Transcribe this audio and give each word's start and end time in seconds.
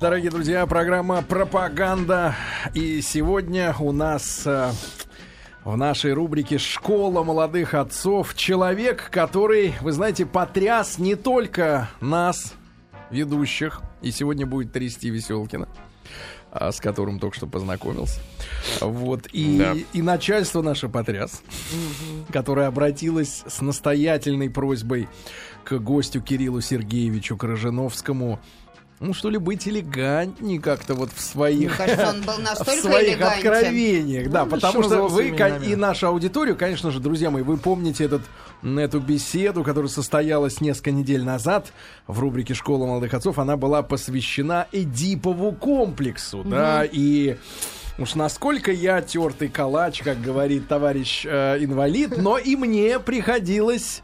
Дорогие 0.00 0.30
друзья, 0.30 0.64
программа 0.66 1.20
«Пропаганда». 1.20 2.34
И 2.72 3.02
сегодня 3.02 3.74
у 3.78 3.92
нас 3.92 4.46
э, 4.46 4.72
в 5.62 5.76
нашей 5.76 6.14
рубрике 6.14 6.56
«Школа 6.56 7.22
молодых 7.22 7.74
отцов» 7.74 8.34
человек, 8.34 9.10
который, 9.10 9.74
вы 9.82 9.92
знаете, 9.92 10.24
потряс 10.24 10.98
не 10.98 11.16
только 11.16 11.90
нас, 12.00 12.54
ведущих, 13.10 13.82
и 14.00 14.10
сегодня 14.10 14.46
будет 14.46 14.72
трясти 14.72 15.10
Веселкина, 15.10 15.68
а, 16.50 16.72
с 16.72 16.80
которым 16.80 17.18
только 17.18 17.36
что 17.36 17.46
познакомился. 17.46 18.20
Вот. 18.80 19.26
И, 19.32 19.58
Да. 19.58 19.74
и 19.92 20.00
начальство 20.00 20.62
наше 20.62 20.88
потряс, 20.88 21.42
которое 22.32 22.68
обратилось 22.68 23.42
с 23.46 23.60
настоятельной 23.60 24.48
просьбой 24.48 25.10
к 25.62 25.78
гостю 25.78 26.22
Кириллу 26.22 26.62
Сергеевичу 26.62 27.36
Крыжиновскому 27.36 28.40
ну, 29.00 29.14
что 29.14 29.30
ли, 29.30 29.38
быть 29.38 29.66
элегантнее 29.66 30.60
как-то 30.60 30.94
вот 30.94 31.08
в 31.08 31.14
Мне 31.14 31.22
своих... 31.22 31.76
кажется, 31.78 32.08
он 32.10 32.20
был 32.20 32.34
в 32.36 32.80
своих 32.80 33.14
элегантен. 33.14 33.50
откровениях, 33.50 34.30
да, 34.30 34.44
Ну, 34.44 34.50
потому 34.50 34.82
что 34.82 35.08
вы 35.08 35.34
да. 35.36 35.56
и 35.56 35.74
нашу 35.74 36.08
аудиторию, 36.08 36.54
конечно 36.54 36.90
же, 36.90 37.00
друзья 37.00 37.30
мои, 37.30 37.42
вы 37.42 37.56
помните 37.56 38.04
этот, 38.04 38.20
эту 38.62 39.00
беседу, 39.00 39.64
которая 39.64 39.88
состоялась 39.88 40.60
несколько 40.60 40.90
недель 40.90 41.24
назад 41.24 41.72
в 42.06 42.20
рубрике 42.20 42.52
«Школа 42.52 42.84
молодых 42.84 43.14
отцов», 43.14 43.38
она 43.38 43.56
была 43.56 43.82
посвящена 43.82 44.66
Эдипову 44.70 45.52
комплексу, 45.52 46.44
да, 46.44 46.84
и 46.84 47.38
уж 47.98 48.14
насколько 48.14 48.70
я 48.70 49.00
тертый 49.00 49.48
калач, 49.48 50.02
как 50.02 50.20
говорит 50.20 50.68
товарищ 50.68 51.24
э, 51.24 51.56
инвалид, 51.64 52.18
но 52.18 52.36
и 52.36 52.54
мне 52.54 52.98
приходилось 52.98 54.02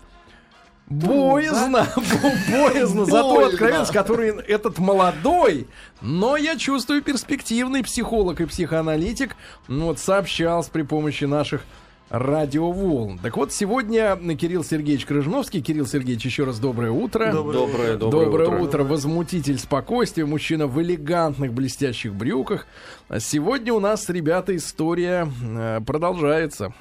Боязно, 0.88 1.88
боязно 2.50 3.06
за 3.06 3.22
ту 3.22 3.40
откровенность, 3.40 3.92
который 3.92 4.30
этот 4.30 4.78
молодой, 4.78 5.66
но 6.00 6.36
я 6.36 6.56
чувствую 6.56 7.02
перспективный 7.02 7.82
психолог 7.82 8.40
и 8.40 8.46
психоаналитик, 8.46 9.34
ну, 9.66 9.86
вот 9.86 9.98
сообщался 9.98 10.70
при 10.70 10.82
помощи 10.82 11.24
наших 11.24 11.62
радиоволн. 12.08 13.18
Так 13.18 13.36
вот, 13.36 13.52
сегодня 13.52 14.16
Кирилл 14.36 14.62
Сергеевич 14.62 15.06
Крыжновский. 15.06 15.60
Кирилл 15.60 15.86
Сергеевич, 15.86 16.24
еще 16.24 16.44
раз 16.44 16.60
доброе 16.60 16.92
утро. 16.92 17.32
Доброе, 17.32 17.96
Доброе, 17.96 17.96
доброе, 17.96 18.62
утро. 18.62 18.84
Возмутитель 18.84 19.58
спокойствия, 19.58 20.24
мужчина 20.24 20.66
в 20.66 20.80
элегантных 20.80 21.52
блестящих 21.52 22.14
брюках. 22.14 22.66
А 23.08 23.18
сегодня 23.18 23.72
у 23.72 23.80
нас, 23.80 24.08
ребята, 24.08 24.54
история 24.54 25.28
э, 25.42 25.80
продолжается. 25.84 26.72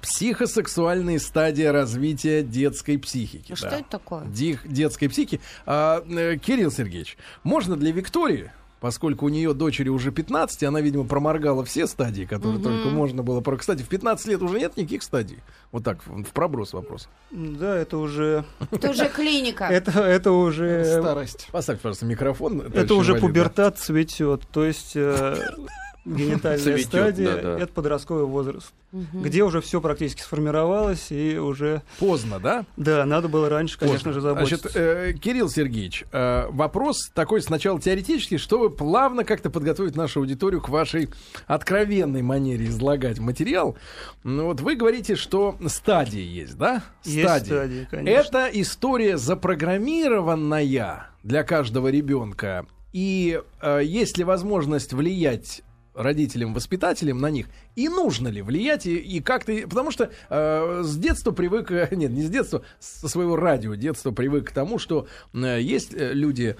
Психосексуальные 0.00 1.18
стадии 1.18 1.64
развития 1.64 2.42
детской 2.42 2.98
психики. 2.98 3.52
А 3.52 3.56
Что 3.56 3.70
да. 3.70 3.78
это 3.80 3.88
такое? 3.90 4.24
Дих- 4.26 4.66
детской 4.66 5.08
психики. 5.08 5.40
А, 5.66 6.04
э, 6.08 6.36
Кирилл 6.36 6.70
Сергеевич, 6.70 7.16
можно 7.42 7.76
для 7.76 7.90
Виктории, 7.92 8.52
поскольку 8.80 9.26
у 9.26 9.28
нее 9.28 9.52
дочери 9.54 9.88
уже 9.88 10.10
15, 10.12 10.62
она, 10.64 10.80
видимо, 10.80 11.04
проморгала 11.04 11.64
все 11.64 11.86
стадии, 11.86 12.24
которые 12.24 12.62
только 12.62 12.88
можно 12.88 13.22
было. 13.22 13.40
про- 13.40 13.56
Кстати, 13.56 13.82
в 13.82 13.88
15 13.88 14.26
лет 14.28 14.42
уже 14.42 14.58
нет 14.58 14.76
никаких 14.76 15.02
стадий. 15.02 15.38
Вот 15.72 15.84
так, 15.84 15.98
в, 16.06 16.24
проброс 16.32 16.72
вопрос. 16.72 17.08
Да, 17.30 17.76
это 17.76 17.98
уже, 17.98 18.44
Это 18.70 18.90
уже 18.90 19.08
клиника. 19.08 19.64
это, 19.70 20.00
это 20.00 20.32
уже, 20.32 20.84
Старость. 20.84 21.48
Поставьте, 21.52 21.82
пожалуйста, 21.82 22.06
микрофон. 22.06 22.60
это 22.72 22.94
уже 22.94 23.14
пубертат 23.16 23.78
цветет, 23.78 24.42
то 24.52 24.64
есть 24.64 24.92
э, 24.96 25.36
генитальная 26.04 26.78
стадия, 26.78 27.36
да, 27.36 27.42
да. 27.42 27.58
это 27.58 27.72
подростковый 27.72 28.24
возраст, 28.24 28.72
где 28.92 29.44
уже 29.44 29.60
все 29.60 29.80
практически 29.80 30.22
сформировалось 30.22 31.10
и 31.10 31.38
уже, 31.38 31.82
Поздно, 31.98 32.40
да? 32.40 32.64
да, 32.76 33.04
надо 33.04 33.28
было 33.28 33.48
раньше, 33.48 33.78
конечно 33.78 34.12
же, 34.12 34.20
заботиться. 34.20 34.68
Значит, 34.68 34.76
э, 34.76 35.12
Кирилл 35.14 35.48
Сергеевич, 35.48 36.04
э, 36.12 36.46
вопрос 36.50 37.10
такой 37.14 37.40
сначала 37.42 37.80
теоретический, 37.80 38.38
чтобы 38.38 38.70
плавно 38.70 39.24
как-то 39.24 39.50
подготовить 39.50 39.96
нашу 39.96 40.20
аудиторию 40.20 40.60
к 40.60 40.68
вашей 40.68 41.08
откровенной 41.46 42.22
манере 42.22 42.66
излагать 42.66 43.18
материал. 43.18 43.76
Ну, 44.24 44.46
вот 44.46 44.60
вы 44.60 44.74
говорите, 44.76 45.16
что 45.16 45.56
стадии 45.66 46.22
есть, 46.22 46.56
да? 46.56 46.82
Есть 47.04 47.46
стадии, 47.46 47.86
конечно. 47.90 48.10
Это 48.10 48.50
история 48.52 49.16
запрограммированная 49.16 51.06
для 51.22 51.44
каждого 51.44 51.88
ребенка. 51.88 52.66
И 52.92 53.40
э, 53.60 53.80
есть 53.82 54.18
ли 54.18 54.24
возможность 54.24 54.92
влиять 54.92 55.62
родителям, 55.94 56.54
воспитателям 56.54 57.18
на 57.18 57.30
них, 57.30 57.46
и 57.76 57.88
нужно 57.88 58.28
ли 58.28 58.42
влиять, 58.42 58.86
и, 58.86 58.96
и 58.96 59.20
как-то... 59.20 59.52
Потому 59.68 59.90
что 59.90 60.10
э, 60.30 60.82
с 60.84 60.96
детства 60.96 61.32
привык... 61.32 61.70
Нет, 61.92 62.10
не 62.10 62.22
с 62.22 62.30
детства, 62.30 62.62
со 62.80 63.08
своего 63.08 63.36
радио 63.36 63.74
детства 63.74 64.10
привык 64.10 64.48
к 64.48 64.52
тому, 64.52 64.78
что 64.78 65.06
э, 65.34 65.60
есть 65.60 65.94
э, 65.94 66.12
люди 66.12 66.56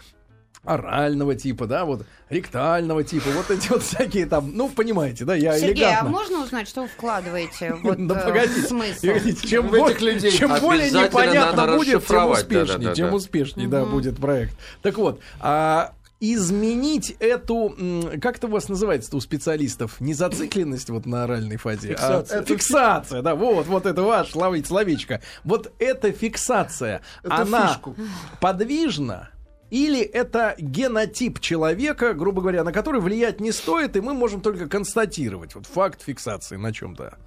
орального 0.65 1.35
типа, 1.35 1.67
да, 1.67 1.85
вот 1.85 2.07
ректального 2.31 3.03
типа, 3.03 3.31
вот 3.35 3.51
эти 3.51 3.69
вот 3.69 3.83
всякие 3.83 4.27
там, 4.27 4.53
ну, 4.55 4.69
понимаете, 4.69 5.25
да, 5.25 5.35
я 5.35 5.59
Сергей, 5.59 5.85
а 5.85 5.89
элегантно. 5.89 6.11
можно 6.11 6.43
узнать, 6.45 6.69
что 6.69 6.83
вы 6.83 6.89
вкладываете 6.89 7.75
вот, 7.83 8.07
Да 8.07 8.21
э, 8.21 8.25
погодите, 8.25 8.69
смысл? 8.69 9.07
погодите, 9.07 9.49
чем, 9.49 9.69
В 9.69 9.75
этих 9.75 10.01
людей 10.01 10.31
чем 10.31 10.61
более 10.61 10.91
непонятно 10.91 11.77
будет, 11.77 12.07
тем 12.07 12.31
успешнее, 12.31 12.95
тем 12.95 13.15
успешнее, 13.15 13.69
да, 13.69 13.85
будет 13.85 14.19
проект. 14.19 14.57
Так 14.83 14.99
вот, 14.99 15.21
а 15.41 15.95
изменить 16.25 17.17
эту, 17.19 17.75
как 18.23 18.37
это 18.37 18.47
у 18.47 18.51
вас 18.51 18.69
называется 18.69 19.17
у 19.17 19.21
специалистов, 19.21 20.01
не 20.01 20.15
зацикленность 20.15 20.89
вот 20.89 21.05
на 21.05 21.25
оральной 21.25 21.57
фазе, 21.57 21.89
Фиксация. 21.89 22.41
а 22.41 22.45
фиксация, 22.45 23.23
да, 23.23 23.35
вот, 23.35 23.67
вот 23.67 23.87
это 23.87 24.03
ваш 24.03 24.33
ловить 24.37 24.69
словечко. 24.69 25.21
Вот 25.43 25.73
эта 25.81 26.13
фиксация, 26.13 27.03
Это 27.25 27.39
она 27.39 27.67
фишку. 27.67 27.97
подвижна, 28.41 29.31
или 29.71 30.01
это 30.01 30.55
генотип 30.59 31.41
человека, 31.41 32.15
грубо 32.15 32.41
говоря, 32.41 32.63
на 32.63 32.73
который 32.73 33.01
влиять 33.01 33.41
не 33.41 33.51
стоит, 33.51 33.97
и 33.97 34.01
мы 34.01 34.15
можем 34.15 34.43
только 34.43 34.69
констатировать 34.69 35.57
вот 35.57 35.67
факт 35.67 36.03
фиксации 36.03 36.55
на 36.57 36.73
чем-то. 36.73 37.19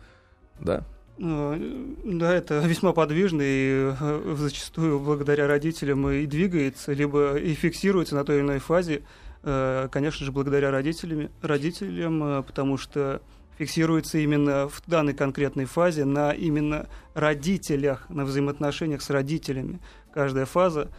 Да. 0.61 0.85
Э, 1.17 1.93
Да, 2.03 2.33
это 2.33 2.59
весьма 2.65 2.93
подвижно 2.93 3.41
и 3.41 3.93
э, 3.99 4.35
зачастую 4.37 4.99
благодаря 4.99 5.47
родителям 5.47 6.09
и 6.09 6.25
двигается, 6.25 6.93
либо 6.93 7.35
и 7.37 7.53
фиксируется 7.53 8.15
на 8.15 8.23
той 8.23 8.37
или 8.37 8.43
иной 8.43 8.59
фазе, 8.59 9.03
э, 9.43 9.87
конечно 9.91 10.25
же, 10.25 10.31
благодаря 10.31 10.71
родителям, 10.71 11.29
родителям, 11.41 12.43
потому 12.43 12.77
что 12.77 13.21
фиксируется 13.57 14.17
именно 14.17 14.67
в 14.67 14.81
данной 14.87 15.13
конкретной 15.13 15.65
фазе 15.65 16.03
на 16.03 16.31
именно 16.31 16.87
родителях, 17.13 18.09
на 18.09 18.25
взаимоотношениях 18.25 19.01
с 19.01 19.09
родителями. 19.09 19.79
Каждая 20.13 20.45
фаза, 20.45 20.89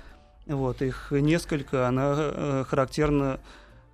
вот, 0.46 0.80
их 0.80 1.08
несколько, 1.10 1.86
она 1.86 2.64
характерна 2.64 3.40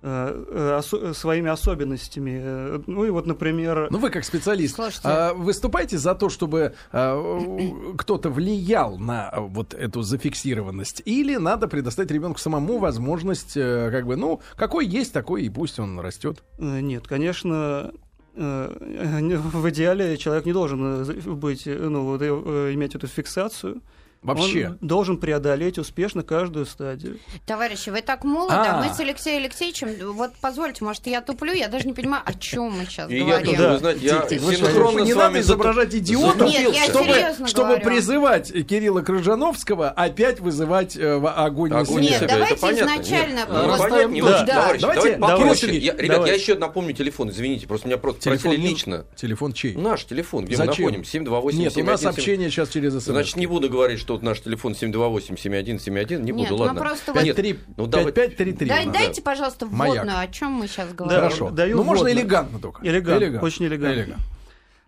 осо- 0.03 1.13
своими 1.13 1.49
особенностями. 1.49 2.39
Э, 2.43 2.79
Ну 2.87 3.05
и 3.05 3.09
вот, 3.09 3.25
например... 3.25 3.87
Ну 3.89 3.97
вы 3.97 4.09
как 4.09 4.25
специалист 4.25 4.75
Слушайте. 4.75 5.01
а, 5.07 5.33
выступаете 5.33 5.97
за 5.97 6.13
то, 6.15 6.29
чтобы 6.29 6.73
а, 6.91 7.93
кто-то 7.97 8.29
влиял 8.29 8.97
на 8.97 9.29
а, 9.29 9.39
вот 9.41 9.73
эту 9.73 10.01
зафиксированность, 10.01 11.01
или 11.05 11.37
надо 11.37 11.67
предоставить 11.67 12.11
ребенку 12.11 12.39
самому 12.39 12.79
возможность, 12.79 13.55
э, 13.55 13.89
как 13.91 14.05
бы, 14.05 14.15
ну 14.17 14.41
какой 14.55 14.85
есть, 14.85 15.13
такой 15.13 15.43
и 15.43 15.49
пусть 15.49 15.79
он 15.79 15.99
растет. 15.99 16.43
Э, 16.59 16.79
Нет, 16.81 17.07
конечно, 17.07 17.91
э, 18.35 19.17
не- 19.21 19.37
в 19.37 19.69
идеале 19.69 20.17
человек 20.17 20.45
не 20.45 20.53
должен 20.53 21.03
э, 21.03 21.13
быть, 21.31 21.65
э, 21.67 21.77
ну, 21.77 22.03
вот, 22.03 22.21
э, 22.21 22.73
иметь 22.73 22.95
эту 22.95 23.07
фиксацию. 23.07 23.81
Вообще. 24.23 24.69
Он 24.69 24.77
должен 24.81 25.17
преодолеть 25.17 25.77
успешно 25.77 26.23
каждую 26.23 26.65
стадию. 26.65 27.19
Товарищи, 27.45 27.89
вы 27.89 28.01
так 28.01 28.23
молоды, 28.23 28.55
А. 28.55 28.79
а 28.79 28.83
мы 28.83 28.93
с 28.93 28.99
Алексеем 28.99 29.43
Алексеевичем, 29.43 30.13
вот 30.13 30.31
позвольте, 30.41 30.83
может, 30.83 31.05
я 31.07 31.21
туплю, 31.21 31.53
я 31.53 31.67
даже 31.67 31.85
не 31.85 31.93
понимаю, 31.93 32.23
о 32.25 32.33
чем 32.33 32.71
мы 32.71 32.85
сейчас 32.85 33.09
И 33.09 33.17
я 33.17 33.25
говорим. 33.25 33.55
тоже, 33.55 33.77
знаете, 33.79 34.05
я 34.05 34.27
синхронно 34.29 34.99
не 34.99 35.11
с 35.11 35.15
надо 35.15 35.29
вами 35.29 35.39
изображать 35.39 35.95
идиотов, 35.95 36.49
Нет, 36.49 36.73
я 36.73 37.47
чтобы, 37.47 37.79
призывать 37.83 38.51
Кирилла 38.67 39.01
Крыжановского 39.01 39.89
опять 39.89 40.39
вызывать 40.39 40.95
э, 40.95 41.13
огонь 41.13 41.71
на. 41.71 41.83
Нет, 41.83 42.25
давайте 42.27 42.55
изначально 42.55 43.45
ну, 43.47 43.53
Давайте, 43.77 44.81
давайте 44.81 45.15
давай, 45.17 45.37
попроще. 45.37 45.79
Ребят, 45.79 46.27
я 46.27 46.33
еще 46.33 46.55
напомню 46.55 46.93
телефон, 46.93 47.29
извините, 47.29 47.67
просто 47.67 47.87
меня 47.87 47.97
просто 47.97 48.29
просили 48.29 48.55
лично. 48.55 49.05
Телефон 49.15 49.53
чей? 49.53 49.75
Наш 49.75 50.05
телефон, 50.05 50.45
где 50.45 50.55
Зачем? 50.55 50.85
мы 50.85 50.91
находим? 50.91 51.03
728 51.03 51.59
Нет, 51.59 51.77
у 51.77 51.83
нас 51.83 51.99
71 52.01 52.09
общение 52.09 52.49
сейчас 52.49 52.69
через 52.69 52.93
СМС. 52.93 53.03
Значит, 53.03 53.35
не 53.37 53.47
буду 53.47 53.69
говорить, 53.69 53.99
что 53.99 54.12
вот 54.13 54.23
наш 54.23 54.39
телефон 54.41 54.73
728-7171, 54.73 56.19
не 56.23 56.31
Нет, 56.31 56.35
буду, 56.49 56.57
ну 56.57 56.63
ладно. 56.63 56.79
просто 56.81 57.07
Да 57.13 57.19
вот- 57.19 57.23
нет, 57.25 57.37
5-3, 57.37 57.59
ну, 57.77 57.87
давай- 57.87 58.11
5-5-3-3. 58.13 58.67
Дай- 58.67 58.83
у 58.85 58.87
нас. 58.87 58.97
дайте, 58.97 59.21
пожалуйста, 59.21 59.65
Маяк. 59.65 59.95
вводную, 59.97 60.19
о 60.19 60.27
чем 60.27 60.51
мы 60.51 60.67
сейчас 60.67 60.89
Да. 60.89 60.95
говорим. 60.95 61.15
Хорошо. 61.21 61.49
Даю 61.49 61.77
ну, 61.77 61.83
можно 61.83 62.07
элегантно 62.11 62.59
только. 62.59 62.85
Элегантно, 62.87 63.41
очень 63.41 63.65
элегантно. 63.65 64.17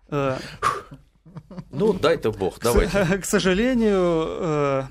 Э, 0.10 0.38
Ну, 1.72 1.94
дай-то 1.94 2.32
бог, 2.32 2.56
с- 2.64 3.20
к 3.22 3.26
сожалению, 3.26 4.26
э, 4.40 4.84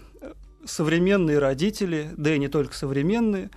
современные 0.66 1.38
родители, 1.38 2.10
да 2.16 2.34
и 2.34 2.38
не 2.38 2.48
только 2.48 2.74
современные, 2.74 3.50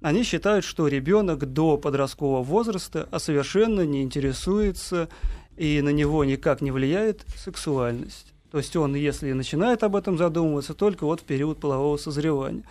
они 0.00 0.22
считают, 0.22 0.64
что 0.64 0.86
ребенок 0.88 1.44
до 1.52 1.76
подросткового 1.76 2.42
возраста 2.42 3.08
а 3.10 3.18
совершенно 3.18 3.82
не 3.82 4.02
интересуется 4.02 5.08
и 5.56 5.80
на 5.82 5.88
него 5.90 6.24
никак 6.24 6.60
не 6.60 6.70
влияет 6.70 7.24
сексуальность. 7.36 8.32
То 8.50 8.58
есть 8.58 8.74
он, 8.76 8.94
если 8.94 9.32
начинает 9.32 9.82
об 9.82 9.94
этом 9.96 10.16
задумываться, 10.16 10.74
только 10.74 11.04
вот 11.04 11.20
в 11.20 11.24
период 11.24 11.60
полового 11.60 11.96
созревания. 11.96 12.64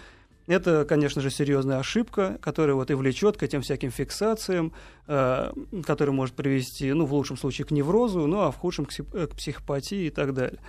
Это, 0.47 0.85
конечно 0.85 1.21
же, 1.21 1.29
серьезная 1.29 1.79
ошибка, 1.79 2.37
которая 2.41 2.73
вот 2.75 2.89
и 2.89 2.93
влечет 2.93 3.35
к 3.35 3.43
этим 3.43 3.61
всяким 3.61 3.91
фиксациям, 3.91 4.71
э, 5.07 5.51
которая 5.85 6.15
может 6.15 6.35
привести, 6.35 6.93
ну, 6.93 7.05
в 7.05 7.13
лучшем 7.13 7.35
случае, 7.37 7.65
к 7.67 7.71
неврозу, 7.71 8.25
ну, 8.27 8.39
а 8.39 8.51
в 8.51 8.55
худшем 8.55 8.85
к, 8.85 8.91
к 8.93 9.35
психопатии 9.35 10.05
и 10.05 10.09
так 10.09 10.33
далее. 10.33 10.59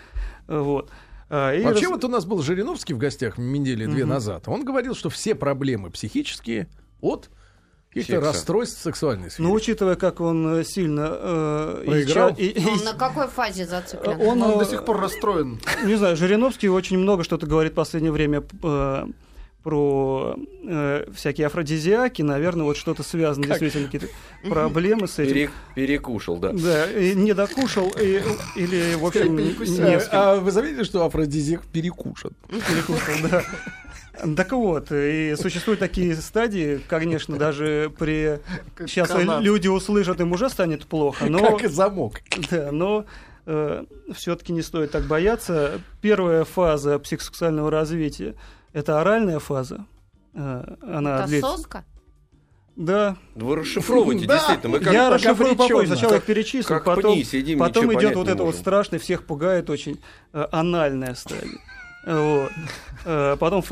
Вот. 0.49 0.90
А, 1.31 1.52
и 1.54 1.62
Вообще 1.62 1.84
раз- 1.84 1.93
вот 1.93 2.04
у 2.04 2.08
нас 2.08 2.25
был 2.26 2.43
Жириновский 2.43 2.93
в 2.94 2.99
гостях 2.99 3.38
недели 3.38 3.87
две 3.87 4.02
Мгм. 4.04 4.14
назад. 4.14 4.49
Он 4.49 4.64
говорил, 4.64 4.94
что 4.96 5.11
все 5.11 5.34
проблемы 5.37 5.90
психические 5.90 6.69
от 7.00 7.31
каких-то 7.88 8.12
Секса. 8.12 8.26
расстройств 8.32 8.82
сексуальной. 8.82 9.31
Ну, 9.38 9.52
учитывая, 9.52 9.96
как 9.96 10.20
он 10.20 10.56
э, 10.61 10.64
сильно... 10.64 11.08
э, 11.11 11.81
и 11.85 11.87
Проиграл? 11.87 12.35
и- 12.37 12.44
и- 12.46 12.67
Он 12.67 12.85
на 12.85 12.93
какой 12.94 13.29
фазе 13.29 13.67
зациклен? 13.67 14.20
Он, 14.20 14.43
Он 14.43 14.52
э, 14.52 14.58
до 14.58 14.64
сих 14.64 14.85
пор 14.85 15.00
расстроен. 15.00 15.58
Не 15.85 15.94
знаю, 15.96 16.17
Жириновский 16.17 16.69
очень 16.69 16.99
много 16.99 17.25
что-то 17.25 17.46
говорит 17.46 17.73
в 17.73 17.76
последнее 17.76 18.12
время 18.12 18.43
э, 18.62 19.06
про 19.64 20.37
э, 20.67 21.06
всякие 21.14 21.46
афродизиаки, 21.49 22.23
наверное, 22.23 22.64
вот 22.64 22.76
что-то 22.76 23.02
связано, 23.02 23.46
действительно, 23.46 23.87
какие-то 23.87 24.06
проблемы 24.49 25.08
с 25.08 25.19
этим. 25.19 25.32
Пере- 25.35 25.50
перекушал, 25.75 26.37
да. 26.38 26.52
Да, 26.52 26.90
и 26.90 27.14
не 27.14 27.35
докушал, 27.35 27.88
и- 28.00 28.23
или, 28.55 28.94
в 28.94 29.05
общем, 29.05 29.37
не 29.37 29.96
А, 30.12 30.32
а 30.35 30.37
вы 30.37 30.52
заметили, 30.52 30.85
что 30.85 31.05
афродизиак 31.05 31.62
перекушен? 31.67 32.31
перекушал, 32.49 33.14
да. 33.31 33.43
Так 34.37 34.53
вот, 34.53 34.91
и 34.91 35.35
существуют 35.37 35.81
такие 35.81 36.15
стадии, 36.17 36.81
конечно, 36.88 37.37
даже 37.37 37.93
при... 37.99 38.41
Сейчас 38.81 39.09
канат. 39.09 39.43
люди 39.43 39.69
услышат, 39.69 40.20
им 40.20 40.32
уже 40.32 40.49
станет 40.50 40.87
плохо, 40.87 41.26
но... 41.26 41.38
Как 41.38 41.65
и 41.65 41.69
замок. 41.69 42.20
Да, 42.50 42.70
но 42.73 43.05
все-таки 44.15 44.53
не 44.53 44.62
стоит 44.62 44.91
так 44.91 45.05
бояться. 45.05 45.81
Первая 46.03 46.44
фаза 46.44 46.99
психосексуального 46.99 47.70
развития– 47.70 48.35
это 48.73 49.00
оральная 49.00 49.38
фаза. 49.38 49.87
Э, 50.35 50.75
Она 50.82 51.21
Это 51.21 51.26
длится. 51.29 51.56
соска? 51.56 51.85
Да, 52.76 53.17
Вы 53.35 53.56
расшифровываете, 53.56 54.26
Да. 54.29 54.35
действительно. 54.35 54.69
Мы 54.79 54.81
как, 54.81 54.93
я 54.93 55.11
расшифрую 55.11 55.56
попозже. 55.56 55.87
Сначала 55.88 56.12
Как- 56.12 56.21
их 56.21 56.26
перечислю, 56.26 56.69
как 56.69 56.85
потом, 56.85 57.14
пни 57.14 57.25
сидим, 57.25 57.59
потом 57.59 57.93
идет 57.94 58.14
вот 58.14 58.29
это 58.29 58.44
вот 58.44 58.55
страшное, 58.55 58.99
всех 58.99 59.25
пугает 59.25 59.71
очень 59.71 59.99
э, 60.32 60.47
анальная 60.53 61.14
стадия. 61.14 61.59
Вот. 62.06 62.53
Э, 63.05 63.37
Потом 63.39 63.62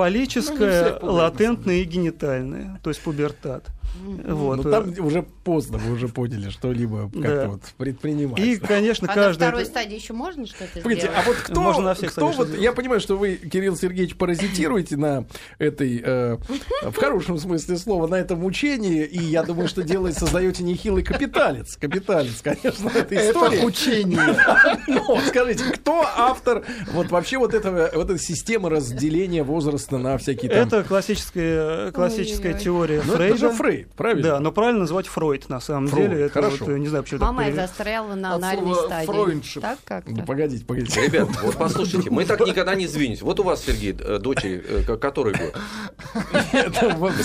Ну, 1.01 1.07
на 1.07 1.13
латентная 1.13 1.77
и 1.77 1.85
генитальная, 1.85 2.79
то 2.83 2.91
есть 2.91 3.03
пубертат. 3.03 3.65
Вот. 4.05 4.65
Ну 4.65 4.71
там 4.71 4.93
уже 5.05 5.23
поздно, 5.45 5.79
вы 5.79 5.93
уже 5.93 6.09
поняли, 6.09 6.51
что-либо 6.51 7.11
как-то 7.13 7.21
Да. 7.23 7.49
вот 7.49 7.63
предпринимать. 7.77 8.39
И, 8.39 8.57
конечно, 8.57 9.07
А 9.11 9.15
на 9.17 9.23
каждая... 9.23 9.49
второй 9.51 9.67
стадии 9.67 9.95
еще 9.97 10.13
можно 10.13 10.47
что-то 10.47 10.81
Погодите, 10.81 11.07
сделать? 11.09 11.19
а 11.19 11.29
вот 11.29 11.37
кто, 11.37 11.61
Можно 11.61 11.83
на 11.85 11.95
всех 11.95 12.13
кто 12.13 12.27
вот, 12.29 12.47
сделать. 12.47 12.61
я 12.63 12.73
понимаю, 12.73 13.01
что 13.01 13.17
вы, 13.17 13.37
Кирилл 13.37 13.77
Сергеевич, 13.77 14.17
паразитируете 14.17 14.97
на 14.97 15.27
этой, 15.59 16.01
э, 16.05 16.37
в 16.83 16.95
хорошем 16.97 17.39
смысле 17.39 17.77
слова, 17.79 18.07
на 18.07 18.17
этом 18.17 18.45
учении, 18.45 19.05
и 19.05 19.19
я 19.23 19.43
думаю, 19.43 19.69
что 19.69 19.83
делаете, 19.83 20.21
создаете 20.21 20.63
нехилый 20.63 21.03
капиталец, 21.03 21.77
капиталец, 21.77 22.41
конечно, 22.43 22.89
этой 22.91 23.31
истории. 23.31 23.57
Это 23.59 23.67
учение. 23.67 24.37
Но 24.87 25.21
скажите, 25.27 25.65
кто 25.73 26.03
автор 26.17 26.65
вот 26.93 27.11
вообще 27.11 27.39
вот 27.39 27.55
этого, 27.55 27.91
вот 27.95 28.11
этой 28.11 28.19
системы 28.19 28.71
разделения 28.71 29.43
возраста 29.43 29.99
на 29.99 30.19
всякие 30.19 30.51
там... 30.51 30.67
Это 30.67 30.83
классическая, 30.85 31.91
классическая 31.93 32.55
Ой-ой-ой. 32.55 32.57
Ну, 32.59 32.65
теория 32.65 32.97
это 32.99 33.07
Фрейда. 33.17 33.37
же 33.37 33.51
Фрейд, 33.51 33.76
правильно? 33.97 34.23
Да, 34.23 34.41
но 34.41 34.53
правильно 34.53 34.81
называть 34.81 35.07
Фройд 35.07 35.49
на 35.49 35.61
самом 35.61 35.89
Фройд, 35.89 36.11
деле. 36.11 36.25
Это 36.25 36.35
хорошо. 36.35 36.65
вот, 36.65 36.69
э, 36.71 36.79
не 36.79 36.89
знаю, 36.89 37.05
почему 37.05 37.21
так 37.21 37.29
Мама 37.29 37.43
перевели. 37.45 37.61
застряла 37.61 38.15
на 38.15 38.35
анальной 38.35 38.75
стадии. 38.75 39.07
«фройндшип». 39.07 39.63
Так 39.63 39.79
как-то? 39.85 40.11
Ну, 40.11 40.25
погодите, 40.25 40.65
погодите. 40.65 41.01
Ребят, 41.03 41.29
вот 41.43 41.57
послушайте, 41.57 42.11
мы 42.11 42.25
так 42.25 42.41
никогда 42.41 42.75
не 42.75 42.87
сдвинемся. 42.87 43.25
Вот 43.25 43.41
у 43.41 43.43
вас, 43.43 43.65
Сергей, 43.65 43.95
э, 43.99 44.19
дочери, 44.19 44.65
э, 44.87 44.97
который 44.97 45.35
год? 45.35 45.55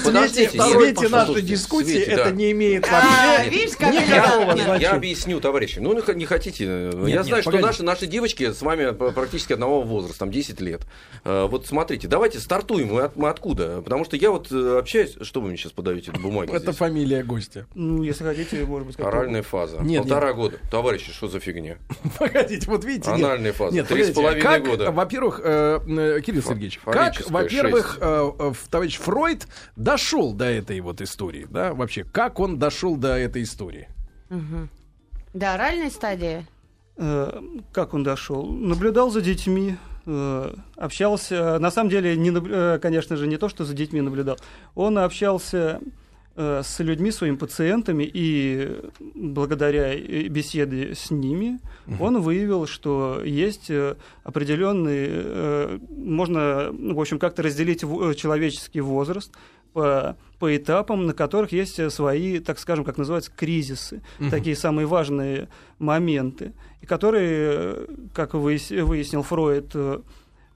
Подождите, 0.03 0.49
свете, 0.49 0.59
в 0.61 0.81
свете 0.81 1.09
нашей 1.09 1.41
дискуссии 1.41 1.99
это 1.99 2.31
не 2.31 2.51
имеет 2.51 2.85
А, 2.87 2.91
вообще. 2.91 3.61
Я, 3.61 3.67
значения. 3.69 4.77
я 4.79 4.91
объясню, 4.93 5.39
товарищи. 5.39 5.79
Ну, 5.79 5.93
не 5.93 6.25
хотите. 6.25 6.91
я 7.07 7.23
знаю, 7.23 7.41
что 7.43 7.59
наши, 7.59 7.83
наши 7.83 8.07
девочки 8.07 8.51
с 8.51 8.61
вами 8.61 8.91
практически 9.11 9.53
одного 9.53 9.81
возраста, 9.81 10.19
там 10.19 10.31
10 10.31 10.59
лет. 10.61 10.81
Вот 11.23 11.65
смотрите, 11.67 12.07
давайте 12.07 12.39
стартуем. 12.39 12.93
Мы, 12.93 13.01
от- 13.03 13.15
мы 13.15 13.29
откуда? 13.29 13.81
Потому 13.81 14.05
что 14.05 14.15
я 14.17 14.31
вот 14.31 14.51
общаюсь... 14.51 15.15
Что 15.21 15.39
вы 15.41 15.49
мне 15.49 15.57
сейчас 15.57 15.71
подаете 15.71 16.11
бумаги 16.47 16.55
Это 16.61 16.71
здесь? 16.71 16.77
фамилия 16.77 17.23
гостя. 17.23 17.65
Ну, 17.75 18.03
если 18.03 18.23
хотите, 18.23 18.65
может 18.65 18.87
быть, 18.87 18.97
как 18.97 19.07
Оральная 19.07 19.43
фаза. 19.43 19.79
Нет, 19.81 20.03
Полтора 20.03 20.33
года. 20.33 20.57
Товарищи, 20.69 21.11
что 21.11 21.27
за 21.27 21.39
фигня? 21.39 21.77
Погодите, 22.19 22.69
вот 22.69 22.83
видите, 22.85 23.11
нет. 23.11 23.23
Анальная 23.25 23.53
фаза. 23.53 23.75
Нет, 23.75 23.87
Три 23.87 24.03
с 24.03 24.11
половиной 24.11 24.41
как, 24.41 24.65
года. 24.65 24.91
Во-первых, 24.91 25.41
э, 25.43 25.79
э, 25.87 26.21
Кирилл 26.21 26.41
Сергеевич, 26.41 26.79
как, 26.83 27.29
во-первых, 27.29 27.97
э, 28.01 28.31
э, 28.39 28.53
товарищ 28.69 28.97
Фройд 28.97 29.47
дошел 29.75 30.33
до 30.33 30.45
этой 30.45 30.79
вот 30.81 31.01
истории, 31.01 31.47
да, 31.49 31.73
вообще, 31.73 32.03
как 32.03 32.39
он 32.39 32.59
дошел 32.59 32.95
до 32.95 33.17
этой 33.17 33.43
истории? 33.43 33.87
Мгм. 34.29 34.69
До 35.33 35.53
оральной 35.53 35.91
стадии? 35.91 36.45
Э, 36.97 37.41
Как 37.71 37.93
он 37.93 38.03
дошел? 38.03 38.45
Наблюдал 38.45 39.09
за 39.09 39.21
детьми, 39.21 39.75
э, 40.05 40.53
общался. 40.75 41.57
На 41.59 41.71
самом 41.71 41.89
деле, 41.89 42.15
не, 42.15 42.79
конечно 42.79 43.15
же, 43.15 43.27
не 43.27 43.37
то, 43.37 43.49
что 43.49 43.65
за 43.65 43.73
детьми 43.73 44.01
наблюдал. 44.01 44.37
Он 44.75 44.97
общался 44.97 45.79
с 46.63 46.79
людьми, 46.79 47.11
своими 47.11 47.35
пациентами, 47.35 48.09
и 48.11 48.79
благодаря 49.15 49.93
э, 49.93 50.27
беседе 50.27 50.95
с 50.95 51.11
ними 51.11 51.59
он 51.99 52.21
выявил, 52.21 52.67
что 52.67 53.21
есть 53.23 53.69
э, 53.69 53.95
определенный, 54.23 55.07
э, 55.09 55.79
можно, 55.89 56.71
ну, 56.71 56.95
в 56.95 57.01
общем, 57.01 57.19
как-то 57.19 57.43
разделить 57.43 57.83
э, 57.83 58.13
человеческий 58.15 58.81
возраст 58.81 59.31
по, 59.73 60.15
по 60.39 60.55
этапам, 60.55 61.05
на 61.05 61.13
которых 61.13 61.51
есть 61.51 61.79
э, 61.79 61.89
свои, 61.89 62.39
так 62.39 62.59
скажем, 62.59 62.85
как 62.85 62.97
называется, 62.97 63.31
кризисы, 63.35 64.01
такие 64.29 64.55
самые 64.55 64.85
важные 64.85 65.49
моменты, 65.79 66.53
которые, 66.87 67.29
э, 67.31 67.87
как 68.13 68.33
выяс- 68.33 68.81
выяснил 68.83 69.23
Фройд 69.23 69.71
э, 69.73 69.99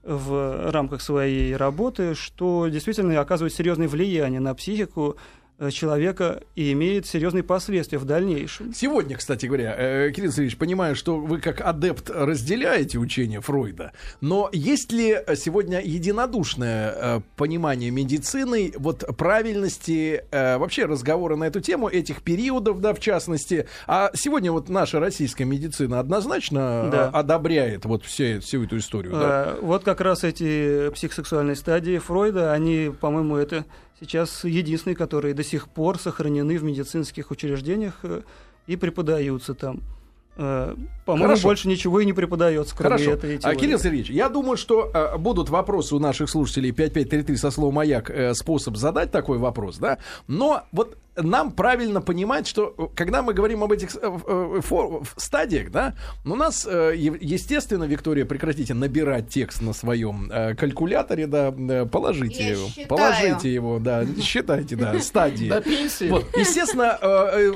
в 0.04 0.70
рамках 0.70 1.02
своей 1.02 1.56
работы, 1.56 2.14
что 2.14 2.68
действительно 2.68 3.20
оказывает 3.20 3.52
серьезное 3.52 3.88
влияние 3.88 4.40
на 4.40 4.54
психику 4.54 5.16
э, 5.16 5.35
человека 5.70 6.42
и 6.54 6.72
имеет 6.72 7.06
серьезные 7.06 7.42
последствия 7.42 7.98
в 7.98 8.04
дальнейшем. 8.04 8.74
Сегодня, 8.74 9.16
кстати 9.16 9.46
говоря, 9.46 9.74
э, 9.76 10.10
Кирилл 10.14 10.30
Сергеевич, 10.30 10.58
понимаю, 10.58 10.94
что 10.96 11.16
вы 11.16 11.40
как 11.40 11.60
адепт 11.60 12.10
разделяете 12.10 12.98
учение 12.98 13.40
Фройда, 13.40 13.92
но 14.20 14.50
есть 14.52 14.92
ли 14.92 15.16
сегодня 15.36 15.80
единодушное 15.82 16.94
э, 16.96 17.20
понимание 17.36 17.90
медицины, 17.90 18.72
вот 18.76 19.04
правильности 19.16 20.24
э, 20.30 20.58
вообще 20.58 20.84
разговора 20.84 21.36
на 21.36 21.44
эту 21.44 21.60
тему, 21.60 21.88
этих 21.88 22.22
периодов, 22.22 22.80
да, 22.80 22.92
в 22.94 23.00
частности, 23.00 23.66
а 23.86 24.10
сегодня 24.14 24.52
вот 24.52 24.68
наша 24.68 25.00
российская 25.00 25.44
медицина 25.44 26.00
однозначно 26.00 26.88
Да. 26.92 27.10
э, 27.12 27.18
одобряет 27.18 27.84
вот 27.86 28.04
все, 28.04 28.40
всю 28.40 28.64
эту 28.64 28.78
историю, 28.78 29.12
да? 29.12 29.54
Э, 29.56 29.60
Вот 29.62 29.84
как 29.84 30.00
раз 30.00 30.24
эти 30.24 30.90
психосексуальные 30.90 31.56
стадии 31.56 31.98
Фройда, 31.98 32.52
они, 32.52 32.90
по-моему, 33.00 33.36
это 33.36 33.64
сейчас 34.00 34.44
единственные, 34.44 34.96
которые 34.96 35.34
до 35.34 35.44
сих 35.44 35.68
пор 35.68 35.98
сохранены 35.98 36.58
в 36.58 36.64
медицинских 36.64 37.30
учреждениях 37.30 37.94
э, 38.02 38.22
и 38.66 38.76
преподаются 38.76 39.54
там. 39.54 39.82
Э, 40.36 40.74
По-моему, 41.06 41.36
больше 41.42 41.68
ничего 41.68 42.00
и 42.00 42.04
не 42.04 42.12
преподается, 42.12 42.76
кроме 42.76 42.98
Хорошо. 42.98 43.10
этой 43.12 43.38
теории. 43.38 43.58
Кирилл 43.58 43.78
Сергеевич, 43.78 44.10
я 44.10 44.28
думаю, 44.28 44.56
что 44.56 44.90
э, 44.92 45.16
будут 45.16 45.48
вопросы 45.48 45.94
у 45.94 45.98
наших 45.98 46.28
слушателей 46.28 46.72
5533 46.72 47.36
со 47.36 47.50
словом 47.50 47.74
«Маяк» 47.74 48.10
э, 48.10 48.34
способ 48.34 48.76
задать 48.76 49.10
такой 49.10 49.38
вопрос, 49.38 49.78
да? 49.78 49.98
Но 50.26 50.64
вот 50.72 50.98
нам 51.16 51.52
правильно 51.52 52.00
понимать, 52.00 52.46
что 52.46 52.74
э, 52.76 52.86
когда 52.94 53.22
мы 53.22 53.32
говорим 53.32 53.62
об 53.62 53.72
этих 53.72 53.94
э, 53.96 54.18
э, 54.26 55.00
стадиях, 55.16 55.70
да, 55.70 55.94
у 56.24 56.34
нас, 56.34 56.66
э, 56.68 56.94
естественно, 56.96 57.84
Виктория, 57.84 58.24
прекратите 58.24 58.74
набирать 58.74 59.28
текст 59.28 59.62
на 59.62 59.72
своем 59.72 60.30
э, 60.30 60.54
калькуляторе, 60.54 61.26
да, 61.26 61.52
положите 61.90 62.42
Я 62.42 62.50
его, 62.50 62.68
считаю. 62.68 62.88
положите 62.88 63.52
его, 63.54 63.78
да, 63.78 64.04
считайте, 64.20 64.76
да, 64.76 64.98
стадии. 65.00 65.48
До 65.48 65.60
пенсии. 65.60 66.08
Вот, 66.08 66.26
естественно, 66.36 66.98
э, 67.00 67.06
э, 67.06 67.52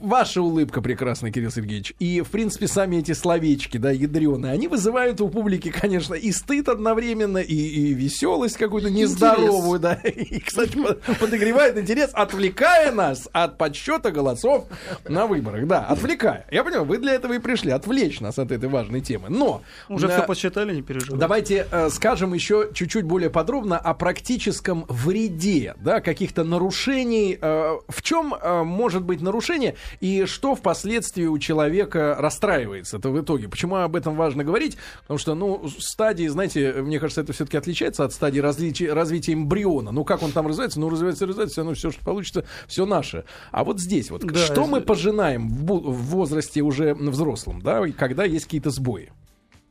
ваша 0.00 0.42
улыбка 0.42 0.82
прекрасная, 0.82 1.30
Кирилл 1.30 1.50
Сергеевич, 1.50 1.94
и, 1.98 2.20
в 2.22 2.30
принципе, 2.30 2.66
сами 2.66 2.96
эти 2.96 3.12
словечки, 3.12 3.76
да, 3.76 3.90
ядреные, 3.90 4.52
они 4.52 4.68
вызывают 4.68 5.20
у 5.20 5.28
публики, 5.28 5.70
конечно, 5.70 6.14
и 6.14 6.32
стыд 6.32 6.68
одновременно, 6.68 7.38
и, 7.38 7.54
и 7.54 7.94
веселость 7.94 8.56
какую-то 8.56 8.90
нездоровую, 8.90 9.78
да, 9.78 9.94
и, 10.04 10.40
кстати, 10.40 10.76
по- 10.76 11.14
подогревает 11.14 11.78
интерес, 11.78 12.10
отвлекает 12.12 12.63
отвлекая 12.64 12.92
нас 12.92 13.28
от 13.32 13.58
подсчета 13.58 14.10
голосов 14.10 14.66
на 15.08 15.26
выборах. 15.26 15.66
Да, 15.66 15.80
отвлекая. 15.86 16.46
Я 16.50 16.64
понимаю, 16.64 16.84
вы 16.84 16.98
для 16.98 17.12
этого 17.12 17.34
и 17.34 17.38
пришли, 17.38 17.70
отвлечь 17.70 18.20
нас 18.20 18.38
от 18.38 18.50
этой 18.50 18.68
важной 18.68 19.00
темы. 19.00 19.28
Но... 19.28 19.62
Уже 19.88 20.08
э, 20.08 20.10
все 20.10 20.26
посчитали, 20.26 20.74
не 20.74 20.82
переживайте. 20.82 21.20
Давайте 21.20 21.66
э, 21.70 21.90
скажем 21.90 22.34
еще 22.34 22.70
чуть-чуть 22.72 23.04
более 23.04 23.30
подробно 23.30 23.78
о 23.78 23.94
практическом 23.94 24.86
вреде, 24.88 25.74
да, 25.78 26.00
каких-то 26.00 26.44
нарушений. 26.44 27.38
Э, 27.40 27.78
в 27.88 28.02
чем 28.02 28.34
э, 28.34 28.62
может 28.62 29.02
быть 29.02 29.20
нарушение 29.20 29.76
и 30.00 30.24
что 30.26 30.54
впоследствии 30.54 31.26
у 31.26 31.38
человека 31.38 32.16
расстраивается 32.18 32.98
это 32.98 33.10
в 33.10 33.20
итоге? 33.20 33.48
Почему 33.48 33.76
об 33.76 33.96
этом 33.96 34.16
важно 34.16 34.44
говорить? 34.44 34.76
Потому 35.02 35.18
что, 35.18 35.34
ну, 35.34 35.68
стадии, 35.78 36.26
знаете, 36.26 36.74
мне 36.78 36.98
кажется, 36.98 37.20
это 37.20 37.32
все-таки 37.32 37.56
отличается 37.56 38.04
от 38.04 38.12
стадии 38.12 38.40
различия, 38.40 38.92
развития 38.92 39.34
эмбриона. 39.34 39.90
Ну, 39.90 40.04
как 40.04 40.22
он 40.22 40.32
там 40.32 40.46
развивается? 40.46 40.80
Ну, 40.80 40.88
развивается, 40.88 41.26
развивается, 41.26 41.60
равно 41.60 41.74
все, 41.74 41.90
что 41.90 42.04
получится, 42.04 42.44
все 42.66 42.86
наше. 42.86 43.24
А 43.50 43.64
вот 43.64 43.80
здесь 43.80 44.10
вот, 44.10 44.22
Да, 44.24 44.38
что 44.38 44.52
это- 44.52 44.66
мы 44.66 44.80
пожинаем 44.80 45.48
в, 45.48 45.64
в 45.66 46.02
возрасте 46.10 46.60
уже 46.62 46.94
взрослом, 46.94 47.60
да, 47.62 47.86
и 47.86 47.92
когда 47.92 48.24
есть 48.24 48.44
какие-то 48.46 48.70
сбои? 48.70 49.12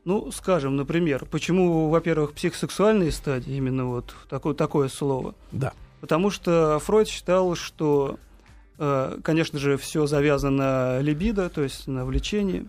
Ну, 0.06 0.32
скажем, 0.32 0.76
например, 0.76 1.26
почему, 1.32 1.90
во-первых, 1.90 2.34
психосексуальные 2.34 3.12
стадии, 3.12 3.56
именно 3.56 3.86
вот 3.86 4.14
такое, 4.30 4.54
такое 4.54 4.90
слово? 4.90 5.34
Да. 5.52 5.72
Потому 6.02 6.30
что 6.30 6.78
Фройд 6.80 7.08
считал, 7.08 7.56
что, 7.56 8.18
э, 8.80 9.18
конечно 9.24 9.60
же, 9.60 9.78
все 9.78 10.06
завязано 10.06 10.58
на 10.98 11.00
либидо, 11.00 11.50
то 11.50 11.62
есть 11.62 11.88
на 11.88 12.04
влечении. 12.06 12.68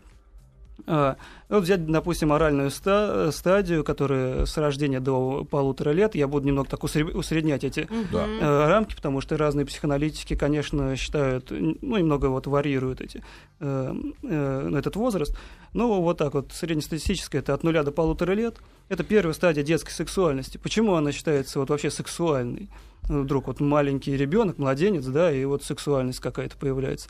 А, 1.54 1.58
вот 1.58 1.64
взять, 1.64 1.86
допустим, 1.86 2.32
оральную 2.32 2.68
ста- 2.70 3.30
стадию, 3.30 3.84
которая 3.84 4.44
с 4.44 4.56
рождения 4.56 4.98
до 4.98 5.44
полутора 5.44 5.90
лет, 5.90 6.16
я 6.16 6.26
буду 6.26 6.48
немного 6.48 6.68
так 6.68 6.82
усре- 6.82 7.12
усреднять 7.16 7.62
эти 7.62 7.88
Да. 8.12 8.26
Э, 8.26 8.66
рамки, 8.66 8.96
потому 8.96 9.20
что 9.20 9.36
разные 9.36 9.64
психоаналитики, 9.64 10.34
конечно, 10.34 10.96
считают, 10.96 11.52
ну, 11.52 11.96
немного 11.96 12.26
вот 12.26 12.48
варьируют 12.48 13.00
эти, 13.00 13.22
э, 13.60 13.94
э, 14.24 14.72
этот 14.76 14.96
возраст. 14.96 15.36
Ну, 15.74 16.00
вот 16.00 16.18
так 16.18 16.34
вот, 16.34 16.52
среднестатистическое, 16.52 17.40
это 17.40 17.54
от 17.54 17.62
нуля 17.62 17.84
до 17.84 17.92
полутора 17.92 18.32
лет. 18.32 18.56
Это 18.88 19.04
первая 19.04 19.32
стадия 19.32 19.62
детской 19.62 19.92
сексуальности. 19.92 20.58
Почему 20.58 20.94
она 20.94 21.12
считается 21.12 21.60
вот 21.60 21.70
вообще 21.70 21.90
сексуальной? 21.90 22.68
Ну, 23.08 23.22
Вдруг 23.22 23.46
вот 23.46 23.60
маленький 23.60 24.16
ребенок, 24.16 24.58
младенец, 24.58 25.04
да, 25.04 25.30
и 25.30 25.44
вот 25.44 25.62
сексуальность 25.62 26.18
какая-то 26.18 26.56
появляется. 26.56 27.08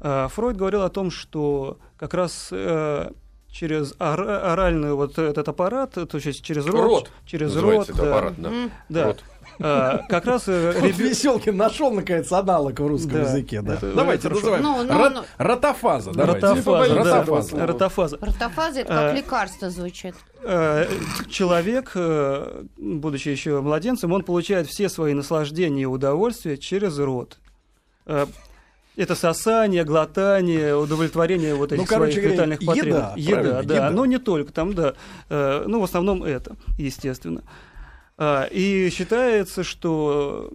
А, 0.00 0.28
Фройд 0.28 0.56
говорил 0.56 0.82
о 0.82 0.88
том, 0.88 1.10
что 1.10 1.78
как 1.98 2.14
раз 2.14 2.48
э, 2.52 3.10
через 3.56 3.94
ора- 3.98 4.52
оральный 4.52 4.92
вот 4.92 5.18
этот 5.18 5.48
аппарат, 5.48 5.92
то 5.92 6.08
есть 6.18 6.42
через 6.44 6.66
рот, 6.66 6.74
Рот 6.84 7.10
через 7.24 7.54
называется 7.54 7.92
рот, 7.92 8.00
да, 8.02 8.10
аппарат, 8.10 8.34
да. 8.36 8.48
М. 8.50 8.70
да, 8.90 9.04
Рот. 9.06 9.24
а, 9.60 9.98
как 10.10 10.26
раз 10.26 10.44
э, 10.48 10.72
Вот 10.74 10.84
ребё- 10.84 11.08
Веселкин 11.08 11.56
нашел, 11.56 11.90
наконец, 11.90 12.30
аналог 12.30 12.78
в 12.78 12.86
русском 12.86 13.12
Да. 13.12 13.20
языке. 13.22 13.62
Да. 13.62 13.74
Это- 13.74 13.92
давайте 13.94 14.28
называем. 14.28 14.62
Ну, 14.62 14.82
ну, 14.84 14.98
Рот- 14.98 15.12
ну. 15.14 15.22
Ротофаза. 15.38 16.12
давайте. 16.12 16.46
Ротофаза, 16.46 16.94
да, 16.94 17.04
Ротофаза. 17.04 17.66
ротофаза. 17.66 18.18
Ротофаза 18.20 18.80
это 18.80 18.88
как 18.88 19.12
А. 19.12 19.14
лекарство 19.14 19.70
звучит. 19.70 20.14
Э, 20.42 20.86
Человек, 21.30 21.92
э, 21.94 22.64
будучи 22.76 23.30
еще 23.30 23.60
младенцем, 23.62 24.12
он 24.12 24.22
получает 24.22 24.66
все 24.66 24.88
свои 24.90 25.14
наслаждения 25.14 25.82
и 25.82 25.86
удовольствия 25.86 26.58
через 26.58 26.98
рот. 26.98 27.38
Это 28.96 29.14
сосание, 29.14 29.84
глотание, 29.84 30.74
удовлетворение 30.76 31.54
вот 31.54 31.72
этих 31.72 31.82
Ну, 31.82 31.86
короче 31.86 32.12
своих 32.12 32.24
говоря, 32.28 32.34
витальных 32.34 32.62
еда, 32.62 32.72
потребностей. 32.72 33.32
правильно, 33.32 33.62
да. 33.62 33.74
еда. 33.74 33.90
Но 33.90 34.06
не 34.06 34.18
только 34.18 34.52
там, 34.52 34.74
да. 34.74 34.94
Э, 35.28 35.64
Ну, 35.66 35.80
в 35.80 35.84
основном 35.84 36.22
это, 36.24 36.56
естественно. 36.78 37.42
А, 38.16 38.44
И 38.44 38.88
считается, 38.90 39.64
что 39.64 40.50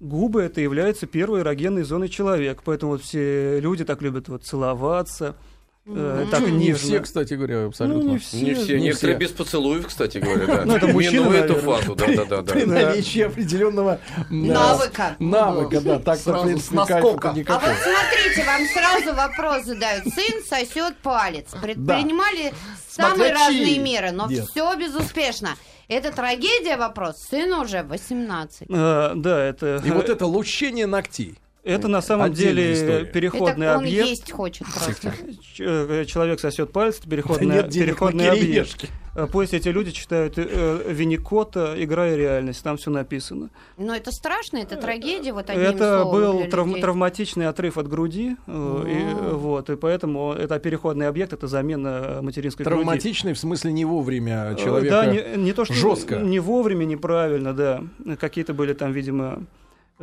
губы 0.00 0.42
это 0.42 0.60
является 0.60 1.06
первой 1.06 1.40
эрогенной 1.42 1.82
зоной 1.82 2.08
человека. 2.08 2.62
Поэтому 2.64 2.92
вот 2.92 3.02
все 3.02 3.60
люди 3.60 3.84
так 3.84 4.00
любят 4.02 4.28
вот 4.28 4.42
целоваться. 4.44 5.36
Э, 5.86 5.90
Мгм. 6.22 6.30
так 6.30 6.40
Ну, 6.40 6.48
не 6.48 6.66
нежно. 6.68 6.78
все, 6.78 7.00
кстати 7.00 7.34
говоря, 7.34 7.66
абсолютно. 7.66 8.02
Ну, 8.04 8.10
не 8.12 8.18
все. 8.18 8.36
Не 8.40 8.54
все, 8.54 8.78
не 8.78 8.84
некоторые 8.86 9.16
все. 9.16 9.26
без 9.26 9.30
поцелуев, 9.32 9.86
кстати 9.86 10.18
говоря, 10.18 10.46
да. 10.46 10.62
Ну, 10.64 10.76
это 10.76 10.86
мужчины, 10.86 11.24
Минуя 11.24 11.44
эту 11.44 11.54
фазу, 11.56 11.94
да, 11.94 12.06
да, 12.06 12.24
да, 12.24 12.42
да. 12.42 12.52
При 12.52 12.64
наличии 12.64 13.22
определенного 13.22 13.98
Навыка. 14.30 15.16
Навыка, 15.18 15.80
да. 15.80 15.98
Так, 15.98 16.18
в 16.18 16.42
принципе, 16.44 16.76
наскока. 16.76 17.28
А 17.30 17.32
вот 17.32 17.76
смотрите, 17.82 18.44
вам 18.44 18.62
сразу 18.72 19.16
вопрос 19.16 19.64
задают. 19.64 20.04
Сын 20.14 20.42
сосет 20.48 20.96
палец. 21.02 21.46
Предпринимали 21.60 22.52
самые 22.88 23.32
разные 23.32 23.78
меры, 23.78 24.10
но 24.12 24.28
все 24.28 24.74
безуспешно. 24.76 25.56
Это 25.88 26.10
трагедия 26.10 26.76
вопрос. 26.76 27.18
Сыну 27.30 27.62
уже 27.62 27.82
18. 27.82 28.68
А, 28.70 29.12
Да, 29.14 29.44
это... 29.44 29.82
И 29.84 29.90
вот 29.90 30.08
это 30.08 30.26
лущение 30.26 30.86
ногтей. 30.86 31.38
Это 31.64 31.86
на 31.86 32.02
самом 32.02 32.32
деле 32.32 32.72
история. 32.72 33.04
переходный 33.04 33.66
это 33.66 33.76
он 33.78 33.84
объект. 33.84 34.08
есть 34.08 34.30
хочет 34.32 34.66
просто. 34.66 35.12
Ч- 35.54 35.64
э, 35.64 36.04
Человек 36.06 36.40
сосет 36.40 36.72
палец, 36.72 36.98
это 36.98 37.04
Да 37.04 37.10
переходный, 37.16 37.46
нет 37.56 37.68
денег 37.68 37.86
переходный 37.86 38.24
на 38.26 38.32
объект. 38.32 38.90
А 39.14 39.26
Пусть 39.28 39.54
эти 39.54 39.68
люди 39.68 39.90
читают 39.92 40.34
э, 40.38 40.86
Винникота 40.88 41.74
«Игра 41.76 42.08
и 42.12 42.16
реальность», 42.16 42.64
там 42.64 42.78
все 42.78 42.90
написано. 42.90 43.50
Но 43.76 43.94
это 43.94 44.10
страшно, 44.10 44.56
это 44.56 44.76
трагедия, 44.76 45.32
вот 45.32 45.50
одним 45.50 45.66
это 45.66 46.04
был 46.04 46.38
людей. 46.38 46.80
травматичный 46.80 47.46
отрыв 47.46 47.76
от 47.78 47.88
груди, 47.88 48.36
э, 48.46 48.84
и, 48.88 49.34
вот, 49.34 49.70
и 49.70 49.76
поэтому 49.76 50.32
это 50.32 50.58
переходный 50.58 51.06
объект, 51.06 51.32
это 51.34 51.46
замена 51.46 52.20
материнской 52.22 52.64
груди. 52.64 52.76
Травматичный, 52.82 53.34
в 53.34 53.38
смысле, 53.38 53.72
не 53.72 53.84
вовремя 53.84 54.52
Э, 54.52 54.56
человека. 54.56 54.90
Да, 54.90 55.06
не, 55.06 55.42
не 55.44 55.52
то, 55.52 55.64
что 55.64 55.74
жестко. 55.74 56.16
не 56.16 56.40
вовремя, 56.40 56.84
неправильно, 56.86 57.52
да. 57.52 57.84
Какие-то 58.18 58.54
были 58.54 58.72
там, 58.72 58.92
видимо, 58.92 59.44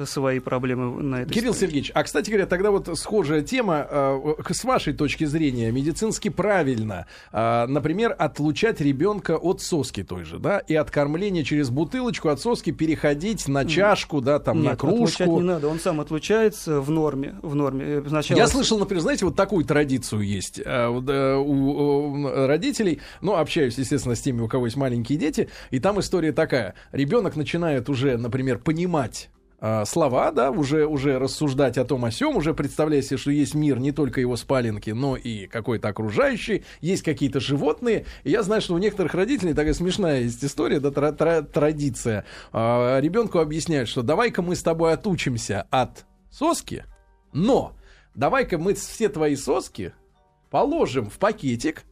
свои 0.05 0.39
проблемы 0.39 1.01
на 1.01 1.21
этой 1.21 1.33
Кирилл 1.33 1.53
стадии. 1.53 1.67
Сергеевич, 1.67 1.91
а 1.93 2.03
кстати 2.03 2.29
говоря, 2.29 2.45
тогда 2.45 2.71
вот 2.71 2.89
схожая 2.97 3.41
тема, 3.41 3.85
э, 3.89 4.33
с 4.51 4.63
вашей 4.63 4.93
точки 4.93 5.25
зрения, 5.25 5.71
медицински 5.71 6.29
правильно, 6.29 7.05
э, 7.31 7.65
например, 7.67 8.15
отлучать 8.17 8.81
ребенка 8.81 9.37
от 9.37 9.61
соски 9.61 10.03
той 10.03 10.23
же, 10.23 10.39
да, 10.39 10.59
и 10.59 10.75
от 10.75 10.91
кормления 10.91 11.43
через 11.43 11.69
бутылочку 11.69 12.29
от 12.29 12.39
соски 12.39 12.71
переходить 12.71 13.47
на 13.47 13.65
чашку, 13.65 14.21
да, 14.21 14.39
там, 14.39 14.59
на 14.63 14.69
Нет, 14.69 14.73
отлучать 14.73 15.17
кружку. 15.17 15.39
не 15.41 15.47
надо, 15.47 15.67
он 15.67 15.79
сам 15.79 15.99
отлучается 16.01 16.81
в 16.81 16.89
норме. 16.89 17.35
В 17.41 17.55
норме. 17.55 17.85
Э, 17.85 18.03
Сначала 18.07 18.37
Я 18.37 18.47
слышал, 18.47 18.79
например, 18.79 19.01
знаете, 19.01 19.25
вот 19.25 19.35
такую 19.35 19.65
традицию 19.65 20.21
есть 20.21 20.59
э, 20.59 20.63
э, 20.65 21.35
у, 21.35 22.23
у 22.23 22.47
родителей. 22.47 23.01
Ну, 23.21 23.35
общаюсь, 23.35 23.77
естественно, 23.77 24.15
с 24.15 24.21
теми, 24.21 24.41
у 24.41 24.47
кого 24.47 24.65
есть 24.65 24.77
маленькие 24.77 25.17
дети. 25.17 25.49
И 25.71 25.79
там 25.79 25.99
история 25.99 26.31
такая. 26.31 26.75
Ребенок 26.91 27.35
начинает 27.35 27.89
уже, 27.89 28.17
например, 28.17 28.59
понимать 28.59 29.29
э, 29.61 29.85
слова, 29.85 30.31
да, 30.31 30.51
уже, 30.51 30.85
уже 30.85 31.19
рассуждать 31.19 31.77
о 31.77 31.85
том 31.85 32.05
о 32.05 32.11
сем, 32.11 32.37
уже 32.37 32.53
представляя 32.53 33.01
себе, 33.01 33.17
что 33.17 33.31
есть 33.31 33.55
мир 33.55 33.79
не 33.79 33.91
только 33.91 34.21
его 34.21 34.35
спаленки, 34.35 34.91
но 34.91 35.15
и 35.15 35.47
какой-то 35.47 35.89
окружающий, 35.89 36.63
есть 36.81 37.03
какие-то 37.03 37.39
животные. 37.39 38.05
И 38.23 38.31
я 38.31 38.43
знаю, 38.43 38.61
что 38.61 38.73
у 38.75 38.77
некоторых 38.77 39.13
родителей 39.13 39.53
такая 39.53 39.73
смешная 39.73 40.21
есть 40.21 40.43
история, 40.43 40.79
да, 40.79 40.91
тра- 40.91 41.11
тра- 41.11 41.41
традиция. 41.41 42.25
А, 42.51 42.99
ребенку 42.99 43.39
объясняют, 43.39 43.89
что 43.89 44.01
давай-ка 44.01 44.41
мы 44.41 44.55
с 44.55 44.63
тобой 44.63 44.93
отучимся 44.93 45.67
от 45.69 46.05
соски, 46.31 46.85
но 47.33 47.73
давай-ка 48.15 48.57
мы 48.57 48.73
все 48.73 49.09
твои 49.09 49.35
соски 49.35 49.93
положим 50.49 51.09
в 51.09 51.17
пакетик 51.19 51.83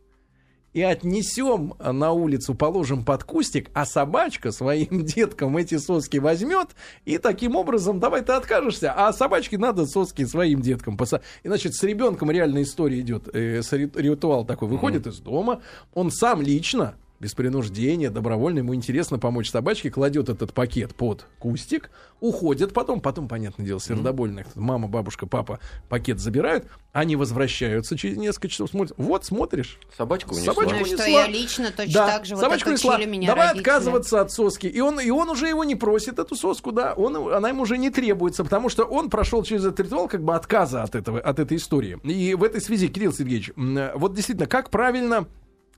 и 0.77 0.81
отнесем 0.83 1.73
на 1.79 2.11
улицу, 2.11 2.53
положим 2.53 3.03
под 3.03 3.23
кустик, 3.23 3.71
а 3.73 3.83
собачка 3.83 4.51
своим 4.51 5.03
деткам 5.05 5.57
эти 5.57 5.79
соски 5.79 6.17
возьмет, 6.17 6.75
и 7.03 7.17
таким 7.17 7.55
образом, 7.55 7.99
давай 7.99 8.21
ты 8.21 8.33
откажешься, 8.33 8.93
а 8.95 9.11
собачке 9.11 9.57
надо 9.57 9.87
соски 9.87 10.23
своим 10.25 10.61
деткам. 10.61 10.95
И, 11.41 11.47
значит, 11.47 11.73
с 11.73 11.81
ребенком 11.81 12.29
реальная 12.29 12.61
история 12.61 12.99
идет, 12.99 13.27
э, 13.33 13.61
ритуал 13.95 14.45
такой, 14.45 14.67
выходит 14.67 15.07
из 15.07 15.17
дома, 15.17 15.63
он 15.95 16.11
сам 16.11 16.43
лично, 16.43 16.93
без 17.19 17.33
принуждения, 17.33 18.09
добровольно, 18.09 18.59
ему 18.59 18.75
интересно 18.75 19.17
помочь 19.17 19.49
собачке, 19.49 19.89
кладет 19.89 20.29
этот 20.29 20.53
пакет 20.53 20.95
под 20.95 21.25
кустик, 21.39 21.89
уходит 22.19 22.73
потом, 22.73 23.01
потом, 23.01 23.27
понятное 23.27 23.65
дело, 23.65 23.79
сердобольно, 23.79 24.45
мама, 24.55 24.87
бабушка, 24.87 25.25
папа 25.25 25.59
пакет 25.89 26.19
забирают, 26.19 26.65
они 26.93 27.15
возвращаются 27.15 27.97
через 27.97 28.17
несколько 28.17 28.49
часов, 28.49 28.69
смотрят, 28.69 28.97
вот, 28.97 29.25
смотришь, 29.25 29.79
Собачку 29.95 30.35
унесла. 30.35 30.53
Собачку 30.53 30.75
Ну 30.75 30.81
и 30.81 30.85
что 30.85 31.03
унесла. 31.03 31.07
я 31.07 31.27
лично 31.27 31.71
точно 31.71 31.93
да, 31.93 32.07
так 32.07 32.25
же 32.25 32.35
вот 32.35 32.41
собачку 32.41 32.69
отучили 32.69 32.91
несла. 32.91 33.05
меня 33.05 33.27
Давай 33.27 33.47
родители. 33.47 33.61
отказываться 33.69 34.21
от 34.21 34.31
соски. 34.31 34.67
И 34.67 34.79
он, 34.79 34.99
и 34.99 35.09
он 35.09 35.29
уже 35.29 35.47
его 35.47 35.63
не 35.63 35.75
просит, 35.75 36.19
эту 36.19 36.35
соску, 36.35 36.71
да. 36.71 36.93
Он, 36.93 37.33
она 37.33 37.49
ему 37.49 37.63
уже 37.63 37.77
не 37.77 37.89
требуется, 37.89 38.43
потому 38.43 38.69
что 38.69 38.83
он 38.83 39.09
прошел 39.09 39.43
через 39.43 39.65
этот 39.65 39.79
ритуал 39.79 40.07
как 40.07 40.23
бы 40.23 40.35
отказа 40.35 40.83
от, 40.83 40.95
этого, 40.95 41.19
от 41.19 41.39
этой 41.39 41.57
истории. 41.57 41.99
И 42.03 42.35
в 42.35 42.43
этой 42.43 42.61
связи, 42.61 42.87
Кирилл 42.87 43.13
Сергеевич, 43.13 43.51
вот 43.55 44.13
действительно, 44.13 44.47
как 44.47 44.69
правильно 44.69 45.27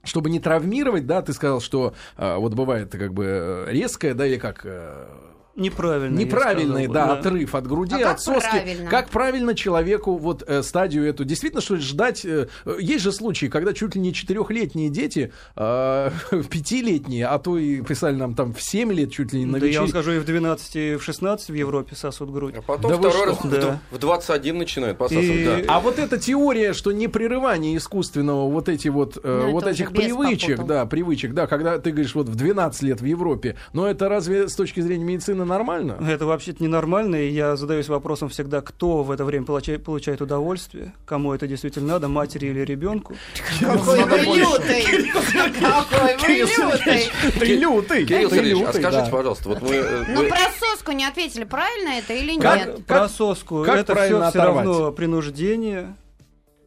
чтобы 0.04 0.30
не 0.30 0.40
травмировать, 0.40 1.06
да, 1.06 1.22
ты 1.22 1.34
сказал, 1.34 1.62
что 1.62 1.94
а, 2.18 2.38
вот 2.38 2.54
бывает 2.54 2.92
как 2.92 3.14
бы 3.14 3.26
э, 3.26 3.66
резкое, 3.72 4.14
да, 4.14 4.26
или 4.26 4.38
как 4.38 4.62
э, 4.64 5.08
Неправильно. 5.56 6.18
я 6.20 6.26
Неправильный, 6.26 6.86
сказал 6.86 6.88
бы, 6.88 6.94
да, 6.94 7.14
отрыв 7.14 7.56
от 7.56 7.68
груди, 7.68 7.96
А 7.96 8.00
как 8.00 8.14
от 8.14 8.22
соски. 8.22 8.50
правильно? 8.50 8.90
Как 8.90 9.10
правильно 9.10 9.56
человеку 9.56 10.16
вот 10.18 10.44
э, 10.48 10.64
стадию 10.64 11.06
эту? 11.06 11.26
Действительно, 11.26 11.62
что 11.62 11.76
ли, 11.76 11.82
ждать? 11.82 12.24
э, 12.24 12.48
есть 12.80 13.04
же 13.04 13.12
случаи, 13.12 13.48
когда 13.48 13.74
чуть 13.74 13.96
ли 13.96 14.02
не 14.02 14.14
четырехлетние 14.14 14.90
дети, 14.90 15.34
э, 15.56 16.12
пятилетние, 16.50 17.26
а 17.28 17.40
то 17.40 17.58
и 17.58 17.82
писали 17.82 18.16
нам 18.16 18.36
там 18.36 18.54
в 18.54 18.62
7 18.62 18.94
лет 18.94 19.12
чуть 19.12 19.34
ли 19.34 19.40
не 19.40 19.46
на 19.46 19.60
Да 19.60 19.66
я 19.66 19.82
вам 19.82 19.90
скажу, 19.90 20.12
и 20.14 20.20
в 20.20 20.26
12, 20.26 20.76
и 20.76 20.96
в 20.96 21.04
16 21.04 21.50
в 21.50 21.54
Европе 21.54 21.96
сосут 21.96 22.32
грудь. 22.32 22.56
А 22.58 22.62
потом 22.62 22.92
Да 22.92 22.98
второй 23.10 23.28
раз 23.28 23.38
в- 23.44 23.50
Да. 23.50 23.80
в 23.92 23.98
21 23.98 24.58
начинает 24.58 24.98
посасывать, 24.98 25.30
И- 25.30 25.46
да. 25.46 25.58
А 25.68 25.80
вот 25.80 26.00
эта 26.00 26.18
теория, 26.18 26.74
что 26.74 26.92
непрерывание 26.92 27.76
искусственного 27.78 28.50
вот 28.50 28.70
эти 28.70 28.88
вот, 28.88 29.18
э, 29.22 29.42
Ну, 29.46 29.52
вот 29.52 29.68
этих 29.68 29.92
привычек, 29.92 30.58
попутал. 30.58 30.68
да, 30.68 30.86
привычек, 30.86 31.34
да, 31.34 31.48
когда 31.48 31.78
ты 31.80 31.92
говоришь 31.92 32.16
вот 32.16 32.30
в 32.30 32.36
12 32.36 32.84
лет 32.84 33.02
в 33.02 33.06
Европе, 33.06 33.56
но 33.74 33.88
это 33.88 34.08
разве 34.10 34.48
с 34.48 34.56
точки 34.56 34.80
зрения 34.80 35.04
медицины 35.04 35.39
нормально? 35.46 35.98
Это 36.08 36.26
вообще-то 36.26 36.64
ненормально, 36.64 37.16
и 37.18 37.30
я 37.30 37.56
задаюсь 37.56 37.88
вопросом 37.90 38.30
всегда, 38.30 38.62
кто 38.62 39.04
в 39.04 39.12
это 39.12 39.26
время 39.26 39.46
получает, 39.46 39.84
получает 39.84 40.22
удовольствие, 40.22 40.94
кому 41.06 41.34
это 41.34 41.48
действительно 41.48 41.88
надо, 41.94 42.08
матери 42.08 42.48
или 42.48 42.62
ребенку. 42.62 43.16
Какой 43.60 44.04
вы 44.06 44.18
лютый! 44.18 45.12
Какой 45.60 46.18
вы 46.18 46.28
лютый! 46.44 47.12
Ты 47.40 47.56
лютый! 47.56 48.06
Кирилл 48.06 48.30
Сергеевич, 48.30 48.64
а 48.68 48.74
скажите, 48.74 49.12
пожалуйста, 49.12 49.50
вот 49.50 49.62
мы... 49.62 49.70
э, 49.76 50.06
Ну, 50.10 50.28
про 50.28 50.38
соску 50.60 50.92
не 50.92 51.06
ответили, 51.06 51.44
правильно 51.44 51.90
это 52.00 52.14
или 52.14 52.34
нет? 52.34 52.86
Про 52.86 53.08
соску, 53.10 53.64
как 53.64 53.78
это 53.78 53.96
все, 53.96 54.30
все 54.30 54.42
равно 54.42 54.92
принуждение. 54.92 55.96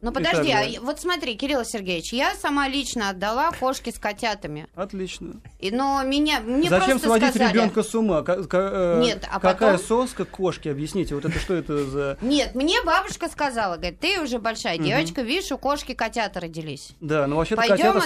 Ну, 0.01 0.11
подожди, 0.11 0.51
а 0.51 0.65
вот 0.81 0.99
смотри, 0.99 1.35
Кирилл 1.35 1.63
Сергеевич, 1.63 2.11
я 2.11 2.35
сама 2.35 2.67
лично 2.67 3.09
отдала 3.11 3.51
кошке 3.57 3.89
с 3.89 3.97
котятами. 3.97 4.67
Отлично. 4.75 5.35
И, 5.63 5.71
но 5.71 6.03
меня, 6.03 6.41
мне 6.41 6.67
Зачем 6.67 6.99
просто 6.99 7.07
сводить 7.07 7.29
сказали... 7.29 7.53
ребенка 7.53 7.83
с 7.83 7.95
ума? 7.95 8.21
Ка- 8.21 8.43
ка- 8.43 8.69
э, 8.73 9.01
Нет, 9.01 9.25
а 9.31 9.39
какая 9.39 9.77
потом- 9.77 9.87
соска 9.87 10.25
кошки? 10.25 10.67
Объясните, 10.67 11.15
вот 11.15 11.23
это 11.23 11.39
что 11.39 11.53
это 11.53 11.85
за... 11.85 12.17
Нет, 12.21 12.53
мне 12.53 12.81
бабушка 12.83 13.29
сказала, 13.29 13.77
говорит, 13.77 13.97
ты 13.97 14.19
уже 14.21 14.39
большая 14.39 14.77
девочка, 14.77 15.21
видишь, 15.21 15.53
у 15.53 15.57
кошки 15.57 15.93
котята 15.93 16.41
родились. 16.41 16.89
Да, 16.99 17.27
ну 17.27 17.37
вообще-то 17.37 17.61
котята 17.61 18.01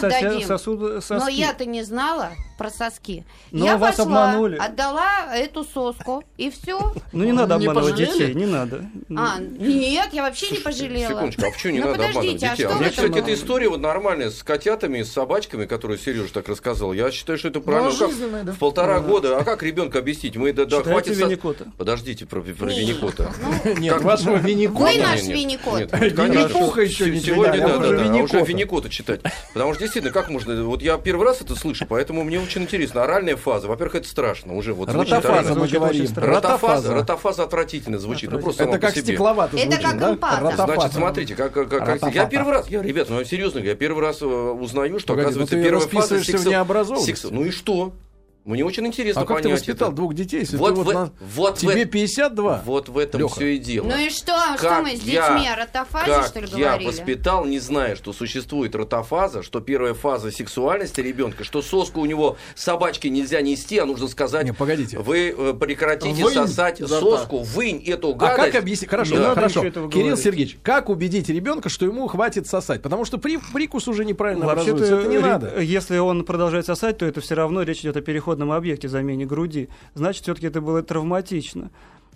сосут 0.45 1.03
соски. 1.03 1.23
Но 1.23 1.27
я-то 1.29 1.65
не 1.65 1.81
знала 1.81 2.29
про 2.59 2.69
соски. 2.69 3.25
Но 3.51 3.65
я 3.65 3.77
вас 3.77 3.95
пошла, 3.95 4.29
обманули. 4.29 4.57
отдала 4.57 5.35
эту 5.35 5.63
соску, 5.63 6.23
и 6.37 6.51
все. 6.51 6.93
Ну 7.11 7.23
не 7.23 7.31
надо 7.31 7.55
обманывать 7.55 7.95
детей, 7.95 8.35
не 8.35 8.45
надо. 8.45 8.85
А, 9.15 9.39
нет, 9.39 10.09
я 10.11 10.21
вообще 10.21 10.51
не 10.51 10.59
пожалела. 10.59 11.09
Секундочку, 11.09 11.45
а 11.47 11.51
почему 11.51 11.73
не 11.73 11.79
Ну, 11.79 11.87
надо 11.87 12.05
обманывать 12.05 12.39
подождите, 12.39 12.47
а 12.47 12.51
детей? 12.51 12.63
А 12.65 12.75
мне, 12.75 12.87
этом 12.87 13.05
кстати, 13.05 13.19
эта 13.19 13.33
история 13.33 13.69
вот 13.69 13.79
нормальная 13.81 14.29
с 14.29 14.43
котятами, 14.43 15.01
с 15.01 15.11
собачками, 15.11 15.65
которую 15.65 15.97
Сережа 15.97 16.31
так 16.31 16.47
рассказал. 16.47 16.93
Я 16.93 17.09
считаю, 17.11 17.39
что 17.39 17.46
это 17.47 17.59
правильно. 17.59 17.89
Ну, 17.91 17.97
как 17.97 18.09
жизненная, 18.11 18.43
да. 18.43 18.51
В 18.51 18.57
полтора 18.57 18.99
года. 18.99 19.37
А 19.37 19.43
как 19.43 19.63
ребенка 19.63 19.99
объяснить? 19.99 20.35
Мы 20.35 20.53
да, 20.53 20.65
да, 20.65 20.83
хватит. 20.83 21.15
со- 21.17 21.23
Винникота. 21.25 21.67
Подождите 21.77 22.25
про, 22.25 22.41
про 22.41 22.67
Нет. 22.67 22.77
Винникота. 22.77 23.33
Нет, 23.77 23.93
Как- 23.93 24.03
вашего 24.03 24.35
Винникота. 24.37 24.83
Вы 24.91 24.97
наш 25.01 25.23
Винникот. 25.23 25.91
Винни-Пуха 25.99 26.81
еще 26.81 27.09
не 27.09 27.19
Сегодня, 27.19 27.63
а 27.65 27.67
да, 27.69 27.77
уже 27.77 27.79
да, 27.79 27.79
да, 27.79 27.87
а 27.87 27.95
уже 27.95 28.03
Винникота. 28.03 28.43
Винникота 28.45 28.89
читать. 28.89 29.21
Потому 29.53 29.73
что 29.73 29.83
действительно, 29.83 30.13
как 30.13 30.29
можно... 30.29 30.63
Вот 30.63 30.81
я 30.81 30.97
первый 30.97 31.25
раз 31.25 31.41
это 31.41 31.55
слышу, 31.55 31.85
поэтому 31.87 32.23
мне 32.23 32.39
очень 32.39 32.63
интересно. 32.63 33.03
Оральная 33.03 33.35
фаза. 33.35 33.67
Во-первых, 33.67 33.95
это 33.95 34.07
страшно. 34.07 34.55
Уже 34.55 34.73
вот 34.73 34.89
звучит 34.89 35.13
Ротофаза 35.13 35.55
мы 35.55 35.67
говорим. 35.67 36.07
Ротофаза. 36.15 36.93
Ротофаза 36.93 37.43
отвратительно 37.43 37.97
звучит. 37.99 38.31
Ну, 38.31 38.39
просто 38.39 38.63
Это 38.63 38.79
как 38.79 38.95
стекловато 38.97 39.57
Это 39.57 39.71
звучит, 39.71 39.83
как 39.83 39.99
да? 39.99 40.11
эмпата. 40.11 40.55
Значит, 40.55 40.93
смотрите, 40.93 41.35
как, 41.35 41.53
как, 41.53 41.69
как- 41.69 42.15
я 42.15 42.25
первый 42.25 42.53
раз, 42.53 42.67
я, 42.69 42.81
ребят, 42.81 43.09
ну 43.09 43.23
серьезно, 43.23 43.59
я 43.59 43.75
первый 43.75 44.01
раз 44.01 44.21
э, 44.21 44.25
узнаю, 44.25 44.99
что 44.99 45.09
Погоди, 45.13 45.23
ну 45.23 45.29
оказывается 45.29 45.55
ты 45.55 45.63
первая 45.63 45.87
фаза 45.87 46.15
расписываешься 46.15 47.31
Ну 47.37 47.45
и 47.45 47.51
что? 47.51 47.93
Мне 48.47 48.63
очень 48.63 48.87
интересно 48.87 49.23
А 49.23 49.25
как 49.25 49.37
ты 49.37 49.43
понять 49.43 49.59
воспитал 49.59 49.89
это. 49.89 49.97
двух 49.97 50.13
детей, 50.13 50.39
если 50.39 50.55
Вот 50.55 50.69
ты 50.69 50.73
вот 50.75 50.87
в- 50.87 50.93
на- 50.93 51.11
вот 51.35 51.57
в 51.57 51.59
тебе 51.59 51.81
это- 51.81 51.91
52? 51.91 52.61
Вот 52.65 52.87
в 52.87 52.97
этом 52.97 53.19
Лёха. 53.19 53.35
все 53.35 53.55
и 53.55 53.57
дело. 53.57 53.87
Ну 53.87 53.97
и 53.97 54.09
что? 54.09 54.33
Что 54.57 54.69
Как 54.69 54.83
мы 54.83 54.95
с 54.95 55.01
я- 55.03 55.29
детьми 55.35 55.49
о 55.49 55.55
ротофазе, 55.57 56.05
как 56.11 56.27
что 56.27 56.39
ли, 56.39 56.47
я 56.55 56.67
говорили? 56.69 56.87
воспитал, 56.87 57.45
не 57.45 57.59
зная, 57.59 57.97
что 57.97 58.13
существует 58.13 58.73
ротофаза, 58.73 59.43
что 59.43 59.59
первая 59.59 59.93
фаза 59.93 60.31
сексуальности 60.31 61.01
ребенка, 61.01 61.43
что 61.43 61.61
соску 61.61 61.99
у 61.99 62.05
него 62.05 62.37
собачки 62.55 63.07
нельзя 63.07 63.41
нести, 63.41 63.77
а 63.79 63.85
нужно 63.85 64.07
сказать, 64.07 64.45
Не, 64.45 64.53
погодите. 64.53 64.97
вы 64.97 65.35
э, 65.37 65.53
прекратите 65.53 66.23
Вынь 66.23 66.33
сосать 66.33 66.79
рта. 66.81 66.99
соску, 67.01 67.39
вынь 67.43 67.83
эту 67.85 68.11
А 68.11 68.13
гадость. 68.13 68.51
как 68.53 68.61
объяснить? 68.61 68.89
Хорошо, 68.89 69.15
да, 69.15 69.21
надо 69.23 69.35
хорошо. 69.35 69.61
Кирилл 69.61 69.89
говорить. 69.89 70.19
Сергеевич, 70.23 70.57
как 70.63 70.87
убедить 70.89 71.27
ребенка, 71.27 71.67
что 71.67 71.85
ему 71.85 72.07
хватит 72.07 72.47
сосать? 72.47 72.81
Потому 72.81 73.03
что 73.03 73.17
при, 73.17 73.39
прикус 73.53 73.89
уже 73.89 74.05
неправильно 74.05 74.45
Вообще-то, 74.45 74.71
образуется. 74.71 74.99
Это 75.01 75.09
не 75.09 75.17
надо. 75.19 75.59
если 75.59 75.97
он 75.97 76.23
продолжает 76.23 76.65
сосать, 76.65 76.97
то 76.97 77.05
это 77.05 77.19
все 77.19 77.35
равно 77.35 77.63
речь 77.63 77.81
идет 77.81 77.97
о 77.97 78.01
переходном 78.37 78.51
объекте 78.51 78.87
замене 78.87 79.25
груди. 79.25 79.69
Значит, 79.95 80.23
все-таки 80.23 80.47
это 80.47 80.61
было 80.61 80.81
травматично. 80.83 81.71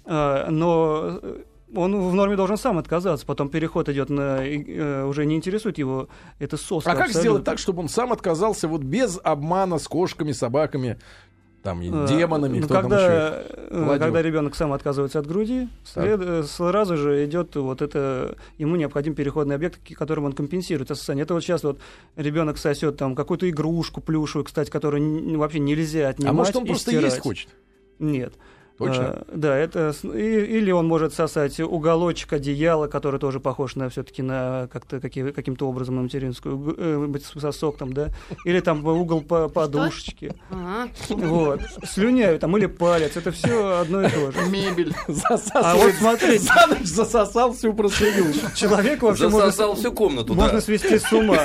А, 0.05 0.49
Но 0.49 1.19
э, 1.21 1.43
он 1.75 2.09
в 2.09 2.13
норме 2.13 2.35
должен 2.35 2.57
сам 2.57 2.77
отказаться. 2.77 3.25
Потом 3.25 3.49
переход 3.49 3.89
идет 3.89 4.09
на 4.09 4.43
э, 4.45 5.03
уже 5.03 5.25
не 5.25 5.35
интересует 5.35 5.77
его 5.77 6.07
это 6.39 6.57
соска. 6.57 6.91
А 6.91 6.93
как 6.93 7.07
абсолютно. 7.07 7.21
сделать 7.21 7.43
так, 7.43 7.59
чтобы 7.59 7.81
он 7.81 7.89
сам 7.89 8.11
отказался 8.11 8.67
вот 8.67 8.81
без 8.81 9.19
обмана 9.23 9.79
с 9.79 9.87
кошками, 9.87 10.31
собаками, 10.31 10.97
там, 11.63 11.81
и 11.81 11.89
Э, 11.91 12.07
демонами, 12.07 12.59
ну, 12.59 12.65
кто 12.65 12.73
там 12.73 12.83
когда, 12.83 13.27
еще? 13.27 13.45
э, 13.69 13.97
когда 13.99 14.21
ребенок 14.21 14.55
сам 14.55 14.73
отказывается 14.73 15.19
от 15.19 15.27
груди, 15.27 15.67
след- 15.83 16.19
э, 16.21 16.43
сразу 16.43 16.97
же 16.97 17.23
идет 17.25 17.55
вот 17.55 17.81
это 17.81 18.35
ему 18.57 18.75
необходим 18.75 19.13
переходный 19.15 19.55
объект, 19.55 19.79
которым 19.95 20.25
он 20.25 20.33
компенсирует 20.33 20.87
состояние. 20.89 21.23
Это 21.23 21.33
вот 21.35 21.43
сейчас 21.43 21.63
вот 21.63 21.79
ребенок 22.15 22.57
сосет 22.57 22.97
там 22.97 23.15
какую-то 23.15 23.49
игрушку 23.49 24.01
плюшевую, 24.01 24.45
кстати, 24.45 24.69
которую 24.69 25.37
вообще 25.37 25.59
нельзя 25.59 26.09
отнимать. 26.09 26.31
А 26.31 26.33
может 26.33 26.55
он 26.55 26.65
просто 26.65 26.91
стирать. 26.91 27.05
есть 27.05 27.19
хочет? 27.19 27.49
Нет. 27.99 28.33
Точно? 28.87 29.03
А, 29.07 29.25
да, 29.33 29.57
это 29.57 29.93
и- 30.03 30.57
или 30.57 30.71
он 30.71 30.87
может 30.87 31.13
сосать 31.13 31.59
уголочек 31.59 32.33
одеяла, 32.33 32.87
который 32.87 33.19
тоже 33.19 33.39
похож 33.39 33.75
на 33.75 33.89
все-таки 33.89 34.21
на 34.21 34.67
как-то 34.71 34.99
какие- 34.99 35.31
каким-то 35.31 35.67
образом 35.67 35.95
на 35.95 36.01
материнскую 36.03 36.75
э, 36.77 37.05
быть 37.07 37.25
сосок 37.25 37.77
там, 37.77 37.93
да, 37.93 38.09
или 38.45 38.59
там 38.59 38.85
угол 38.85 39.21
по 39.21 39.47
подушечки, 39.49 40.33
Ага. 40.49 40.89
вот, 41.09 41.61
слюняю 41.85 42.39
там 42.39 42.57
или 42.57 42.65
палец, 42.65 43.15
это 43.17 43.31
все 43.31 43.79
одно 43.79 44.01
и 44.03 44.09
то 44.09 44.31
же. 44.31 44.41
Мебель. 44.49 44.93
А 45.53 45.75
вот 45.75 45.93
смотрите, 45.93 46.39
За 46.39 46.67
ночь 46.67 46.83
засосал 46.85 47.53
всю 47.53 47.73
простыню. 47.73 48.33
человек 48.55 49.01
вообще 49.01 49.23
можно, 49.29 49.39
Засосал 49.51 49.75
всю 49.75 49.91
комнату, 49.91 50.33
можно 50.33 50.53
да. 50.53 50.61
свести 50.61 50.97
с 50.99 51.11
ума. 51.13 51.37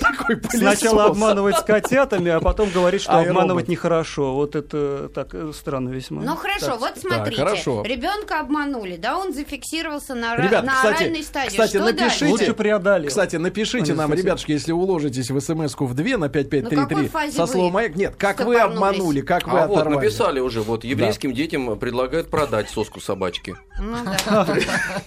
Такой 0.00 0.36
пылесос. 0.36 0.58
Сначала 0.78 1.04
обманывать 1.06 1.56
с 1.56 1.62
котятами, 1.62 2.30
а 2.30 2.40
потом 2.40 2.70
говорить, 2.70 3.02
что 3.02 3.12
А, 3.12 3.20
обманывать 3.22 3.68
нехорошо. 3.68 4.34
Вот 4.34 4.56
это 4.56 5.08
так 5.14 5.28
э, 5.34 5.52
странно 5.54 5.88
весьма. 5.90 6.22
Ну 6.22 6.36
хорошо, 6.36 6.57
Так, 6.66 6.80
вот 6.80 6.98
смотрите, 6.98 7.42
хорошо. 7.42 7.82
ребенка 7.82 8.40
обманули, 8.40 8.96
да, 8.96 9.18
он 9.18 9.32
зафиксировался 9.32 10.14
на, 10.14 10.36
Ребят, 10.36 10.64
на 10.64 10.74
кстати, 10.74 11.02
оральной 11.02 11.22
стадии. 11.22 11.48
кстати, 11.48 11.70
что 11.70 11.78
напишите. 11.80 12.00
дальше? 12.08 12.26
Лучше 12.26 12.54
преодолел. 12.54 13.08
Кстати, 13.08 13.36
напишите 13.36 13.92
Они 13.92 13.92
нам, 13.92 14.12
ребятушки, 14.14 14.52
если 14.52 14.72
уложитесь 14.72 15.30
в 15.30 15.40
смс-ку 15.40 15.86
в 15.86 15.94
2 15.94 16.04
на 16.04 16.26
Ну, 16.26 16.28
какой 16.28 16.44
5533 16.44 17.08
фазе 17.08 17.32
со 17.32 17.42
вы 17.42 17.48
словом 17.48 17.72
«Маяк». 17.72 17.96
Нет, 17.96 18.14
как 18.16 18.40
вы 18.40 18.58
обманули, 18.58 19.20
как 19.20 19.46
вы 19.48 19.58
А 19.60 19.66
вот 19.66 19.78
оторвали. 19.78 19.96
написали 20.04 20.40
уже, 20.40 20.62
вот 20.62 20.84
еврейским 20.84 21.32
детям 21.32 21.78
предлагают 21.78 22.30
продать 22.30 22.68
соску 22.70 23.00
собачки. 23.00 23.56
Ну 23.80 23.96
да. 24.26 24.46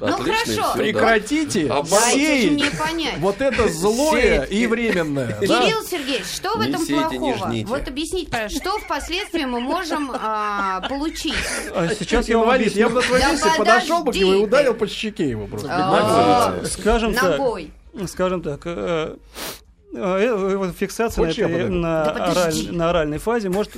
Отлично. 0.00 0.16
Ну, 0.18 0.32
хорошо. 0.34 0.62
да. 0.62 0.72
Прекратите 0.82 1.60
же 1.68 1.84
сеять 2.12 3.18
вот 3.18 3.40
это 3.40 3.68
злое 3.68 4.42
и 4.42 4.66
временное. 4.66 5.38
да? 5.40 5.62
Кирилл 5.62 5.82
Сергеевич, 5.84 6.26
что 6.26 6.56
в 6.56 6.60
Не 6.62 6.70
этом 6.70 6.84
сейте, 6.84 7.02
плохого? 7.18 7.52
Вот 7.66 7.88
объясните, 7.88 8.30
пожалуйста, 8.30 8.58
что 8.60 8.78
впоследствии 8.80 9.44
мы 9.44 9.60
можем 9.60 10.10
а, 10.12 10.80
получить? 10.88 11.34
А 11.74 11.88
сейчас 11.88 12.28
я 12.28 12.38
вам 12.38 12.48
я 12.60 12.88
бы 12.88 12.96
на 12.96 13.02
твоем 13.02 13.24
Да 13.26 13.32
месте 13.32 13.50
подошел 13.56 14.02
бы 14.02 14.12
к 14.12 14.16
нему 14.16 14.32
и 14.34 14.36
ударил 14.36 14.74
по 14.74 14.86
щеке 14.88 15.28
его 15.30 15.46
просто. 15.46 15.68
А, 15.70 16.64
Скажем 16.64 17.14
так, 17.14 17.40
скажем 18.08 18.42
так, 18.42 18.62
э, 18.64 19.16
э, 19.94 19.96
э, 19.96 20.56
вот 20.56 20.76
фиксация 20.76 21.22
на, 21.22 21.28
Хочешь, 21.28 21.38
я 21.38 21.44
этой- 21.46 21.52
подойду? 21.54 21.74
на, 21.76 22.04
Да 22.04 22.10
подожди. 22.12 22.66
ораль- 22.68 22.72
на 22.76 22.90
оральной 22.90 23.18
фазе 23.18 23.48
может 23.48 23.72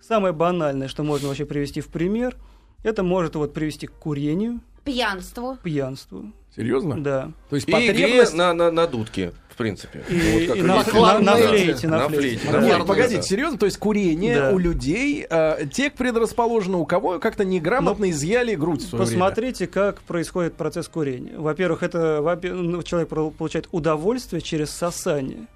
самое 0.00 0.32
банальное, 0.32 0.88
что 0.88 1.02
можно 1.02 1.28
вообще 1.28 1.44
привести 1.44 1.82
в 1.82 1.88
пример, 1.88 2.36
это 2.82 3.02
может 3.02 3.34
вот 3.36 3.52
привести 3.54 3.86
к 3.86 3.92
курению, 3.92 4.60
Пьянству. 4.84 5.58
пьянству, 5.62 6.32
Серьезно? 6.56 7.02
да, 7.02 7.30
То 7.50 7.56
есть 7.56 7.68
И 7.68 7.72
игре 7.72 7.88
потребность... 7.92 8.34
на, 8.34 8.54
на, 8.54 8.70
на 8.70 8.86
дудке, 8.86 9.32
в 9.50 9.56
принципе. 9.56 10.02
и, 10.08 10.46
Вот 10.48 10.56
и 10.56 10.62
на, 10.62 10.76
на- 10.76 11.18
на 11.20 11.36
флейте, 11.36 11.88
на 11.88 11.98
На 11.98 12.08
флейте, 12.08 12.38
флейте, 12.38 12.46
да. 12.52 12.60
да. 12.60 12.66
Нет, 12.66 12.86
погодите, 12.86 13.16
да. 13.16 13.22
серьезно, 13.22 13.58
то 13.58 13.66
есть 13.66 13.76
курение 13.76 14.36
Да. 14.36 14.50
у 14.52 14.58
людей, 14.58 15.26
э, 15.28 15.66
те 15.70 15.90
предрасположены, 15.90 16.78
у 16.78 16.86
кого 16.86 17.18
как-то 17.18 17.44
неграмотно 17.44 18.08
изъяли 18.10 18.54
грудь 18.54 18.82
в 18.82 18.88
свое 18.88 19.04
время. 19.04 19.20
Посмотрите, 19.20 19.66
как 19.66 20.00
происходит 20.00 20.54
процесс 20.54 20.88
курения. 20.88 21.36
Во-первых, 21.36 21.82
это 21.82 22.22
во-пе- 22.22 22.54
ну, 22.54 22.82
человек 22.82 23.10
получает 23.10 23.68
удовольствие 23.72 24.40
через 24.40 24.70
сосание. 24.70 25.48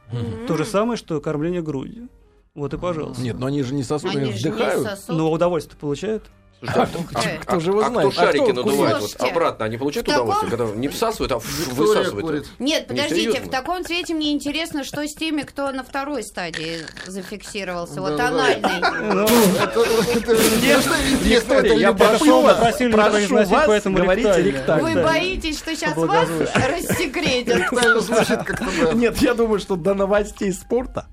То 0.47 0.59
же 0.59 0.67
самое, 0.67 0.99
что 0.99 1.19
кормление 1.23 1.63
грудью. 1.63 2.09
Вот 2.55 2.75
и 2.75 2.77
пожалуйста. 2.77 3.23
Нет, 3.23 3.39
но 3.39 3.47
они 3.47 3.63
же 3.63 3.73
не 3.73 3.83
сосут, 3.83 4.11
они, 4.15 4.25
Они 4.25 4.33
же 4.35 4.45
не 4.47 4.55
вдыхают. 4.55 4.83
сосут. 4.83 5.09
Но 5.17 5.33
удовольствие 5.33 5.79
получают. 5.81 6.25
Слушайте, 6.63 6.99
а, 7.15 7.21
Э. 7.23 7.39
а- 7.39 7.41
Кто 7.43 7.61
же 7.61 7.71
его 7.71 7.81
а 7.81 7.89
знает? 7.91 8.11
кто 8.13 8.23
А 8.23 8.25
шарики 8.25 8.45
кто 8.45 8.53
надувает 8.63 9.01
вот 9.01 9.17
обратно? 9.21 9.65
Они 9.65 9.77
получают 9.77 10.07
таком- 10.07 10.29
удовольствие, 10.29 10.51
когда 10.57 10.77
не 10.77 10.89
всасывают, 10.89 11.33
а 11.33 11.39
высасывают. 11.39 12.25
курит. 12.27 12.47
Нет, 12.61 12.83
Не, 12.89 12.97
подождите, 13.03 13.41
в 13.41 13.51
таком 13.51 13.85
цвете 13.85 14.15
мне 14.15 14.31
интересно, 14.33 14.85
что 14.85 15.05
с 15.07 15.15
теми, 15.15 15.43
кто 15.43 15.73
на 15.73 15.83
второй 15.83 16.23
стадии 16.23 16.79
зафиксировался, 17.07 18.01
вот 18.01 18.19
анальный. 18.21 18.63
Ну, 19.13 19.27
я 21.77 21.93
прошу 21.93 22.43
вас, 22.43 22.77
прошу 22.91 23.35
вас 23.35 23.49
поэтому 23.67 23.97
говорите 23.99 24.43
ректально. 24.43 24.83
Вы 24.83 25.03
боитесь, 25.03 25.59
что 25.59 25.75
сейчас 25.75 25.97
вас 25.97 26.29
рассекретят? 26.55 27.73
Нет, 28.95 29.17
я 29.19 29.35
думаю, 29.35 29.59
что 29.59 29.77
до 29.77 29.95
новостей 29.95 30.53
спорта 30.53 31.07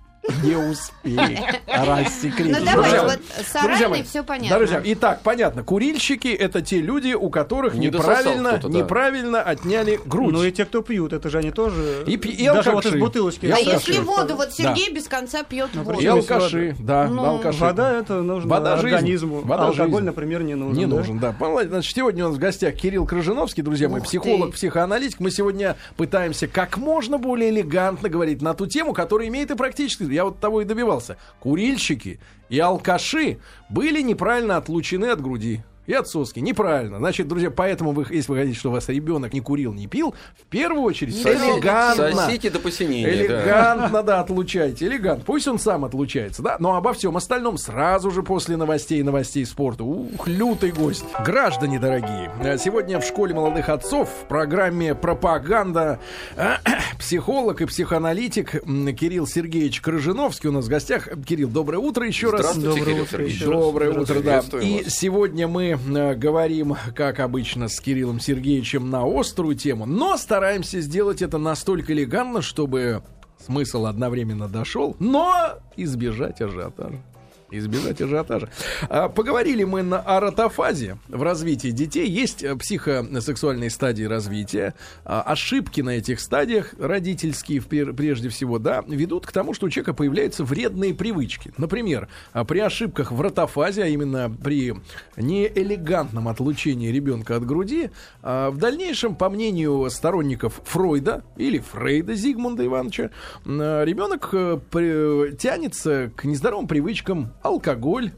не 0.44 0.56
успеем 0.56 1.44
рассекретить. 1.68 2.58
Ну 2.60 2.66
давайте, 2.66 2.74
Друзья, 2.76 3.04
вот 3.04 3.20
с 3.46 3.64
друзья 3.64 4.04
все 4.04 4.24
понятно. 4.24 4.58
Друзья, 4.58 4.82
итак, 4.84 5.22
понятно, 5.24 5.64
курильщики 5.64 6.28
это 6.30 6.62
те 6.62 6.80
люди, 6.82 7.14
у 7.14 7.30
которых 7.30 7.76
неправильно, 7.76 8.60
неправильно 8.64 9.42
отняли 9.42 10.00
грудь. 10.06 10.34
Ну 10.34 10.44
и 10.44 10.52
те, 10.52 10.66
кто 10.66 10.82
пьют, 10.82 11.14
это 11.14 11.30
же 11.30 11.40
они 11.40 11.52
тоже... 11.52 12.04
И 12.06 12.18
пи- 12.18 12.30
и 12.30 12.46
даже 12.46 12.72
вот 12.72 12.86
из 12.86 12.96
бутылочки. 12.96 13.46
А 13.48 13.58
если 13.58 14.00
воду, 14.00 14.36
вот 14.36 14.54
Сергей 14.54 14.92
без 14.94 15.08
конца 15.08 15.44
пьет 15.44 15.70
Ну, 15.74 15.84
воду. 15.84 16.00
И 16.00 16.06
алкаши, 16.06 16.76
да, 16.80 17.08
Ну, 17.08 17.24
алкаши. 17.24 17.60
Вода 17.60 17.92
это 18.00 18.22
нужно 18.22 18.50
Вода 18.50 18.74
организму. 18.76 19.42
Вода 19.42 19.68
алкоголь, 19.68 19.92
жизнь. 20.02 20.06
например, 20.06 20.44
не 20.44 20.56
нужен. 20.56 20.78
Не 20.78 20.86
да? 20.86 20.96
нужен, 20.96 21.20
да. 21.20 21.36
Молодец. 21.40 21.70
Значит, 21.70 21.96
сегодня 21.96 22.26
у 22.26 22.30
нас 22.30 22.38
в 22.38 22.40
гостях 22.40 22.76
Кирилл 22.76 23.06
Крыжиновский, 23.06 23.62
друзья 23.64 23.90
мои, 23.90 24.00
Ух 24.02 24.08
психолог, 24.08 24.50
ты. 24.52 24.56
психоаналитик. 24.56 25.20
Мы 25.20 25.32
сегодня 25.32 25.76
пытаемся 25.98 26.48
как 26.48 26.78
можно 26.78 27.18
более 27.18 27.50
элегантно 27.50 28.10
говорить 28.10 28.42
на 28.42 28.54
ту 28.54 28.66
тему, 28.68 28.94
которая 28.94 29.28
имеет 29.28 29.52
и 29.52 29.56
практически, 29.56 30.04
я 30.04 30.29
вот 30.30 30.40
того 30.40 30.62
и 30.62 30.66
добивался. 30.66 31.18
Курильщики 31.40 32.20
и 32.50 32.60
алкаши 32.60 33.40
были 33.70 34.02
неправильно 34.02 34.58
отлучены 34.58 35.06
от 35.06 35.22
груди. 35.22 35.62
И 35.90 35.94
от 35.94 36.08
соски. 36.08 36.40
Неправильно. 36.40 37.00
Значит, 37.00 37.28
друзья, 37.28 37.50
поэтому 37.50 37.94
вы, 37.94 38.06
если 38.12 38.32
вы 38.32 38.38
хотите, 38.38 38.60
чтобы 38.60 38.74
у 38.74 38.76
вас 38.76 38.88
ребенок 38.90 39.34
не 39.34 39.42
курил, 39.42 39.74
не 39.74 39.88
пил, 39.88 40.14
в 40.40 40.46
первую 40.46 40.84
очередь 40.84 41.16
элегантно. 41.26 42.12
Сосите 42.12 42.52
до 42.52 42.60
посинения. 42.60 43.08
да. 43.28 43.42
Элегантно, 43.42 44.04
да, 44.04 44.20
отлучайте. 44.20 44.86
Элегантно. 44.86 45.26
Пусть 45.26 45.48
он 45.48 45.58
сам 45.58 45.86
отлучается, 45.86 46.44
да. 46.44 46.58
Но 46.60 46.76
обо 46.76 46.94
всем 46.94 47.18
остальном 47.18 47.58
сразу 47.58 48.12
же 48.12 48.22
после 48.22 48.56
новостей 48.56 49.00
и 49.00 49.04
новостей 49.04 49.44
спорта. 49.48 49.84
Ух, 49.84 50.28
лютый 50.28 50.72
гость. 50.74 51.06
Граждане 51.26 51.80
дорогие, 51.80 52.32
э, 52.40 52.60
сегодня 52.60 53.00
в 53.00 53.04
школе 53.04 53.34
молодых 53.34 53.70
отцов 53.70 54.10
в 54.10 54.28
программе 54.28 54.94
«Пропаганда» 54.94 55.98
э, 56.36 56.58
психолог 57.00 57.62
и 57.62 57.66
психоаналитик 57.66 58.52
Кирилл 58.96 59.26
Сергеевич 59.26 59.82
Крыжиновский 59.82 60.50
у 60.50 60.52
нас 60.52 60.66
в 60.66 60.70
гостях. 60.70 61.10
Кирилл, 61.26 61.50
доброе 61.50 61.80
утро 61.80 62.06
еще 62.06 62.30
раз. 62.30 62.56
Доброе 62.56 63.02
утро 63.02 63.06
Сергеевич. 63.10 63.36
еще 63.38 63.46
раз. 63.50 63.60
Доброе 63.60 64.00
утро, 64.00 64.20
да. 64.20 64.44
И 64.62 64.84
сегодня 64.88 65.48
мы 65.48 65.79
говорим, 65.88 66.76
как 66.96 67.20
обычно, 67.20 67.68
с 67.68 67.80
Кириллом 67.80 68.20
Сергеевичем 68.20 68.90
на 68.90 69.04
острую 69.04 69.56
тему, 69.56 69.86
но 69.86 70.18
стараемся 70.18 70.82
сделать 70.82 71.22
это 71.22 71.38
настолько 71.38 71.94
элегантно, 71.94 72.42
чтобы 72.42 73.04
смысл 73.46 73.86
одновременно 73.86 74.48
дошел, 74.48 74.96
но 75.00 75.60
избежать 75.78 76.42
ажиотажа. 76.42 77.02
Избежать 77.52 78.02
ажиотажа. 78.02 78.50
А, 78.90 79.10
Поговорили 79.10 79.64
мы 79.64 79.82
на 79.82 80.00
аратофазе 80.00 80.98
в 81.08 81.24
развитии 81.24 81.70
детей. 81.70 82.08
Есть 82.08 82.44
э, 82.44 82.56
психосексуальные 82.56 83.70
стадии 83.70 84.04
развития. 84.04 84.76
А, 85.04 85.22
Ошибки 85.22 85.82
на 85.82 85.92
этих 85.92 86.20
стадиях, 86.20 86.74
родительские 86.80 87.62
прежде 87.62 88.30
всего, 88.30 88.60
да, 88.60 88.84
ведут 88.88 89.26
к 89.26 89.32
тому, 89.32 89.54
что 89.54 89.66
у 89.66 89.70
человека 89.70 89.94
появляются 89.94 90.44
вредные 90.44 90.94
привычки. 90.94 91.52
Например, 91.58 92.08
а, 92.34 92.46
при 92.46 92.60
ошибках 92.60 93.12
в 93.12 93.20
ротофазе, 93.20 93.84
а 93.84 93.88
именно 93.88 94.30
при 94.30 94.76
неэлегантном 95.18 96.28
отлучении 96.28 96.92
ребенка 96.92 97.36
от 97.36 97.46
груди, 97.46 97.90
в 98.22 98.56
дальнейшем, 98.58 99.16
по 99.16 99.30
мнению 99.30 99.90
сторонников 99.90 100.62
Фройда 100.66 101.24
или 101.38 101.60
Фрейда 101.60 102.14
Зигмунда 102.14 102.66
Ивановича, 102.66 103.10
ребенок 103.46 104.30
э, 104.34 105.32
тянется 105.38 106.12
к 106.16 106.24
нездоровым 106.26 106.68
привычкам 106.68 107.34
алкоголь 107.42 108.12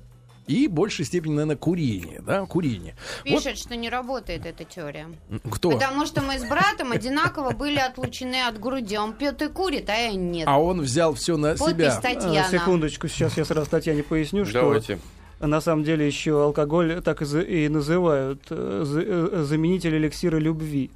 и 0.47 0.67
в 0.67 0.71
большей 0.71 1.05
степени, 1.05 1.33
наверное, 1.33 1.55
курение, 1.55 2.21
да, 2.25 2.45
курение. 2.45 2.95
Вот 3.25 3.43
Пишет, 3.43 3.57
что 3.57 3.75
не 3.75 3.89
работает 3.89 4.45
эта 4.45 4.63
теория. 4.63 5.07
кто? 5.49 5.71
Потому 5.71 6.05
что 6.05 6.21
мы 6.21 6.39
с 6.39 6.43
братом 6.43 6.91
одинаково 6.91 7.51
были 7.51 7.79
отлучены 7.79 8.47
от 8.47 8.59
груди. 8.59 8.97
Он 8.97 9.13
пьет 9.13 9.41
и 9.41 9.47
курит, 9.47 9.89
а 9.89 9.93
я 9.95 10.11
нет. 10.13 10.47
А 10.47 10.59
он 10.59 10.81
взял 10.81 11.13
все 11.13 11.37
на 11.37 11.55
Подпись 11.55 11.75
себя. 11.75 11.97
А, 11.97 12.01
Татьяна. 12.01 12.47
секундочку, 12.49 13.07
сейчас 13.07 13.37
я 13.37 13.45
сразу 13.45 13.69
Татьяне 13.69 14.03
поясню, 14.03 14.45
что 14.45 14.61
Давайте. 14.61 14.99
на 15.39 15.61
самом 15.61 15.83
деле 15.83 16.05
еще 16.05 16.43
алкоголь 16.43 17.01
так 17.01 17.21
и, 17.21 17.69
называют 17.69 18.41
э, 18.49 18.83
э, 19.33 19.43
заменитель 19.43 19.95
эликсира 19.95 20.37
любви. 20.37 20.91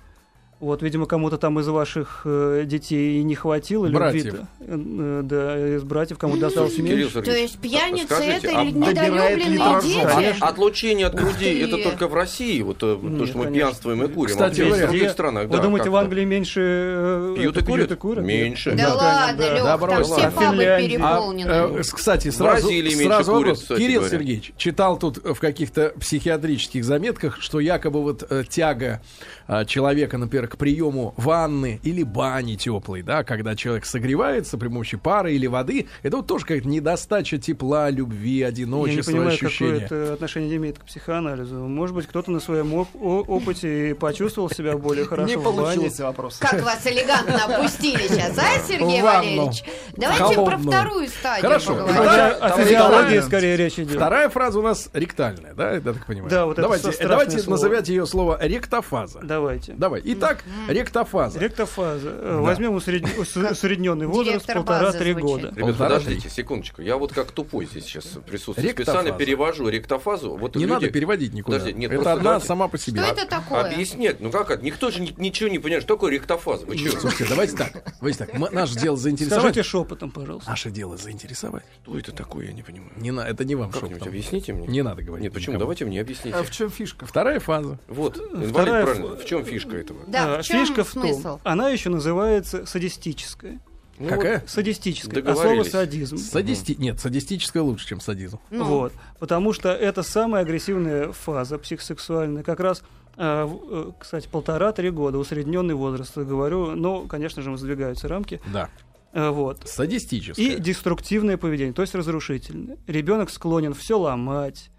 Вот, 0.61 0.81
видимо, 0.81 1.05
кому-то 1.05 1.37
там 1.37 1.59
из 1.59 1.67
ваших 1.67 2.21
э, 2.23 2.63
детей 2.65 3.19
и 3.19 3.23
не 3.23 3.35
хватило 3.35 3.87
Братьев. 3.89 4.25
любви. 4.25 4.39
э, 4.61 5.21
да, 5.23 5.75
из 5.75 5.83
братьев 5.83 6.17
кому 6.17 6.37
досталось 6.37 6.77
меньше. 6.77 7.21
То 7.21 7.31
есть 7.31 7.59
пьяница 7.59 8.15
скажите, 8.15 8.47
это 8.47 8.59
а 8.59 8.63
недолюбленные 8.63 9.35
дети? 9.35 9.49
литража. 9.49 10.35
Отлучение 10.39 11.07
от 11.07 11.15
груди 11.15 11.59
это 11.59 11.77
только 11.77 12.07
в 12.07 12.13
России, 12.13 12.61
вот 12.61 12.77
э, 12.77 12.79
то, 12.79 12.99
Нет, 13.03 13.27
что 13.27 13.37
мы 13.37 13.43
конечно. 13.45 13.51
пьянствуем 13.51 14.03
и 14.03 14.07
курим. 14.07 14.31
Кстати 14.31 14.61
а 14.61 14.65
в 14.65 14.67
говоря, 14.69 14.87
других 14.87 15.11
странах, 15.11 15.43
Вы 15.49 15.57
да, 15.57 15.61
думаете, 15.61 15.89
в. 15.89 15.95
Англии 15.97 16.23
меньше 16.23 16.61
э, 16.63 17.35
Пьют 17.37 17.57
и 17.57 17.61
курят? 17.61 17.89
Нет? 17.89 18.19
Меньше. 18.25 18.71
Да, 18.71 18.77
Да, 18.77 18.95
ладно, 18.95 19.37
да, 19.37 19.55
Лёх, 19.55 19.63
да, 19.65 19.77
там 19.87 20.03
все 20.05 20.21
А 20.21 20.31
пабы 20.31 20.77
переполнены. 20.79 21.49
А, 21.49 21.79
э, 21.79 21.83
с- 21.83 21.91
кстати, 21.91 22.29
сразу, 22.31 22.67
Бразилии 22.67 22.89
меньше 22.91 23.03
сразу 23.05 23.31
курят, 23.33 23.47
вопрос. 23.49 23.61
кстати 23.61 23.79
Кирилл 23.81 24.01
говоря. 24.01 24.17
Сергеевич 24.17 24.53
читал 24.55 24.97
тут 24.97 25.17
в 25.17 25.35
каких-то 25.39 25.93
психиатрических 25.99 26.85
заметках, 26.85 27.41
что 27.41 27.59
якобы 27.59 28.01
вот 28.01 28.23
тяга 28.49 29.01
э, 29.49 29.65
человека, 29.65 30.17
например, 30.17 30.44
к 30.47 30.57
приему 30.57 31.13
ванны 31.17 31.79
или 31.83 32.03
бани 32.03 32.55
теплой, 32.55 33.01
да, 33.01 33.23
когда 33.23 33.55
человек 33.55 33.85
согревается 33.85 34.57
при 34.57 34.67
помощи 34.67 34.97
пары 34.97 35.33
или 35.33 35.47
воды, 35.47 35.87
это 36.03 36.17
вот 36.17 36.27
тоже 36.27 36.45
какая-то 36.45 36.67
недостача 36.67 37.37
тепла, 37.37 37.89
любви, 37.89 38.37
Я 38.39 38.45
не 38.45 38.49
одиночества, 38.51 39.11
понимаю, 39.11 39.29
ощущения. 39.33 39.79
какое 39.81 40.03
это 40.05 40.13
отношение 40.13 40.55
имеет 40.57 40.79
к 40.79 40.83
психоанализу. 40.85 41.55
Может 41.55 41.95
быть, 41.95 42.07
кто-то 42.07 42.31
на 42.31 42.39
своем 42.39 42.73
оп- 42.73 42.95
опыте 42.95 43.95
почувствовал 43.99 44.49
себя 44.49 44.77
более 44.77 45.05
хорошо 45.05 45.27
Не 45.29 45.37
получился 45.41 46.03
вопрос. 46.03 46.37
Как 46.37 46.61
вас 46.63 46.85
элегантно 46.85 47.43
опустили 47.45 48.07
сейчас, 48.07 48.37
а, 48.37 48.67
Сергей. 48.67 49.01
Валерьевич? 49.01 49.63
Давайте 49.95 50.35
про 50.35 50.57
вторую 50.57 51.07
стадию 51.07 51.49
Хорошо. 51.49 51.85
О 51.85 52.49
физиологии 52.57 53.19
скорее 53.21 53.57
речь 53.57 53.79
идет. 53.79 53.95
Вторая 53.95 54.29
фраза 54.29 54.59
у 54.59 54.61
нас 54.61 54.89
ректальная, 54.93 55.53
да, 55.53 55.73
я 55.73 55.79
так 55.81 56.05
понимаю? 56.05 56.29
Да, 56.29 56.45
вот 56.45 56.59
это 56.59 56.61
давайте, 56.61 57.49
назовете 57.49 57.93
ее 57.93 58.05
слово 58.05 58.37
ректофаза. 58.41 59.19
Давайте. 59.23 59.73
Давай. 59.73 60.01
Итак, 60.05 60.34
ректофаза. 60.67 61.39
Ректофаза. 61.39 62.09
Э, 62.09 62.39
Возьмем 62.41 62.73
усред- 62.75 63.05
ус- 63.17 63.35
усредненный 63.35 64.07
возраст 64.07 64.45
полтора-три 64.45 65.13
года. 65.13 65.47
Ребят, 65.49 65.59
Полтора 65.59 65.89
подождите, 65.99 66.29
секундочку. 66.29 66.81
Я 66.81 66.97
вот 66.97 67.13
как 67.13 67.31
тупой 67.31 67.65
здесь 67.65 67.85
сейчас 67.85 68.05
присутствую. 68.25 68.67
Ректофаза. 68.67 68.99
Специально 68.99 69.17
перевожу 69.17 69.67
ректофазу. 69.69 70.35
Вот 70.37 70.55
Не 70.55 70.63
люди- 70.63 70.73
надо 70.73 70.89
переводить 70.89 71.33
никуда. 71.33 71.57
Подожди, 71.57 71.77
нет, 71.77 71.91
это 71.91 72.11
одна 72.13 72.23
давайте- 72.23 72.47
сама 72.47 72.67
по 72.67 72.77
себе. 72.77 73.01
Что 73.01 73.11
это 73.11 73.25
такое? 73.27 73.61
Объяснять, 73.73 74.19
ну 74.19 74.31
как 74.31 74.51
это? 74.51 74.63
Никто 74.63 74.91
же 74.91 75.01
ни- 75.01 75.13
ничего 75.17 75.49
не 75.49 75.59
понимает, 75.59 75.83
что 75.83 75.95
такое 75.95 76.11
ректофаза. 76.11 76.65
Вы 76.65 76.77
чего? 76.77 76.99
Слушайте, 76.99 77.25
давайте 77.29 77.55
так. 77.57 77.93
Давайте 77.99 78.19
так. 78.25 78.33
Мы- 78.33 78.49
наше 78.49 78.75
дело 78.79 78.97
заинтересовать. 78.97 79.41
Скажите 79.43 79.63
шепотом, 79.63 80.11
пожалуйста. 80.11 80.49
Наше 80.49 80.69
дело 80.71 80.97
заинтересовать. 80.97 81.63
Что 81.83 81.97
это 81.97 82.11
такое, 82.11 82.47
я 82.47 82.53
не 82.53 82.63
понимаю. 82.63 82.91
Не 82.97 83.11
на, 83.11 83.21
это 83.21 83.45
не 83.45 83.55
вам 83.55 83.71
Как-нибудь 83.71 83.95
шепотом. 83.97 84.09
объясните 84.09 84.53
мне. 84.53 84.67
Не 84.67 84.81
надо 84.81 85.01
говорить. 85.03 85.23
Нет, 85.23 85.33
почему? 85.33 85.53
никому. 85.53 85.59
Давайте 85.59 85.85
мне 85.85 86.01
объясните. 86.01 86.35
А 86.37 86.43
в 86.43 86.51
чем 86.51 86.69
фишка? 86.69 87.05
Вторая 87.05 87.39
фаза. 87.39 87.77
Вот, 87.87 88.17
инвалид, 88.17 88.49
Вторая 88.51 88.83
правильно. 88.85 89.15
В 89.15 89.25
чем 89.25 89.45
фишка 89.45 89.77
этого? 89.77 89.99
Да, 90.07 90.24
А, 90.25 90.41
в 90.41 90.45
чем 90.45 90.65
Фишка 90.65 90.83
в 90.83 90.89
смысл? 90.89 91.21
том, 91.21 91.39
она 91.43 91.69
еще 91.69 91.89
называется 91.89 92.65
садистическая. 92.65 93.59
Ну 93.97 94.09
Какая? 94.09 94.43
Садистическая. 94.45 95.23
А 95.23 95.35
слово 95.35 95.63
садизм. 95.63 96.17
Садисти... 96.17 96.75
Нет, 96.77 96.99
садистическая 96.99 97.63
лучше, 97.63 97.87
чем 97.87 98.01
садизм. 98.01 98.39
Ну, 98.51 98.65
Вот. 98.65 98.93
Потому 99.19 99.53
что 99.53 99.69
это 99.69 100.03
самая 100.03 100.41
агрессивная 100.43 101.13
фаза 101.13 101.57
психосексуальная. 101.57 102.43
Как 102.43 102.59
раз, 102.59 102.83
в- 103.15 103.59
э, 103.71 103.91
кстати, 103.97 104.27
полтора-три 104.27 104.89
года, 104.89 105.17
усредненный 105.17 105.75
возраст, 105.75 106.17
говорю, 106.17 106.71
но, 106.75 107.03
конечно 107.07 107.41
же, 107.41 107.55
сдвигаются 107.57 108.09
рамки. 108.09 108.41
Да. 108.51 108.69
А, 109.13 109.31
Вот. 109.31 109.61
Садистическая. 109.65 110.45
И 110.45 110.59
деструктивное 110.59 111.37
поведение, 111.37 111.73
то 111.73 111.81
есть 111.81 111.95
разрушительное. 111.95 112.77
Ребенок 112.87 113.29
склонен 113.29 113.73
все 113.73 113.97
ломать, 113.97 114.71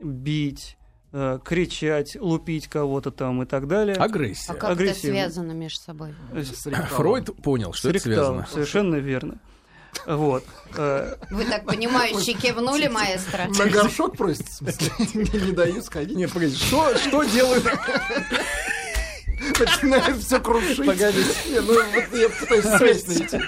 бить, 0.00 0.76
э, 0.80 0.85
кричать, 1.44 2.16
лупить 2.20 2.68
кого-то 2.68 3.10
там 3.10 3.42
и 3.42 3.46
так 3.46 3.66
далее. 3.68 3.96
а 3.96 4.04
Агрессия. 4.04 4.46
как 4.48 4.56
это 4.56 4.68
агрессивно. 4.68 5.10
связано 5.16 5.52
между 5.52 5.80
собой? 5.80 6.14
Э, 6.32 6.42
Фройд 6.90 7.34
понял, 7.42 7.72
что 7.72 7.90
это 7.90 7.98
связано. 8.00 8.46
Совершенно 8.50 8.96
верно. 8.96 9.38
Вот. 10.06 10.44
Э, 10.76 11.16
Вы 11.30 11.44
так 11.46 11.64
понимающе 11.64 12.34
кивнули, 12.34 12.88
маэстро. 12.88 13.46
На 13.58 13.66
горшок 13.66 14.16
просит, 14.16 14.46
в 14.46 14.52
смысле? 14.52 14.90
Не 15.14 15.52
дают 15.52 15.84
сходить. 15.84 16.16
Нет, 16.16 16.30
погоди, 16.32 16.54
что, 16.54 16.96
что 16.98 17.22
делают... 17.24 17.64
начинает 19.58 20.16
все 20.18 20.40
крушить. 20.40 20.78
Погодите. 20.86 21.30
Не, 21.50 21.60
ну 21.60 21.74
вот 21.74 22.18
я 22.18 22.28
пытаюсь 22.28 22.64
связь 22.78 23.06
найти. 23.06 23.38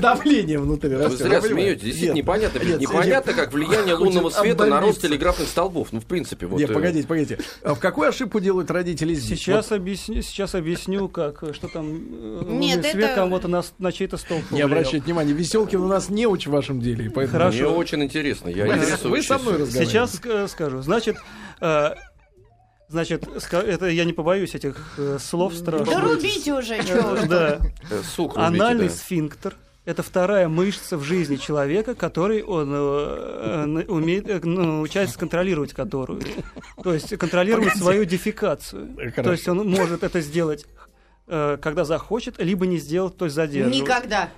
Давление 0.00 0.58
внутри 0.58 0.90
Вы 0.90 1.04
растет. 1.04 1.18
зря 1.18 1.40
вы 1.40 1.48
понимаете? 1.48 1.54
смеетесь. 1.80 1.82
Действительно 1.82 2.14
непонятно. 2.16 2.58
нет, 2.58 2.80
непонятно, 2.80 3.32
как 3.32 3.52
влияние 3.52 3.94
лунного 3.94 4.30
света 4.30 4.66
на 4.66 4.80
рост 4.80 5.00
телеграфных 5.02 5.48
столбов. 5.48 5.88
Ну, 5.92 6.00
в 6.00 6.06
принципе, 6.06 6.46
вот. 6.46 6.58
Нет, 6.58 6.70
э, 6.70 6.74
погодите, 6.74 7.06
погодите. 7.06 7.38
А 7.62 7.74
в 7.74 7.80
какую 7.80 8.08
ошибку 8.08 8.40
делают 8.40 8.70
родители 8.70 9.14
здесь? 9.14 9.38
Сейчас 9.38 9.72
объясню, 9.72 10.22
сейчас 10.22 10.54
объясню, 10.54 11.08
как, 11.08 11.42
э, 11.42 11.52
что 11.52 11.68
там 11.68 11.86
э, 12.10 12.42
Нет, 12.48 12.84
свет 12.84 13.04
это- 13.04 13.14
кому-то 13.14 13.48
на, 13.48 13.62
на 13.78 13.92
чей-то 13.92 14.16
стол 14.16 14.38
Вот, 14.50 14.56
не 14.56 14.62
обращайте 14.62 15.04
внимания. 15.04 15.32
Веселкин 15.32 15.80
у 15.80 15.88
нас 15.88 16.08
не 16.08 16.26
уч 16.26 16.46
в 16.46 16.50
вашем 16.50 16.80
деле. 16.80 17.10
поэтому- 17.10 17.38
Хорошо. 17.38 17.56
Мне 17.58 17.68
очень 17.68 18.02
интересно. 18.04 18.48
Я 18.48 18.66
Вы, 18.66 18.74
интересуюсь. 18.74 19.02
вы 19.02 19.22
со 19.22 19.38
мной 19.38 19.54
разговариваете. 19.58 19.90
Сейчас 19.90 20.50
скажу. 20.50 20.82
Значит, 20.82 21.16
значит, 22.88 23.28
это 23.52 23.86
я 23.86 24.04
не 24.04 24.12
побоюсь 24.12 24.54
этих 24.54 24.94
э, 24.98 25.18
слов 25.20 25.54
страшных. 25.54 25.88
Да 25.88 26.00
рубите 26.00 26.54
уже, 26.54 26.78
уж. 26.78 27.28
Да. 27.28 27.60
Э, 27.90 28.02
Сук 28.02 28.36
рубите, 28.36 28.62
Анальный 28.62 28.88
да. 28.88 28.94
сфинктер 28.94 29.56
это 29.86 30.02
вторая 30.02 30.48
мышца 30.48 30.98
в 30.98 31.04
жизни 31.04 31.36
человека, 31.36 31.94
который 31.94 32.42
он 32.42 32.72
э, 32.74 33.84
умеет, 33.86 34.28
э, 34.28 34.40
ну, 34.42 34.64
научается 34.64 35.16
контролировать 35.16 35.72
которую. 35.72 36.22
То 36.82 36.92
есть 36.92 37.16
контролировать 37.16 37.68
Погоди. 37.68 37.82
свою 37.82 38.04
дефекацию. 38.04 38.96
Хорошо. 38.96 39.22
То 39.22 39.32
есть 39.32 39.48
он 39.48 39.68
может 39.70 40.02
это 40.02 40.20
сделать 40.20 40.66
когда 41.28 41.84
захочет, 41.84 42.38
либо 42.38 42.66
не 42.66 42.78
сделать, 42.78 43.16
то 43.16 43.24
есть 43.24 43.34
задерживать. 43.34 43.80
Никогда. 43.80 44.28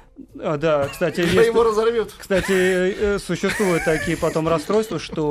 А, 0.40 0.56
да, 0.56 0.88
кстати, 0.88 1.20
есть, 1.20 1.34
его 1.34 1.62
разорвет. 1.62 2.14
кстати, 2.16 3.18
существуют 3.18 3.84
такие 3.84 4.16
потом 4.16 4.48
расстройства, 4.48 4.98
что 4.98 5.30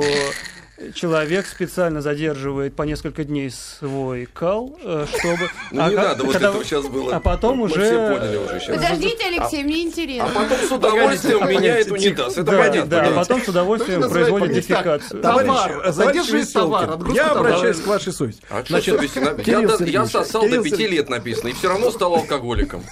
человек 0.94 1.46
специально 1.46 2.00
задерживает 2.00 2.74
по 2.76 2.82
несколько 2.82 3.24
дней 3.24 3.50
свой 3.50 4.26
кал, 4.26 4.78
э, 4.82 5.06
чтобы... 5.08 5.50
Ну, 5.72 5.82
а 5.82 5.88
не 5.90 5.96
ка- 5.96 6.02
надо, 6.02 6.24
вот 6.24 6.32
когда- 6.32 6.48
этого 6.50 6.64
сейчас 6.64 6.86
было. 6.86 7.16
А 7.16 7.20
потом 7.20 7.58
Мы 7.58 7.64
уже... 7.64 7.84
все 7.84 8.18
поняли 8.18 8.36
уже 8.36 8.60
сейчас. 8.60 8.76
Подождите, 8.76 9.26
Алексей, 9.26 9.64
мне 9.64 9.74
А 9.74 9.78
интересно. 9.86 10.28
потом 10.34 10.58
с 10.58 10.72
удовольствием 10.72 11.38
Погодите, 11.40 11.60
меняет 11.62 11.90
унитаз. 11.90 12.32
Это 12.34 12.42
Да, 12.44 12.58
понятно. 12.58 12.90
да, 12.90 13.06
а 13.08 13.10
потом 13.12 13.42
с 13.42 13.48
удовольствием 13.48 14.08
производит 14.10 14.54
дефекацию. 14.54 15.20
Товар. 15.22 15.44
Товарищ, 15.44 15.94
Задерживает 15.94 16.52
товарищ 16.52 16.88
товар, 16.88 17.14
Я 17.14 17.26
обращаюсь 17.32 17.80
к 17.80 17.86
вашей 17.86 18.12
совести. 18.12 18.42
А 18.50 18.60
что 18.64 18.68
Значит, 18.68 18.94
совести 18.96 19.18
надо? 19.18 19.42
Я, 19.88 20.06
сосал 20.06 20.48
до 20.48 20.62
пяти 20.62 20.86
лет 20.86 21.08
написано, 21.08 21.48
и 21.48 21.52
все 21.52 21.68
равно 21.68 21.90
стал 21.90 22.14
алкоголиком. 22.14 22.82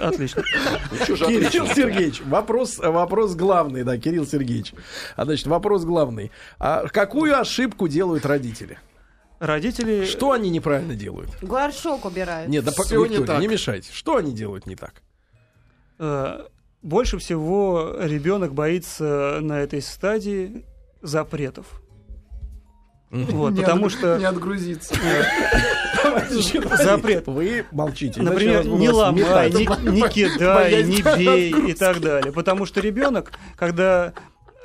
Отлично. 0.00 0.42
Ну 0.90 1.16
Кирилл 1.26 1.64
отлично. 1.64 1.74
Сергеевич, 1.74 2.20
вопрос, 2.22 2.78
вопрос 2.78 3.34
главный, 3.34 3.82
да, 3.84 3.98
Кирилл 3.98 4.26
Сергеевич. 4.26 4.72
А 5.16 5.24
значит, 5.24 5.46
вопрос 5.46 5.84
главный. 5.84 6.30
А 6.58 6.86
какую 6.88 7.38
ошибку 7.38 7.88
делают 7.88 8.24
родители? 8.24 8.78
Родители... 9.40 10.04
Что 10.04 10.30
они 10.30 10.50
неправильно 10.50 10.94
делают? 10.94 11.30
Горшок 11.42 12.04
убирают. 12.04 12.48
Нет, 12.48 12.64
да 12.64 12.70
по- 12.70 12.84
Всё 12.84 13.04
не 13.06 13.24
так. 13.24 13.40
не 13.40 13.48
мешайте. 13.48 13.92
Что 13.92 14.16
они 14.16 14.32
делают 14.32 14.66
не 14.66 14.76
так? 14.76 15.02
э, 15.98 16.46
Больше 16.82 17.18
всего 17.18 17.96
ребенок 18.00 18.54
боится 18.54 19.38
на 19.40 19.58
этой 19.60 19.82
стадии 19.82 20.64
запретов. 21.00 21.81
Вот, 23.12 23.52
Не 23.52 23.60
потому 23.60 23.86
от- 23.86 23.92
что 23.92 24.16
Не 24.18 24.24
отгрузиться. 24.24 24.94
запрет. 26.82 27.26
Вы 27.26 27.66
молчите. 27.70 28.22
Например, 28.22 28.64
не 28.66 28.88
ломай, 28.88 29.50
не, 29.50 30.08
кидай, 30.08 30.82
не 30.84 31.02
бей 31.02 31.50
и 31.70 31.74
так 31.74 32.00
далее. 32.00 32.32
Потому 32.32 32.64
что 32.64 32.80
ребенок, 32.80 33.32
когда 33.56 34.14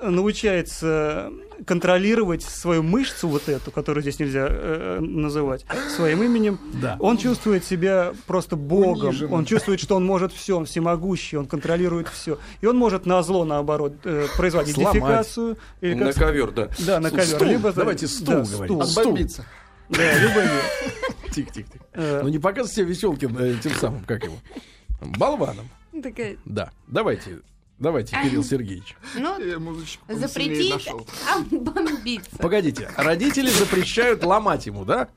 научается 0.01 1.29
контролировать 1.65 2.43
свою 2.43 2.83
мышцу 2.83 3.27
вот 3.27 3.49
эту, 3.49 3.71
которую 3.71 4.01
здесь 4.03 4.19
нельзя 4.19 4.47
э, 4.49 4.99
называть 4.99 5.65
своим 5.95 6.23
именем, 6.23 6.59
Да. 6.81 6.97
он 6.99 7.17
чувствует 7.17 7.63
себя 7.65 8.13
просто 8.27 8.55
богом, 8.55 9.09
Униженным. 9.09 9.33
он 9.33 9.45
чувствует, 9.45 9.79
что 9.79 9.95
он 9.95 10.05
может 10.05 10.31
все, 10.33 10.57
он 10.57 10.65
всемогущий, 10.65 11.35
он 11.37 11.45
контролирует 11.47 12.07
все. 12.09 12.37
И 12.61 12.65
он 12.65 12.77
может 12.77 13.05
на 13.05 13.21
зло, 13.23 13.43
наоборот, 13.45 13.93
э, 14.03 14.27
производить 14.37 14.75
Сломать. 14.75 14.93
дефекацию. 14.93 15.57
Или 15.81 15.93
На 15.95 16.05
как- 16.13 16.15
ковер, 16.15 16.51
да. 16.51 16.69
Да, 16.85 16.99
на 16.99 17.09
ковер. 17.09 17.25
Стул. 17.25 17.47
Либо, 17.47 17.73
Давайте 17.73 18.07
стул 18.07 18.25
да, 18.27 18.43
говорить. 18.43 18.61
стул. 18.63 18.81
Отбомбиться. 18.81 19.45
Да, 19.89 20.19
либо 20.19 20.41
нет. 20.41 21.33
Тихо-тихо. 21.33 21.69
Э, 21.93 22.21
Ну 22.23 22.29
не 22.29 22.39
показывайте 22.39 22.83
Веселкин 22.83 23.37
э, 23.39 23.55
тем 23.63 23.71
самым, 23.73 24.03
как 24.05 24.23
его, 24.23 24.35
болваном. 25.17 25.69
Да, 26.45 26.71
давайте, 26.87 27.39
давайте, 27.79 28.15
Кирилл 28.23 28.43
Сергеевич. 28.43 28.95
Ну, 29.15 29.37
запретить, 30.09 30.89
бомбиться. 31.51 32.37
Погодите, 32.37 32.89
родители 32.97 33.49
запрещают 33.49 34.23
ломать 34.23 34.65
ему, 34.65 34.85
да? 34.85 35.07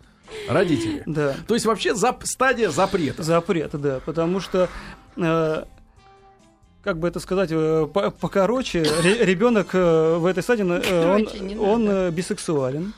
Родители. 0.48 1.02
Да. 1.06 1.34
То 1.48 1.54
есть 1.54 1.66
вообще 1.66 1.90
зап- 1.92 2.24
стадия 2.24 2.70
запрета. 2.70 3.22
Запрет, 3.22 3.72
да, 3.72 4.00
потому 4.06 4.38
что 4.38 4.68
э, 5.16 5.64
как 6.84 6.98
бы 6.98 7.08
это 7.08 7.18
сказать, 7.18 7.50
э, 7.52 7.88
по- 7.92 8.10
покороче, 8.12 8.82
ре- 9.02 9.24
ребенок 9.24 9.70
э, 9.72 10.16
в 10.18 10.26
этой 10.26 10.42
стадии, 10.44 10.64
э, 10.64 11.58
он, 11.58 11.58
он 11.58 11.88
э, 11.90 12.10
бисексуален. 12.12 12.92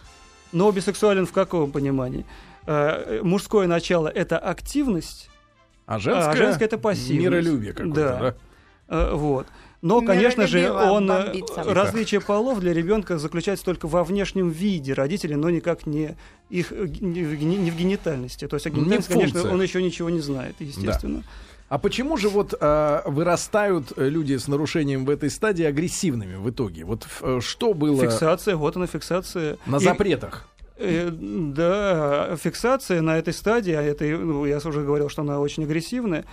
Но 0.52 0.70
бисексуален 0.70 1.24
в 1.26 1.32
каком 1.32 1.72
понимании? 1.72 2.26
Э, 2.66 3.20
мужское 3.22 3.66
начало 3.66 4.08
это 4.08 4.38
активность, 4.38 5.30
А 5.86 5.98
женское, 5.98 6.28
а 6.30 6.36
женское 6.36 6.66
это 6.66 6.76
пассивность. 6.76 7.24
миролюбие 7.24 7.72
какое-то, 7.72 7.94
Да. 7.94 8.18
да? 8.18 8.34
Э, 8.92 9.14
вот. 9.14 9.46
Но, 9.80 10.00
конечно 10.02 10.46
же, 10.46 10.70
он, 10.70 11.10
э, 11.10 11.24
бомбиться. 11.24 11.64
различие 11.64 12.20
полов 12.20 12.60
для 12.60 12.72
ребенка 12.72 13.18
заключается 13.18 13.64
только 13.64 13.88
во 13.88 14.04
внешнем 14.04 14.50
виде 14.50 14.92
родителей, 14.92 15.34
но 15.34 15.50
никак 15.50 15.86
не, 15.86 16.14
их, 16.50 16.72
э, 16.72 16.86
не, 17.00 17.24
в 17.24 17.76
генитальности. 17.76 18.46
То 18.46 18.56
есть 18.56 18.66
о 18.66 18.70
генитальности, 18.70 19.12
конечно, 19.12 19.50
он 19.50 19.62
еще 19.62 19.82
ничего 19.82 20.10
не 20.10 20.20
знает, 20.20 20.54
естественно. 20.60 21.24
А 21.68 21.78
почему 21.78 22.18
же 22.18 22.28
вот 22.28 22.52
а, 22.60 23.02
вырастают 23.08 23.94
э, 23.96 24.10
люди 24.10 24.36
с 24.36 24.46
нарушением 24.46 25.06
в 25.06 25.10
этой 25.10 25.30
стадии 25.30 25.64
агрессивными 25.64 26.34
в 26.34 26.50
итоге? 26.50 26.84
Вот 26.84 27.06
э, 27.22 27.40
что 27.40 27.72
было 27.72 27.98
Фиксация, 28.02 28.56
вот 28.56 28.76
она 28.76 28.86
фиксация. 28.86 29.56
на 29.64 29.76
И- 29.76 29.80
запретах? 29.80 30.46
Э, 30.82 31.10
да, 31.10 32.36
фиксация 32.36 33.00
на 33.00 33.18
этой 33.18 33.32
стадии, 33.32 33.72
а 33.72 33.82
это, 33.82 34.04
ну, 34.04 34.44
я 34.44 34.58
уже 34.58 34.82
говорил, 34.82 35.08
что 35.08 35.22
она 35.22 35.40
очень 35.40 35.64
агрессивная, 35.64 36.24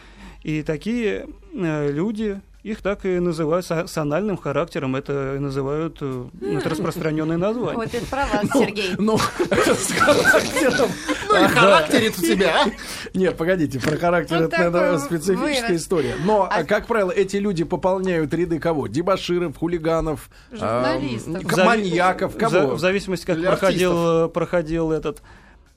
и 0.43 0.63
такие 0.63 1.27
э, 1.53 1.91
люди, 1.91 2.41
их 2.63 2.81
так 2.81 3.05
и 3.05 3.19
называют 3.19 3.65
с, 3.65 3.97
анальным 3.97 4.35
характером, 4.35 4.95
это 4.97 5.37
называют, 5.39 5.97
э, 6.01 6.25
ну, 6.33 6.57
это 6.57 6.69
распространенное 6.69 7.37
название. 7.37 7.75
Вот 7.77 7.93
это 7.93 8.05
про 8.05 8.25
вас, 8.25 8.45
Сергей. 8.53 8.95
Ну, 8.97 9.17
с 9.39 9.91
характером. 9.93 10.89
Ну 11.29 11.47
характерит 11.47 12.17
у 12.17 12.21
тебя. 12.21 12.65
Нет, 13.13 13.37
погодите, 13.37 13.79
про 13.79 13.95
характер 13.95 14.43
это, 14.43 14.57
наверное, 14.57 14.97
специфическая 14.99 15.77
история. 15.77 16.15
Но, 16.25 16.49
А- 16.51 16.63
как 16.65 16.87
правило, 16.87 17.11
эти 17.11 17.37
люди 17.37 17.63
пополняют 17.63 18.33
ряды 18.33 18.59
кого? 18.59 18.87
Дебаширов, 18.87 19.57
хулиганов, 19.57 20.29
маньяков, 20.51 22.35
в 22.35 22.37
кого? 22.37 22.75
В 22.75 22.79
зависимости, 22.79 23.25
как 23.25 23.41
проходил, 23.41 24.27
проходил 24.29 24.91
этот 24.91 25.21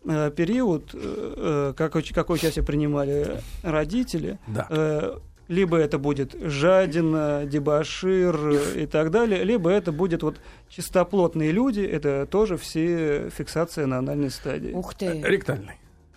э, 0.04 0.32
период, 0.34 0.90
э, 0.94 1.72
э, 1.72 1.74
какой, 1.76 2.02
участие 2.36 2.64
принимали 2.64 3.40
родители, 3.62 4.40
Да. 4.48 5.20
Э, 5.52 5.54
либо 5.54 5.76
это 5.76 5.98
будет 5.98 6.34
жадина, 6.40 7.42
дебашир 7.44 8.36
э, 8.36 8.82
и 8.82 8.86
так 8.86 9.10
далее, 9.10 9.44
либо 9.44 9.70
это 9.70 9.92
будет 9.92 10.22
вот 10.22 10.36
чистоплотные 10.68 11.52
люди, 11.52 11.80
это 11.80 12.26
тоже 12.26 12.56
все 12.56 13.30
фиксация 13.30 13.86
на 13.86 13.98
анальной 13.98 14.30
стадии. 14.30 14.72
Ух 14.72 14.94
ты. 14.94 15.20
Ректальный. 15.22 15.74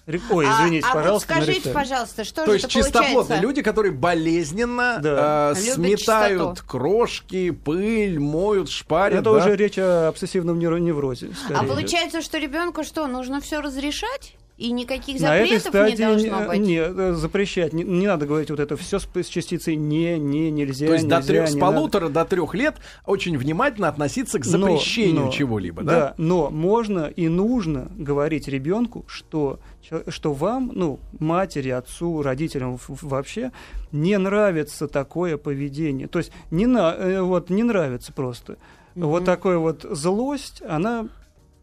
Ре- 0.07 0.21
Ой, 0.29 0.45
А- 0.47 0.61
извините, 0.61 0.85
а, 0.87 0.93
вот 0.93 1.01
пожалуйста. 1.01 1.29
на 1.29 1.35
скажите, 1.41 1.57
ректальной. 1.69 1.81
пожалуйста, 1.81 2.23
что 2.23 2.41
То 2.41 2.45
же 2.45 2.53
есть 2.53 2.65
это 2.65 2.73
чистоплотные 2.73 3.13
получается? 3.15 3.41
люди, 3.47 3.61
которые 3.63 3.91
болезненно 3.91 4.99
Да. 5.01 5.51
э, 5.51 5.55
сметают 5.55 6.57
чистоту. 6.57 6.67
крошки, 6.67 7.49
пыль, 7.49 8.19
моют, 8.19 8.69
шпарят. 8.69 9.15
Это 9.21 9.31
да? 9.31 9.31
уже 9.31 9.55
речь 9.55 9.79
о 9.79 10.09
обсессивном 10.09 10.59
невро- 10.59 10.79
неврозе. 10.79 11.31
скорее 11.33 11.57
А 11.59 11.63
идет. 11.65 11.69
получается, 11.75 12.21
что 12.21 12.37
ребенку 12.37 12.83
что, 12.83 13.07
нужно 13.07 13.41
все 13.41 13.61
разрешать? 13.61 14.35
И 14.57 14.71
никаких 14.71 15.19
На 15.19 15.35
этой 15.35 15.57
запретов 15.59 15.89
не 15.89 15.95
стадии 15.95 16.03
должно 16.03 16.39
не, 16.41 16.47
быть? 16.47 16.59
не, 16.59 16.77
э, 16.77 17.13
запрещать. 17.13 17.73
Не, 17.73 17.83
не 17.83 18.07
надо 18.07 18.25
говорить 18.25 18.49
вот 18.49 18.61
это 18.61 18.77
все 18.77 18.99
с, 18.99 19.07
с 19.13 19.27
частицей 19.27 19.75
не, 19.75 20.17
не, 20.17 20.49
нельзя. 20.49 20.87
То 20.87 20.93
есть 20.93 21.07
до 21.09 21.17
нельзя, 21.17 21.27
трех, 21.27 21.49
с 21.49 21.53
не 21.55 21.59
надо. 21.59 21.73
полутора 21.73 22.09
до 22.09 22.23
трех 22.23 22.53
лет 22.53 22.75
очень 23.05 23.37
внимательно 23.37 23.89
относиться 23.89 24.39
к 24.39 24.45
запрещению 24.45 25.29
чего-либо, 25.29 25.83
Да, 25.83 25.91
да? 25.91 26.13
но 26.17 26.49
можно 26.51 27.07
и 27.07 27.27
нужно 27.27 27.91
говорить 27.97 28.47
ребенку, 28.47 29.03
что, 29.07 29.59
что 30.07 30.31
вам, 30.31 30.71
ну, 30.73 30.99
матери, 31.19 31.69
отцу, 31.69 32.21
родителям 32.21 32.79
вообще 32.87 33.51
не 33.91 34.17
нравится 34.17 34.87
такое 34.87 35.37
поведение. 35.37 36.07
То 36.07 36.19
есть 36.19 36.31
не, 36.49 36.65
на, 36.65 36.93
э, 36.93 37.21
вот, 37.21 37.49
не 37.49 37.63
нравится 37.63 38.13
просто. 38.13 38.57
Вот 38.95 39.25
такая 39.25 39.57
вот 39.57 39.85
злость, 39.89 40.61
она 40.65 41.09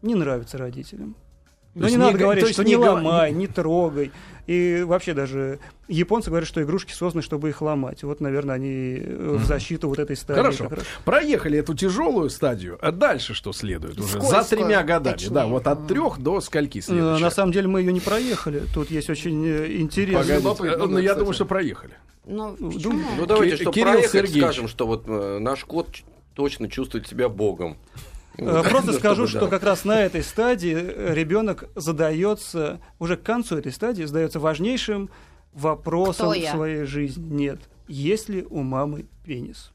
не 0.02 0.14
нравится 0.14 0.58
родителям. 0.58 1.16
Но 1.74 1.86
есть 1.86 1.96
не 1.96 2.02
надо 2.02 2.18
говорить, 2.18 2.48
что 2.48 2.64
не 2.64 2.76
ломай, 2.76 3.32
не 3.32 3.46
трогай. 3.46 4.12
И 4.46 4.82
вообще 4.84 5.14
даже 5.14 5.60
японцы 5.86 6.28
говорят, 6.28 6.48
что 6.48 6.60
игрушки 6.62 6.92
созданы, 6.92 7.22
чтобы 7.22 7.48
их 7.50 7.62
ломать. 7.62 8.02
Вот, 8.02 8.20
наверное, 8.20 8.56
они 8.56 8.98
э, 8.98 9.36
в 9.38 9.44
защиту 9.44 9.88
вот 9.88 10.00
этой 10.00 10.16
стадии. 10.16 10.40
Хорошо. 10.40 10.64
как 10.64 10.78
раз. 10.78 10.86
Проехали 11.04 11.58
эту 11.58 11.74
тяжелую 11.74 12.28
стадию. 12.28 12.76
А 12.82 12.90
дальше 12.90 13.34
что 13.34 13.52
следует 13.52 14.00
уже? 14.00 14.20
За 14.20 14.42
тремя 14.42 14.82
годами. 14.82 15.14
точнее. 15.14 15.30
Да, 15.32 15.46
вот 15.46 15.66
от 15.68 15.86
трех 15.86 16.18
до 16.18 16.40
скольки 16.40 16.78
Э, 16.78 16.82
следующая? 16.82 17.22
На 17.22 17.30
самом 17.30 17.52
деле 17.52 17.68
мы 17.68 17.80
ее 17.80 17.92
не 17.92 18.00
проехали. 18.00 18.64
Тут 18.74 18.90
есть 18.90 19.08
очень 19.08 19.46
э, 19.46 19.80
интересно. 19.80 20.22
Погодите, 20.22 20.74
э, 20.74 20.86
ну, 20.86 20.98
я 20.98 21.02
кстати. 21.04 21.18
думаю, 21.18 21.34
что 21.34 21.44
проехали. 21.44 21.92
Ну, 22.26 22.56
Ну? 22.58 23.02
Ну 23.18 23.26
давайте, 23.26 23.64
проехать, 23.70 24.10
Сергеевич. 24.10 24.42
скажем, 24.42 24.68
что 24.68 24.86
вот 24.88 25.04
э, 25.06 25.38
наш 25.38 25.64
кот 25.64 25.88
точно 26.34 26.68
чувствует 26.68 27.06
себя 27.06 27.28
богом. 27.28 27.76
Э, 28.38 28.62
Просто 28.68 28.92
ну, 28.92 28.98
скажу, 28.98 29.26
что 29.26 29.48
как 29.48 29.62
раз 29.62 29.84
на 29.84 30.00
этой 30.00 30.22
стадии 30.22 30.74
э, 30.74 31.14
ребенок 31.14 31.64
задается, 31.74 32.80
уже 32.98 33.16
к 33.16 33.22
концу 33.22 33.56
этой 33.58 33.72
стадии 33.72 34.04
задается 34.04 34.40
важнейшим 34.40 35.10
вопросом 35.52 36.30
в 36.30 36.44
своей 36.44 36.84
жизни. 36.84 37.28
Нет. 37.34 37.60
Есть 37.88 38.28
ли 38.28 38.46
у 38.48 38.62
мамы 38.62 39.06
пенис? 39.24 39.71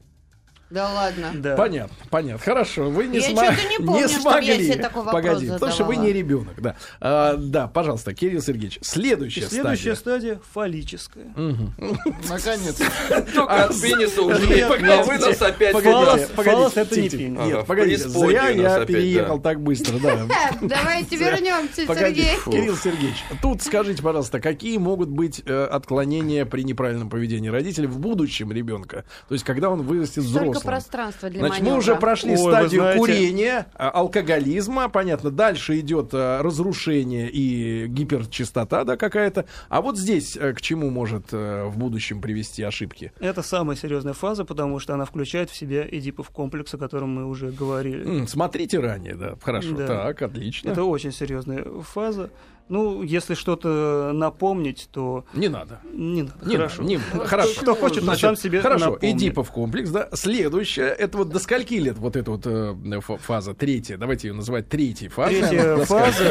Да 0.70 0.92
ладно. 0.92 1.30
Да. 1.34 1.56
Понятно, 1.56 1.96
понятно. 2.10 2.44
Хорошо, 2.44 2.90
вы 2.90 3.06
не, 3.06 3.18
Я 3.20 3.30
сма- 3.30 3.56
не 3.78 3.84
помню, 3.86 4.08
чтоб 4.08 4.40
я 4.40 4.54
себе 4.58 4.76
такой 4.76 5.02
вопрос 5.04 5.22
Погодите, 5.22 5.52
потому 5.54 5.72
что 5.72 5.84
вы 5.84 5.94
задавала. 5.94 6.06
не 6.06 6.12
ребенок, 6.12 6.60
да. 6.60 6.76
А, 7.00 7.36
да, 7.38 7.68
пожалуйста, 7.68 8.12
Кирилл 8.14 8.42
Сергеевич, 8.42 8.78
следующая, 8.82 9.48
следующая 9.48 9.94
стадия. 9.94 10.36
стадия 10.36 10.40
фаллическая. 10.52 11.26
Наконец. 11.36 12.80
Только 13.34 13.64
от 13.64 13.80
пениса 13.80 14.22
вы 14.22 15.18
нас 15.18 15.42
опять... 15.42 15.74
Фалос- 15.74 16.26
фалос 16.34 16.76
это 16.76 17.00
не 17.00 17.08
пенис. 17.08 17.38
Нет, 17.38 17.66
преисподнюю 17.66 18.28
зря 18.28 18.48
я 18.48 18.84
переехал 18.84 19.40
так 19.40 19.60
быстро, 19.60 19.98
да. 19.98 20.26
Давайте 20.60 21.16
вернемся, 21.16 21.86
Погоди, 21.86 22.24
Сергей. 22.24 22.60
Кирилл 22.60 22.76
Сергеевич, 22.76 23.24
тут 23.40 23.62
скажите, 23.62 24.02
пожалуйста, 24.02 24.40
какие 24.40 24.76
могут 24.78 25.08
быть 25.08 25.42
э, 25.46 25.64
отклонения 25.64 26.44
при 26.44 26.62
неправильном 26.62 27.08
поведении 27.08 27.48
родителей 27.48 27.86
в 27.86 27.98
будущем 27.98 28.52
ребенка? 28.52 29.04
То 29.28 29.34
есть, 29.34 29.44
когда 29.44 29.70
он 29.70 29.82
вырастет 29.82 30.24
Столько 30.24 30.57
взрослым. 30.58 30.72
пространства 30.74 31.30
для 31.30 31.40
Значит, 31.40 31.58
мы 31.58 31.64
маневра. 31.64 31.78
уже 31.78 31.96
прошли 31.96 32.32
Ой, 32.32 32.38
стадию 32.38 32.80
знаете- 32.82 32.98
курения, 32.98 33.66
а, 33.74 33.90
алкоголизма, 33.90 34.88
понятно. 34.88 35.30
Дальше 35.30 35.78
идет 35.80 36.10
а, 36.12 36.42
разрушение 36.42 37.28
и 37.30 37.86
гиперчистота, 37.88 38.84
да, 38.84 38.96
какая-то. 38.96 39.46
А 39.68 39.80
вот 39.80 39.98
здесь 39.98 40.36
э, 40.36 40.52
к 40.52 40.60
чему 40.60 40.90
может 40.90 41.26
э, 41.32 41.64
в 41.66 41.78
будущем 41.78 42.20
привести 42.20 42.62
ошибки? 42.62 43.12
Это 43.20 43.42
самая 43.42 43.76
серьезная 43.76 44.12
фаза, 44.14 44.44
потому 44.44 44.78
что 44.78 44.94
она 44.94 45.04
включает 45.04 45.50
в 45.50 45.56
себя 45.56 45.86
эдипов 45.88 46.30
комплекс, 46.30 46.72
о 46.74 46.78
котором 46.78 47.10
мы 47.14 47.26
уже 47.26 47.50
говорили. 47.50 48.26
Смотрите 48.26 48.78
ранее, 48.80 49.14
да. 49.14 49.34
Хорошо. 49.42 49.76
Да. 49.76 49.86
Так, 49.86 50.22
отлично. 50.22 50.70
Это 50.70 50.84
очень 50.84 51.12
серьезная 51.12 51.64
фаза. 51.82 52.30
Ну, 52.68 53.02
если 53.02 53.34
что-то 53.34 54.12
напомнить, 54.14 54.88
то 54.92 55.24
Не 55.32 55.48
надо. 55.48 55.80
не 55.92 56.22
надо. 56.22 56.44
Не 56.46 56.56
Хорошо. 56.56 56.82
надо, 56.82 56.94
не. 56.94 56.98
Хорошо. 56.98 57.60
Кто 57.62 57.74
хочет, 57.74 58.02
Значит, 58.02 58.20
сам 58.20 58.36
себе 58.36 58.60
Хорошо, 58.60 58.90
напомнит. 58.90 59.16
Эдипов 59.16 59.50
комплекс, 59.50 59.90
да. 59.90 60.08
Следующее, 60.12 60.88
это 60.88 61.18
вот 61.18 61.30
до 61.30 61.38
скольки 61.38 61.74
лет 61.74 61.96
вот 61.98 62.16
эта 62.16 62.30
вот 62.30 62.46
э, 62.46 63.00
фа- 63.00 63.16
фаза, 63.16 63.54
третья, 63.54 63.96
давайте 63.96 64.28
ее 64.28 64.34
называть 64.34 64.68
третьей 64.68 65.08
фазой. 65.08 65.40
Третья 65.40 65.76
фаза. 65.84 66.24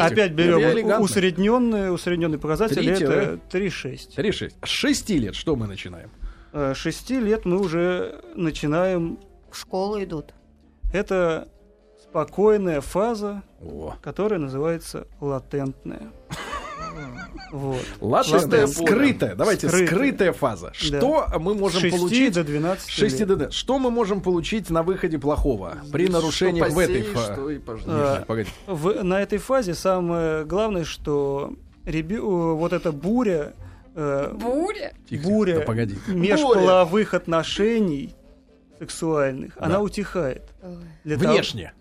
Опять 0.00 0.32
берем 0.32 0.60
элегантно. 0.60 1.00
усредненный, 1.00 1.92
усредненный 1.94 2.38
показатель, 2.38 2.88
это 2.88 3.40
3,6. 3.50 4.16
3-6. 4.16 4.52
С 4.64 4.68
6 4.68 5.10
лет 5.10 5.34
что 5.34 5.56
мы 5.56 5.66
начинаем? 5.66 6.10
Э, 6.52 6.74
с 6.74 6.78
6 6.78 7.10
лет 7.10 7.44
мы 7.44 7.58
уже 7.60 8.20
начинаем... 8.34 9.18
В 9.50 9.58
школу 9.58 10.02
идут. 10.02 10.34
Это 10.92 11.48
спокойная 12.20 12.80
фаза, 12.80 13.42
О. 13.60 13.94
которая 14.02 14.38
называется 14.40 15.06
латентная. 15.20 16.02
Вот. 17.52 17.80
Поле. 18.00 18.66
скрытая. 18.66 19.34
Давайте, 19.36 19.68
Скрытая. 19.68 19.86
скрытая 19.86 20.32
фаза. 20.32 20.72
Что 20.74 21.26
мы 21.38 21.54
можем 21.54 21.78
С 21.78 21.82
6 21.82 21.96
получить? 21.96 22.34
до 22.34 22.42
12 22.44 22.84
с 22.84 22.88
6 22.88 23.18
лет. 23.20 23.28
до 23.28 23.36
12. 23.36 23.54
Что 23.54 23.78
мы 23.78 23.90
можем 23.90 24.20
получить 24.20 24.68
на 24.68 24.82
выходе 24.82 25.16
плохого 25.18 25.76
при 25.92 26.08
нарушениях 26.08 26.66
Что 26.66 26.74
в 26.74 26.78
этой 26.80 27.02
фазе? 27.02 27.32
что 27.34 27.50
и 27.50 27.58
пожнешь. 27.58 27.86
А. 27.88 28.24
В- 28.66 29.02
на 29.04 29.22
этой 29.22 29.38
фазе 29.38 29.74
самое 29.74 30.44
главное, 30.44 30.84
что 30.84 31.52
ребю- 31.84 32.56
вот 32.56 32.72
эта 32.72 32.90
буря, 32.90 33.52
э, 33.94 34.32
Буря? 34.34 34.92
Тихо, 35.08 35.28
буря 35.28 35.58
да 35.60 35.64
погоди. 35.64 35.96
межполовых 36.08 37.14
отношений 37.14 38.14
сексуальных, 38.80 39.52
она 39.58 39.80
утихает. 39.80 40.42
Для 41.04 41.16
того- 41.16 41.32
Внешне. 41.34 41.72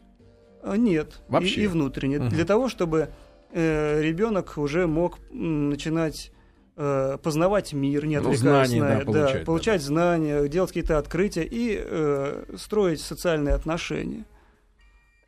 А, 0.66 0.78
Нет, 0.78 1.22
и- 1.28 1.32
Вообще? 1.32 1.62
И, 1.64 1.68
внутренне. 1.68 2.18
Мгм. 2.20 2.30
Для 2.30 2.44
того, 2.46 2.68
чтобы 2.70 3.10
ребенок 3.54 4.58
уже 4.58 4.86
мог 4.88 5.20
начинать 5.32 6.32
э, 6.78 7.18
познавать 7.24 7.72
мир, 7.72 8.06
не 8.06 8.20
Ну, 8.20 8.32
отвлекаясь 8.32 8.68
знания, 8.70 8.82
на 8.84 9.00
да, 9.00 9.06
получать, 9.06 9.40
да, 9.40 9.46
получать 9.46 9.82
знания, 9.82 10.48
делать 10.50 10.72
какие-то 10.72 10.98
открытия 10.98 11.44
и 11.44 11.78
э, 11.80 12.56
строить 12.58 13.00
социальные 13.00 13.54
отношения. 13.56 14.26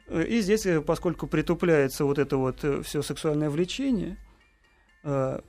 Э, 0.10 0.24
И 0.24 0.42
здесь, 0.42 0.66
э, 0.66 0.82
поскольку 0.82 1.26
притупляется 1.28 2.04
вот 2.04 2.20
это 2.20 2.36
вот 2.36 2.66
все 2.84 3.02
сексуальное 3.02 3.50
влечение, 3.50 4.18
э, 5.06 5.40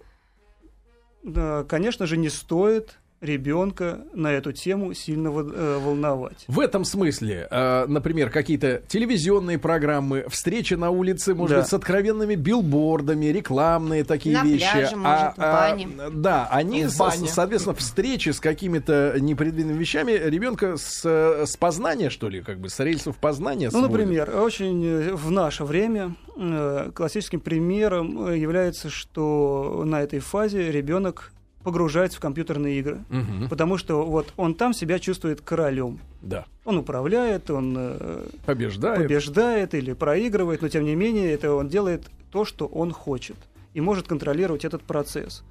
да, 1.25 1.65
конечно 1.65 2.07
же, 2.07 2.17
не 2.17 2.29
стоит 2.29 2.99
ребенка 3.21 4.01
на 4.15 4.33
эту 4.33 4.53
тему 4.53 4.95
сильно 4.95 5.29
э, 5.29 5.79
волновать. 5.79 6.45
В 6.49 6.61
этом 6.61 6.85
смысле, 6.85 7.49
э, 7.51 7.87
например, 7.87 8.31
какие-то 8.31 8.83
телевизионные 8.87 9.59
программы, 9.59 10.25
встречи 10.29 10.75
на 10.75 10.91
улице, 10.91 11.35
может 11.35 11.57
Да. 11.57 11.61
быть, 11.63 11.71
с 11.71 11.73
откровенными 11.75 12.35
билбордами, 12.35 13.27
рекламные 13.27 14.05
такие 14.05 14.37
На 14.39 14.45
вещи. 14.45 14.71
пляже, 14.73 14.97
может, 14.97 15.35
в 15.35 15.39
бане. 15.39 15.89
да, 16.13 16.49
они, 16.51 16.85
В 16.87 16.97
бане. 16.97 17.29
соответственно, 17.29 17.75
встречи 17.75 18.31
с 18.31 18.41
какими-то 18.41 19.17
непредвиденными 19.19 19.79
вещами 19.79 20.13
ребенка 20.13 20.77
с, 20.77 21.05
с 21.05 21.57
познания, 21.57 22.11
что 22.11 22.29
ли, 22.29 22.41
как 22.43 22.59
бы, 22.61 22.69
с 22.69 22.79
рельсов 22.81 23.17
познания. 23.17 23.67
Ну, 23.73 23.81
сводят. 23.81 23.91
например, 23.91 24.37
очень 24.39 24.85
э, 24.85 25.15
в 25.15 25.31
наше 25.31 25.65
время 25.65 26.15
э, 26.37 26.91
классическим 26.95 27.41
примером 27.41 28.29
э, 28.29 28.39
является, 28.39 28.91
что 28.91 29.83
на 29.85 30.03
этой 30.03 30.21
фазе 30.21 30.71
ребенок 30.71 31.33
погружается 31.63 32.19
в 32.19 32.21
компьютерные 32.21 32.79
игры. 32.79 33.05
Мгм. 33.09 33.49
Потому 33.49 33.77
что 33.79 34.05
вот 34.05 34.33
он 34.37 34.55
там 34.55 34.73
себя 34.73 34.99
чувствует 34.99 35.41
королем. 35.41 35.99
Да. 36.23 36.47
Он 36.65 36.79
управляет, 36.79 37.51
он 37.51 37.75
э, 37.79 38.27
Побеждает. 38.47 38.99
побеждает 39.03 39.75
или 39.75 39.93
проигрывает, 39.93 40.63
но 40.63 40.69
тем 40.69 40.85
не 40.85 40.95
менее 40.95 41.33
это 41.33 41.53
он 41.53 41.69
делает 41.69 42.05
то, 42.31 42.45
что 42.45 42.67
он 42.67 42.93
хочет. 42.93 43.37
И 43.75 43.81
может 43.81 44.07
контролировать 44.09 44.65
этот 44.65 44.83
процесс. 44.83 45.43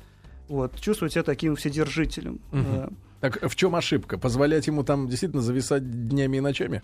Вот, 0.48 0.80
чувствовать 0.80 1.14
себя 1.14 1.24
таким 1.24 1.56
вседержителем. 1.56 2.40
Мгм. 2.52 2.66
Э, 2.74 2.90
Так 3.22 3.50
в 3.50 3.56
чем 3.56 3.76
ошибка? 3.76 4.18
Позволять 4.18 4.68
ему 4.68 4.84
там 4.84 5.08
действительно 5.08 5.42
зависать 5.42 6.08
днями 6.08 6.38
и 6.38 6.40
ночами? 6.42 6.82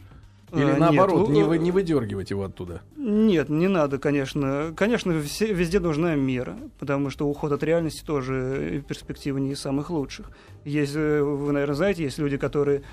Или 0.54 0.66
нет, 0.66 0.80
наоборот, 0.80 1.28
ну, 1.30 1.34
не, 1.34 1.42
э, 1.42 1.46
вы, 1.46 1.58
не 1.58 1.72
выдергивать 1.72 2.30
его 2.30 2.44
оттуда? 2.44 2.82
Нет, 2.96 3.50
не 3.50 3.68
надо, 3.68 3.98
конечно. 3.98 4.72
Конечно, 4.76 5.20
все- 5.22 5.52
везде 5.52 5.80
нужна 5.80 6.16
мера, 6.16 6.56
потому 6.80 7.10
что 7.10 7.28
уход 7.28 7.52
от 7.52 7.63
реальности 7.63 8.04
тоже 8.06 8.84
перспективы 8.88 9.42
не 9.42 9.54
из 9.54 9.60
самых 9.60 9.89
лучших. 9.89 10.30
Есть, 10.63 10.94
э, 10.96 11.22
вы, 11.24 11.52
наверное, 11.52 11.76
знаете, 11.76 12.04
есть 12.04 12.20
люди, 12.20 12.38
которые 12.38 12.84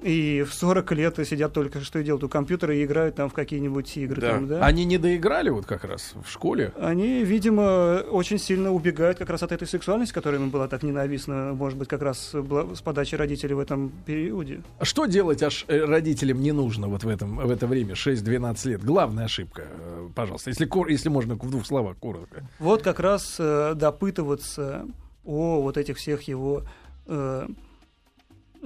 и 0.00 0.42
в 0.42 0.52
40 0.52 0.92
лет 0.92 1.26
сидят 1.26 1.52
только 1.52 1.80
что 1.80 1.98
и 1.98 2.04
делают 2.04 2.24
у 2.24 2.28
компьютера 2.28 2.74
и 2.74 2.84
играют 2.84 3.14
там 3.14 3.30
в 3.30 3.32
какие-нибудь 3.32 3.96
игры. 3.96 4.20
Да. 4.20 4.30
Там, 4.32 4.46
да? 4.48 4.64
Они 4.64 4.84
не 4.84 4.98
доиграли 4.98 5.50
вот 5.50 5.66
как 5.66 5.84
раз 5.84 6.14
в 6.22 6.30
школе? 6.30 6.72
Они, 6.78 7.24
видимо, 7.24 8.02
очень 8.10 8.38
сильно 8.38 8.72
убегают 8.72 9.18
как 9.18 9.30
раз 9.30 9.42
от 9.42 9.52
этой 9.52 9.66
сексуальности, 9.66 10.12
которая 10.12 10.40
им 10.40 10.50
была 10.50 10.68
так 10.68 10.82
ненавистна, 10.82 11.54
может 11.54 11.78
быть, 11.78 11.88
как 11.88 12.02
раз 12.02 12.32
с 12.32 12.80
подачи 12.82 13.14
родителей 13.14 13.54
в 13.54 13.58
этом 13.58 13.92
периоде. 14.04 14.62
Что 14.82 15.06
делать 15.06 15.42
аж 15.42 15.64
э, 15.68 15.84
родителям 15.84 16.40
не 16.40 16.52
нужно 16.52 16.88
вот 16.88 17.04
в, 17.04 17.08
этом, 17.08 17.36
в 17.36 17.50
это 17.50 17.66
время, 17.66 17.94
6-12 17.94 18.68
лет? 18.68 18.84
Главная 18.84 19.24
ошибка, 19.24 19.64
э, 19.70 20.08
пожалуйста, 20.14 20.50
если, 20.50 20.68
если 20.90 21.08
можно 21.08 21.34
в 21.34 21.50
двух 21.50 21.66
словах, 21.66 21.96
коротко. 21.98 22.46
Вот 22.58 22.82
как 22.82 23.00
раз 23.00 23.36
э, 23.38 23.72
допытываться 23.74 24.86
о 25.24 25.62
вот 25.62 25.76
этих 25.76 25.96
всех 25.96 26.22
его 26.22 26.64
э, 27.06 27.46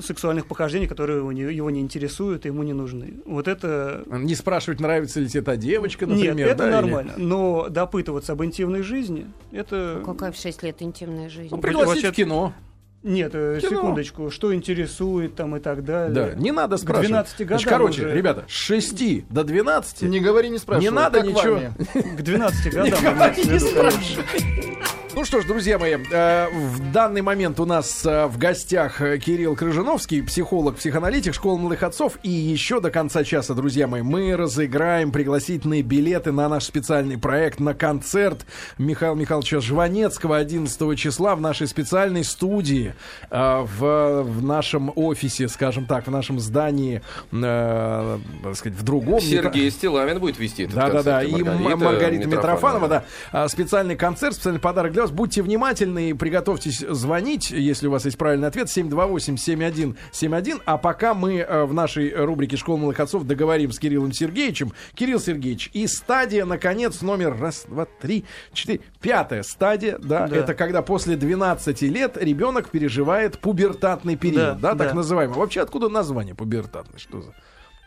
сексуальных 0.01 0.47
похождений, 0.47 0.87
которые 0.87 1.23
у 1.23 1.31
него, 1.31 1.51
его 1.51 1.71
не 1.71 1.81
интересуют 1.81 2.45
и 2.47 2.49
ему 2.49 2.63
не 2.63 2.73
нужны. 2.73 3.15
Вот 3.25 3.49
это... 3.49 4.05
Не 4.07 4.35
спрашивать, 4.35 4.81
нравится 4.81 5.21
ли 5.21 5.29
тебе 5.29 5.43
та 5.43 5.57
девочка, 5.57 6.07
например. 6.07 6.35
Нет, 6.35 6.49
это 6.49 6.59
да, 6.59 6.67
или- 6.67 6.73
нормально. 6.73 7.13
Но 7.17 7.69
допытываться 7.69 8.33
об 8.33 8.45
интимной 8.45 8.83
жизни, 8.83 9.27
это... 9.53 10.03
Какая 10.05 10.33
в 10.33 10.37
6 10.37 10.63
лет 10.63 10.77
интимная 10.81 11.29
жизнь? 11.29 11.49
Ну, 11.51 11.59
пригласить 11.59 12.05
в 12.05 12.13
кино. 12.13 12.53
Нет, 13.05 13.31
э, 13.33 13.61
Кино. 13.61 13.71
секундочку, 13.71 14.31
что 14.31 14.53
интересует 14.53 15.37
там 15.37 15.55
и 15.57 15.61
так 15.61 15.85
далее. 15.85 16.15
Да, 16.15 16.35
не 16.35 16.51
надо 16.51 16.77
спрашивать. 16.79 17.09
12 17.09 17.39
годам 17.41 17.49
Значит, 17.49 17.69
короче, 17.69 18.07
уже- 18.07 18.15
ребята, 18.15 18.45
с 18.49 18.51
6 18.51 19.25
до 19.31 19.45
12 19.45 20.03
Не 20.03 20.19
говори, 20.19 20.49
не 20.49 20.59
спрашивай. 20.59 20.85
Не 20.85 20.91
надо 20.91 21.21
как 21.21 21.29
ничего. 21.29 21.61
К 22.17 22.23
12 22.23 22.75
годам. 22.75 22.89
Имеется 22.89 23.43
в 23.43 23.53
не 23.53 23.59
спрашивай. 23.61 24.78
Ну 25.19 25.25
что 25.25 25.41
ж, 25.41 25.47
друзья 25.47 25.81
мои, 25.81 25.97
э, 26.13 26.49
в 26.49 26.93
данный 26.93 27.23
момент 27.23 27.59
у 27.59 27.65
нас 27.65 28.07
э, 28.07 28.27
в 28.27 28.39
гостях 28.39 29.01
э, 29.01 29.19
Кирилл 29.19 29.57
Крыжиновский, 29.57 30.23
психолог, 30.23 30.77
психоаналитик 30.77 31.35
школы 31.35 31.59
молодых 31.59 31.83
отцов. 31.83 32.21
И 32.23 32.31
еще 32.31 32.81
до 32.81 32.93
конца 32.93 33.25
часа, 33.25 33.55
друзья 33.55 33.89
мои, 33.89 34.03
мы 34.03 34.37
разыграем 34.37 35.11
пригласительные 35.11 35.83
билеты 35.83 36.31
на 36.31 36.49
наш 36.49 36.67
специальный 36.67 37.19
проект, 37.19 37.59
на 37.59 37.75
концерт 37.75 38.47
Михаила 38.79 39.17
Михайловича 39.17 39.59
Жванецкого 39.59 40.37
11 40.37 40.97
числа 40.97 41.35
в 41.35 41.41
нашей 41.41 41.67
специальной 41.67 42.23
студии, 42.23 42.95
э, 43.29 43.67
в, 43.77 44.23
в 44.23 44.45
нашем 44.45 44.93
офисе, 44.95 45.49
скажем 45.49 45.87
так, 45.87 46.07
в 46.07 46.13
нашем 46.13 46.39
здании, 46.39 47.03
э, 47.33 48.19
так 48.45 48.55
сказать, 48.55 48.79
в 48.79 48.85
другом. 48.85 49.21
Сергей 49.21 49.69
Стилавин 49.73 50.21
будет 50.21 50.39
вести 50.39 50.63
этот 50.63 50.77
Да, 50.77 50.91
да, 50.91 51.03
да. 51.03 51.23
И 51.25 51.33
концерт, 51.33 51.73
М- 51.73 51.81
Маргарита 51.81 52.29
Митрофанова, 52.29 52.87
да. 52.87 53.05
А, 53.33 53.49
Специальный 53.49 53.97
концерт, 53.97 54.35
специальный 54.37 54.61
подарок 54.61 54.93
для 54.93 55.08
вас. 55.09 55.17
Будьте 55.17 55.43
внимательны 55.43 56.11
и 56.11 56.13
приготовьтесь 56.13 56.79
звонить, 56.79 57.51
если 57.51 57.87
у 57.89 57.91
вас 57.91 58.05
есть 58.05 58.17
правильный 58.19 58.49
ответ. 58.49 58.69
728-7171. 58.69 60.63
А 60.65 60.79
пока 60.79 61.15
мы 61.15 61.39
э, 61.39 61.65
в 61.65 61.75
нашей 61.75 62.15
рубрике 62.15 62.57
«Школа 62.57 62.77
малых 62.79 63.01
отцов» 63.01 63.25
договорим 63.25 63.73
с 63.73 63.79
Кириллом 63.79 64.13
Сергеевичем. 64.13 64.73
Кирилл 64.95 65.21
Сергеевич, 65.21 65.71
и 65.73 65.87
стадия, 65.87 66.45
наконец, 66.45 67.01
номер 67.03 67.37
раз, 67.39 67.65
два, 67.69 67.87
три, 68.01 68.25
четыре. 68.53 68.81
Пятая 69.01 69.43
стадия, 69.43 69.99
да, 69.99 70.27
Да. 70.27 70.37
это 70.37 70.55
когда 70.55 70.83
после 70.83 71.17
12 71.17 71.83
лет 71.83 72.17
ребенок 72.17 72.69
переживает 72.71 73.39
пубертатный 73.39 74.17
период, 74.17 74.61
да, 74.61 74.73
Да, 74.73 74.75
так 74.75 74.89
да. 74.89 74.95
называемый. 74.95 75.37
Вообще, 75.37 75.61
откуда 75.61 75.89
название 75.89 76.35
пубертатный? 76.35 76.99
Что 76.99 77.21
за 77.23 77.33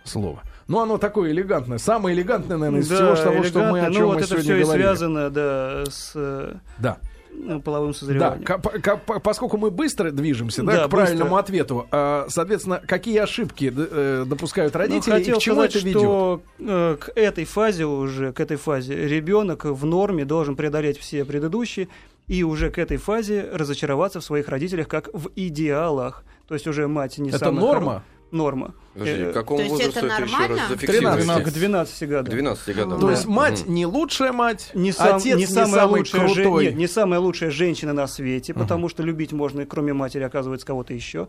слово? 0.04 0.42
Ну, 0.68 0.80
оно 0.80 0.98
такое 0.98 1.32
элегантное. 1.32 1.78
Самое 1.78 2.16
элегантное, 2.16 2.58
наверное, 2.58 2.82
из 2.82 2.86
всего 2.90 3.16
того, 3.16 3.44
что 3.44 3.60
мы 3.66 3.82
о 3.82 3.92
чем 3.92 4.02
ну, 4.02 4.08
вот 4.08 4.16
мы 4.16 4.20
это 4.22 4.30
сегодня 4.30 4.44
все 4.44 4.58
и 4.58 4.64
говорили. 4.64 4.84
связано, 4.84 5.30
да, 5.30 5.84
с 5.90 6.12
э, 6.16 6.54
Да. 6.80 6.98
Ну, 7.34 7.62
половым 7.62 7.92
Да, 7.92 7.98
созреванием. 7.98 8.62
по- 9.06 9.20
поскольку 9.20 9.58
мы 9.58 9.72
быстро 9.72 10.12
движемся 10.12 10.64
да, 10.64 10.72
Да, 10.74 10.88
к 10.88 10.90
правильному 10.92 11.32
быстро. 11.32 11.40
ответу, 11.40 11.88
а, 11.92 12.26
соответственно, 12.30 12.82
какие 12.86 13.18
ошибки 13.18 13.74
э, 13.76 14.26
допускают 14.28 14.74
Ну, 14.74 14.80
родители 14.80 15.10
и 15.12 15.14
хотел 15.14 15.38
к 15.38 15.42
чему 15.42 15.56
сказать, 15.56 15.76
это 15.76 15.86
ведет? 15.88 16.02
что 16.02 16.42
э, 16.60 16.98
к 17.00 17.12
этой 17.16 17.46
фазе 17.46 17.86
уже, 17.86 18.32
к 18.34 18.40
этой 18.40 18.58
фазе 18.58 19.08
ребенок 19.08 19.66
в 19.66 19.86
норме 19.86 20.26
должен 20.26 20.56
преодолеть 20.56 20.98
все 21.00 21.26
предыдущие 21.26 21.88
и 22.28 22.44
уже 22.44 22.70
к 22.70 22.78
этой 22.78 22.98
фазе 22.98 23.50
разочароваться 23.52 24.20
в 24.20 24.24
своих 24.24 24.48
родителях 24.48 24.88
как 24.88 25.10
в 25.14 25.30
идеалах. 25.36 26.24
То 26.48 26.54
есть 26.54 26.68
уже 26.68 26.88
мать 26.88 27.18
не 27.18 27.30
Это 27.30 27.40
самая 27.40 27.60
норма? 27.62 27.92
хоро- 27.92 28.02
Норма. 28.32 28.74
Подожди, 28.94 29.24
Э, 29.24 29.32
к 29.32 29.34
какому 29.34 29.58
То 29.58 29.64
есть 29.64 29.76
возрасту 29.76 30.00
это 30.00 30.08
это 30.08 30.16
еще 30.24 30.32
нормально? 30.32 30.58
раз 30.58 30.70
зафиксируйте? 30.70 31.18
13. 31.22 31.44
К 31.44 31.52
12 31.54 32.00
К 32.00 32.10
годам. 32.10 32.32
12 32.36 32.76
годам. 32.76 33.00
То 33.00 33.06
да. 33.08 33.12
есть 33.14 33.26
мать 33.26 33.64
Мгм. 33.66 33.74
не 33.74 33.86
лучшая 33.86 34.32
мать, 34.34 34.72
не, 34.74 34.92
сам- 34.92 35.16
отец 35.18 35.36
не 35.36 35.42
не, 35.42 35.46
самая 35.48 35.82
самый 35.82 36.00
лучшая 36.00 36.26
крутой. 36.34 36.66
нет, 36.66 36.76
не 36.76 36.88
самая 36.88 37.20
лучшая 37.20 37.52
женщина 37.52 37.94
на 37.94 38.08
свете, 38.08 38.54
потому 38.54 38.90
что 38.90 39.04
любить 39.04 39.32
можно, 39.34 39.66
кроме 39.66 39.94
матери, 39.94 40.24
оказывается, 40.24 40.66
кого-то 40.68 40.94
еще. 40.94 41.28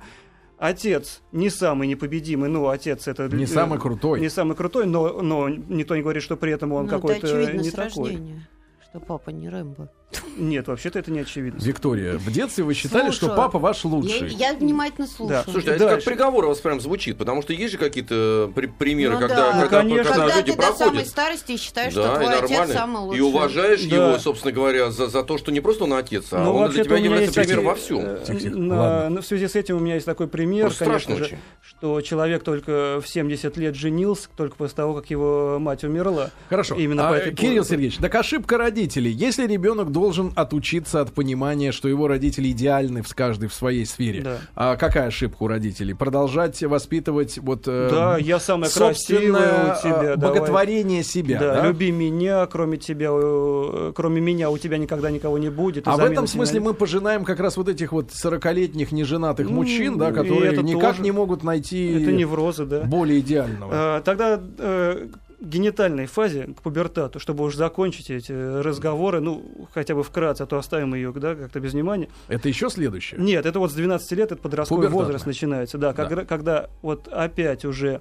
Отец 0.59 1.23
не 1.33 1.51
самый 1.51 1.89
непобедимый, 1.89 2.49
ну, 2.49 2.69
отец 2.69 3.09
это... 3.09 3.27
Не 3.29 3.45
э, 3.45 3.47
самый 3.49 3.81
крутой. 3.81 4.21
Не 4.21 4.29
самый 4.29 4.55
крутой, 4.57 4.87
но, 4.87 5.21
но 5.21 5.49
никто 5.49 5.97
не 5.97 6.03
говорит, 6.03 6.23
что 6.23 6.37
при 6.37 6.53
этом 6.53 6.73
он 6.73 6.83
Ну, 6.83 6.89
это 6.89 6.97
какой-то 6.97 7.27
очевидно 7.27 7.61
не 7.61 7.71
с 7.71 7.73
такой. 7.73 8.11
рождения, 8.11 8.49
что 8.89 9.01
папа 9.01 9.31
не 9.31 9.49
Рэмбо. 9.49 9.91
Нет, 10.37 10.67
вообще-то 10.69 10.99
это 10.99 11.11
не 11.11 11.21
очевидно. 11.21 11.59
Виктория, 11.63 12.19
в 12.19 12.31
детстве 12.33 12.65
вы 12.65 12.75
считали, 12.75 13.11
что 13.11 13.27
Слушаю. 13.27 13.37
папа 13.37 13.59
ваш 13.59 13.85
Я, 13.85 13.91
лучший. 13.91 14.29
я 14.31 14.55
внимательно 14.55 15.07
слушаю. 15.07 15.43
Слушайте, 15.45 15.73
а 15.73 15.75
это 15.77 15.89
как 15.89 16.05
приговор 16.05 16.45
у 16.47 16.49
вас 16.49 16.59
прям 16.59 16.81
звучит, 16.81 17.19
потому 17.19 17.43
что 17.43 17.53
есть 17.53 17.73
же 17.73 17.79
какие-то 17.79 18.51
при- 18.55 18.67
примеры, 18.67 19.15
Ну 19.15 19.21
когда, 19.21 19.53
да. 19.53 19.61
когда, 19.63 19.83
Ну, 19.83 19.97
когда 19.97 20.11
Когда 20.11 20.37
люди 20.37 20.53
ты 20.53 20.57
до 20.57 20.63
самой 20.63 20.77
проходят. 20.79 21.09
старости 21.09 21.57
считаешь, 21.57 21.95
Да, 21.95 22.03
что 22.03 22.13
и 22.15 22.25
твой 22.25 22.35
отец 22.39 22.51
нормально. 22.51 22.75
самый 22.75 23.03
лучший. 23.03 23.19
И 23.19 23.21
уважаешь 23.23 23.83
Да. 23.85 23.97
его, 24.09 24.19
собственно 24.19 24.53
говоря, 24.53 24.91
за, 24.91 25.07
за 25.09 25.23
то, 25.23 25.39
что 25.39 25.53
не 25.53 25.61
просто 25.61 25.85
он 25.85 25.93
отец, 25.95 26.27
а 26.33 26.43
Ну, 26.45 26.57
он 26.57 26.71
для 26.71 26.85
тебя 26.85 26.95
у 26.95 26.99
меня 26.99 27.07
является 27.11 27.41
есть 27.41 27.49
примером 27.51 27.67
во 27.71 27.75
всем. 27.77 27.99
э, 28.01 28.51
на- 28.51 29.09
на- 29.11 29.21
в 29.23 29.27
связи 29.27 29.49
с 29.49 29.55
этим 29.57 29.77
у 29.77 29.81
меня 29.81 29.95
есть 29.95 30.07
такой 30.07 30.29
пример, 30.29 30.67
Просто 30.67 30.85
конечно 30.85 31.17
же, 31.17 31.25
очень. 31.25 31.39
что 31.63 32.01
человек 32.01 32.43
только 32.43 33.01
в 33.03 33.09
70 33.09 33.57
лет 33.57 33.75
женился, 33.75 34.29
только 34.37 34.57
после 34.57 34.77
того, 34.77 34.95
как 34.95 35.11
его 35.11 35.59
мать 35.59 35.85
умерла. 35.85 36.31
Хорошо. 36.49 36.75
Именно 36.75 37.09
А, 37.09 37.11
по 37.13 37.15
э, 37.15 37.19
этой 37.19 37.35
Кирилл. 37.35 37.65
Сергеевич, 37.65 37.97
так 37.99 38.15
ошибка 38.15 38.59
родителей. 38.59 39.11
Если 39.11 39.47
ребенок 39.47 39.91
должен 40.03 40.33
отучиться 40.35 41.01
от 41.01 41.13
понимания, 41.13 41.71
что 41.71 41.87
его 41.89 42.09
родители 42.09 42.51
идеальны 42.51 43.03
в 43.03 43.15
каждой 43.15 43.49
в 43.49 43.55
своей 43.55 43.87
сфере, 43.87 44.21
Да. 44.23 44.39
а 44.57 44.77
какая 44.77 45.07
ошибка 45.07 45.45
у 45.45 45.47
родителей? 45.47 45.95
Продолжать 45.95 46.61
воспитывать 46.65 47.39
вот 47.39 47.69
э, 47.69 47.89
Да, 47.93 48.19
я 48.19 48.41
самая 48.41 48.69
собственное 48.69 49.69
красивая 49.69 49.75
у 49.75 49.81
тебя. 49.81 50.13
э, 50.15 50.17
давай. 50.17 50.39
боготворение 50.41 51.05
себя. 51.05 51.39
Да, 51.39 51.55
да? 51.63 51.67
люби 51.69 51.93
меня, 51.93 52.47
кроме 52.47 52.79
тебя, 52.79 53.11
э, 53.13 53.93
кроме 53.95 54.21
меня 54.21 54.51
у 54.51 54.59
тебя 54.59 54.77
никогда 54.79 55.09
никого 55.13 55.39
не 55.39 55.51
будет. 55.51 55.87
А 55.87 55.97
в 55.97 56.01
этом 56.01 56.27
смысле 56.27 56.59
не- 56.59 56.65
мы 56.67 56.75
пожинаем 56.75 57.25
как 57.25 57.39
раз 57.39 57.57
вот 57.57 57.69
этих 57.69 57.93
вот 57.93 58.11
40-летних 58.11 58.91
неженатых 58.91 59.49
Ну, 59.49 59.55
мужчин, 59.55 59.99
да, 59.99 60.11
которые 60.11 60.51
никак 60.63 60.93
тоже. 60.97 61.03
не 61.03 61.13
могут 61.13 61.45
найти 61.45 61.93
Это 62.03 62.11
неврозы, 62.11 62.65
да. 62.67 62.81
более 62.83 63.21
идеального. 63.21 63.71
А, 63.73 64.01
Тогда 64.03 64.41
э, 64.59 65.07
генитальной 65.43 66.07
фазе, 66.07 66.45
к 66.57 66.63
пубертату, 66.63 67.19
чтобы 67.19 67.45
уж 67.45 67.55
закончить 67.57 68.11
эти 68.11 68.33
разговоры, 68.33 69.21
ну, 69.21 69.69
хотя 69.73 69.95
бы 69.95 70.03
вкратце, 70.05 70.43
а 70.43 70.47
то 70.47 70.57
оставим 70.57 70.95
ее, 70.95 71.13
да, 71.13 71.35
как-то 71.35 71.59
без 71.61 71.73
внимания. 71.73 72.09
Это 72.29 72.49
еще 72.49 72.71
следующее. 72.71 73.21
Нет, 73.21 73.45
это 73.45 73.59
вот 73.59 73.71
с 73.71 73.75
12 73.75 74.13
лет, 74.13 74.33
это 74.33 74.41
подростковый 74.41 74.89
возраст 74.89 75.27
начинается, 75.27 75.79
да, 75.79 75.93
Да. 75.93 75.95
когда, 75.95 76.25
когда 76.25 76.71
вот 76.81 77.09
опять 77.09 77.65
уже 77.65 78.01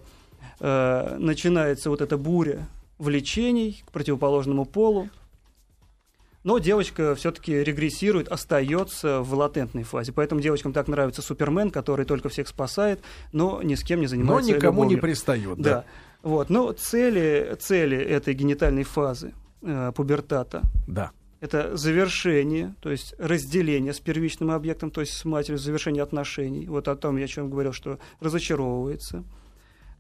э, 0.60 1.16
начинается 1.20 1.90
вот 1.90 2.02
эта 2.02 2.18
буря 2.18 2.68
влечений 3.00 3.84
к 3.88 3.92
противоположному 3.92 4.66
полу, 4.66 5.10
но 6.44 6.58
девочка 6.58 7.14
все-таки 7.16 7.64
регрессирует, 7.64 8.28
остается 8.28 9.22
в 9.22 9.32
латентной 9.34 9.84
фазе. 9.84 10.12
Поэтому 10.12 10.42
девочкам 10.42 10.74
так 10.74 10.88
нравится 10.88 11.22
Супермен, 11.22 11.70
который 11.70 12.04
только 12.06 12.30
всех 12.30 12.48
спасает, 12.48 13.00
но 13.32 13.62
ни 13.62 13.76
с 13.76 13.84
кем 13.84 14.00
не 14.00 14.06
Но 14.06 14.10
занимается 14.10 14.52
никому 14.54 14.84
не 14.86 14.96
любовью. 14.96 15.02
пристает. 15.02 15.58
Да. 15.62 15.70
Да. 15.70 15.86
Вот. 16.24 16.50
Но 16.50 16.72
цели, 16.72 17.56
цели 17.60 17.98
этой 17.98 18.34
генитальной 18.34 18.84
фазы 18.84 19.34
э, 19.62 19.92
пубертата 19.96 20.62
да. 20.88 21.12
это 21.40 21.76
завершение, 21.76 22.76
то 22.80 22.92
есть 22.92 23.16
разделение 23.18 23.94
с 23.94 24.00
первичным 24.00 24.52
объектом, 24.52 24.92
то 24.92 25.02
есть 25.02 25.14
с 25.14 25.26
матерью, 25.26 25.58
завершение 25.58 26.04
отношений. 26.04 26.68
Вот 26.68 26.88
о 26.88 26.96
том 26.96 27.18
я 27.18 27.26
о 27.26 27.28
чем 27.28 27.50
говорил, 27.50 27.74
что 27.74 28.00
разочаровывается. 28.20 29.24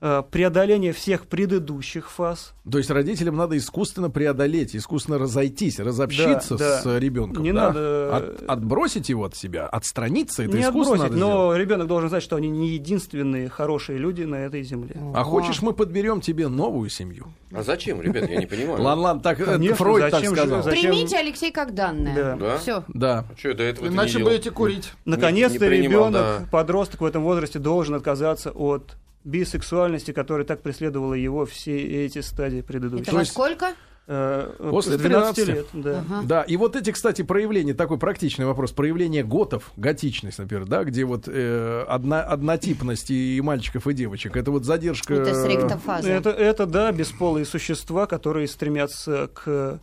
Э, 0.03 0.23
Преодоление 0.31 0.93
всех 0.93 1.27
предыдущих 1.27 2.09
фаз. 2.09 2.53
То 2.69 2.79
есть 2.79 2.89
родителям 2.89 3.35
надо 3.35 3.55
искусственно 3.55 4.09
преодолеть, 4.09 4.75
искусственно 4.75 5.19
разойтись, 5.19 5.79
разобщиться 5.79 6.57
Да, 6.57 6.79
с 6.81 6.83
да. 6.83 6.99
ребенком. 6.99 7.43
Не 7.43 7.53
да? 7.53 7.67
надо- 7.67 8.15
От- 8.17 8.43
отбросить 8.49 9.09
его 9.09 9.25
от 9.25 9.35
себя, 9.35 9.67
отстраниться, 9.67 10.41
это 10.41 10.57
не 10.57 10.63
искусственно 10.63 11.05
отбросить, 11.05 11.23
но 11.23 11.55
ребенок 11.55 11.85
должен 11.85 12.09
знать, 12.09 12.23
что 12.23 12.35
они 12.35 12.49
не 12.49 12.69
единственные 12.69 13.47
хорошие 13.49 13.99
люди 13.99 14.23
на 14.23 14.35
этой 14.37 14.63
земле. 14.63 14.95
А 15.13 15.23
хочешь, 15.23 15.61
мы 15.61 15.71
подберем 15.71 16.19
тебе 16.19 16.47
новую 16.47 16.89
семью? 16.89 17.27
А 17.53 17.61
зачем, 17.61 18.01
ребят, 18.01 18.27
я 18.27 18.37
не 18.37 18.47
понимаю. 18.47 18.81
Ладно, 18.81 19.19
так 19.21 19.39
это 19.39 19.51
Конечно, 19.53 19.75
Фройд 19.75 20.09
так 20.09 20.25
сказал. 20.25 20.63
зачем- 20.63 20.89
Примите, 20.89 21.17
Алексей, 21.17 21.51
как 21.51 21.75
данное. 21.75 22.15
Да. 22.15 22.35
Да? 22.37 22.57
Все. 22.57 22.83
Да. 22.87 23.25
Что 23.37 23.49
это 23.49 23.61
этого 23.61 23.85
Иначе 23.87 24.17
будете 24.17 24.49
курить. 24.49 24.93
Наконец-то 25.05 25.67
ребенок, 25.67 26.13
да. 26.13 26.47
подросток 26.51 27.01
в 27.01 27.05
этом 27.05 27.21
возрасте 27.23 27.59
должен 27.59 27.93
отказаться 27.93 28.49
от 28.49 28.95
бисексуальности, 29.23 30.11
которая 30.11 30.45
так 30.45 30.61
преследовала 30.61 31.13
его 31.13 31.45
все 31.45 32.05
эти 32.05 32.19
стадии 32.19 32.61
предыдущие. 32.61 33.07
Это 33.07 33.15
во 33.15 33.25
сколько? 33.25 33.73
Э, 34.07 34.51
э, 34.57 34.69
после 34.71 34.97
с 34.97 35.01
12 35.01 35.35
13. 35.35 35.55
лет, 35.55 35.67
да. 35.73 35.99
Ага. 35.99 36.21
Да, 36.25 36.41
и 36.41 36.57
вот 36.57 36.75
эти, 36.75 36.91
кстати, 36.91 37.21
проявления, 37.21 37.73
такой 37.73 37.97
практичный 37.99 38.45
вопрос, 38.45 38.71
проявление 38.71 39.23
готов, 39.23 39.71
готичность, 39.77 40.39
например, 40.39 40.65
да, 40.65 40.83
где 40.83 41.05
вот 41.05 41.27
э, 41.27 41.85
одна, 41.87 42.21
однотипность 42.21 43.11
и 43.11 43.39
мальчиков, 43.41 43.87
и 43.87 43.93
девочек, 43.93 44.35
это 44.35 44.51
вот 44.51 44.65
задержка... 44.65 45.13
Это 45.13 45.35
с 45.35 45.45
ректофаза. 45.45 46.09
Это, 46.09 46.31
это, 46.31 46.65
да, 46.65 46.91
бесполые 46.91 47.45
существа, 47.45 48.07
которые 48.07 48.47
стремятся 48.47 49.29
к, 49.33 49.79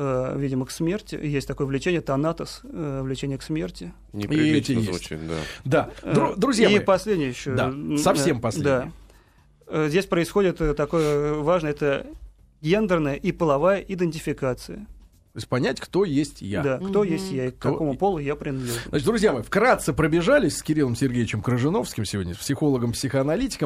э, 0.00 0.34
видимо, 0.38 0.64
к 0.64 0.70
смерти. 0.70 1.18
Есть 1.20 1.46
такое 1.48 1.66
влечение, 1.66 2.00
танатос, 2.00 2.60
э, 2.64 3.00
влечение 3.02 3.36
к 3.36 3.42
смерти. 3.42 3.92
Неприлично 4.12 4.80
звучит, 4.80 5.18
да. 5.26 5.34
Да, 5.64 5.90
Э, 6.02 6.14
Дру- 6.14 6.34
друзья 6.36 6.68
И 6.70 6.76
мои, 6.76 6.80
последнее 6.84 7.28
еще. 7.30 7.54
Да, 7.54 7.74
совсем 7.98 8.38
э, 8.38 8.40
последнее. 8.40 8.80
Да. 8.80 8.92
Э, 9.66 9.88
Здесь 9.88 10.06
происходит 10.06 10.58
такое 10.76 11.34
важное, 11.34 11.72
это 11.72 12.06
гендерная 12.62 13.14
и 13.16 13.32
половая 13.32 13.80
идентификация. 13.80 14.86
то 15.34 15.40
есть 15.40 15.48
понять, 15.48 15.78
кто 15.78 16.04
есть 16.04 16.42
я. 16.42 16.62
Да, 16.62 16.78
кто 16.78 17.00
Мгм. 17.04 17.12
есть 17.12 17.30
я 17.30 17.46
и 17.46 17.50
к 17.52 17.56
Кто- 17.58 17.72
какому 17.72 17.96
полу 17.96 18.18
я 18.18 18.34
принадлежу. 18.34 18.74
Значит, 18.88 19.06
друзья 19.06 19.32
мои, 19.32 19.42
вкратце 19.42 19.92
пробежались 19.92 20.56
с 20.56 20.62
Кириллом 20.64 20.96
Сергеевичем 20.96 21.42
Крыжиновским 21.42 22.04
сегодня, 22.04 22.34
с 22.34 22.38
психологом-психоаналитиком. 22.38 23.56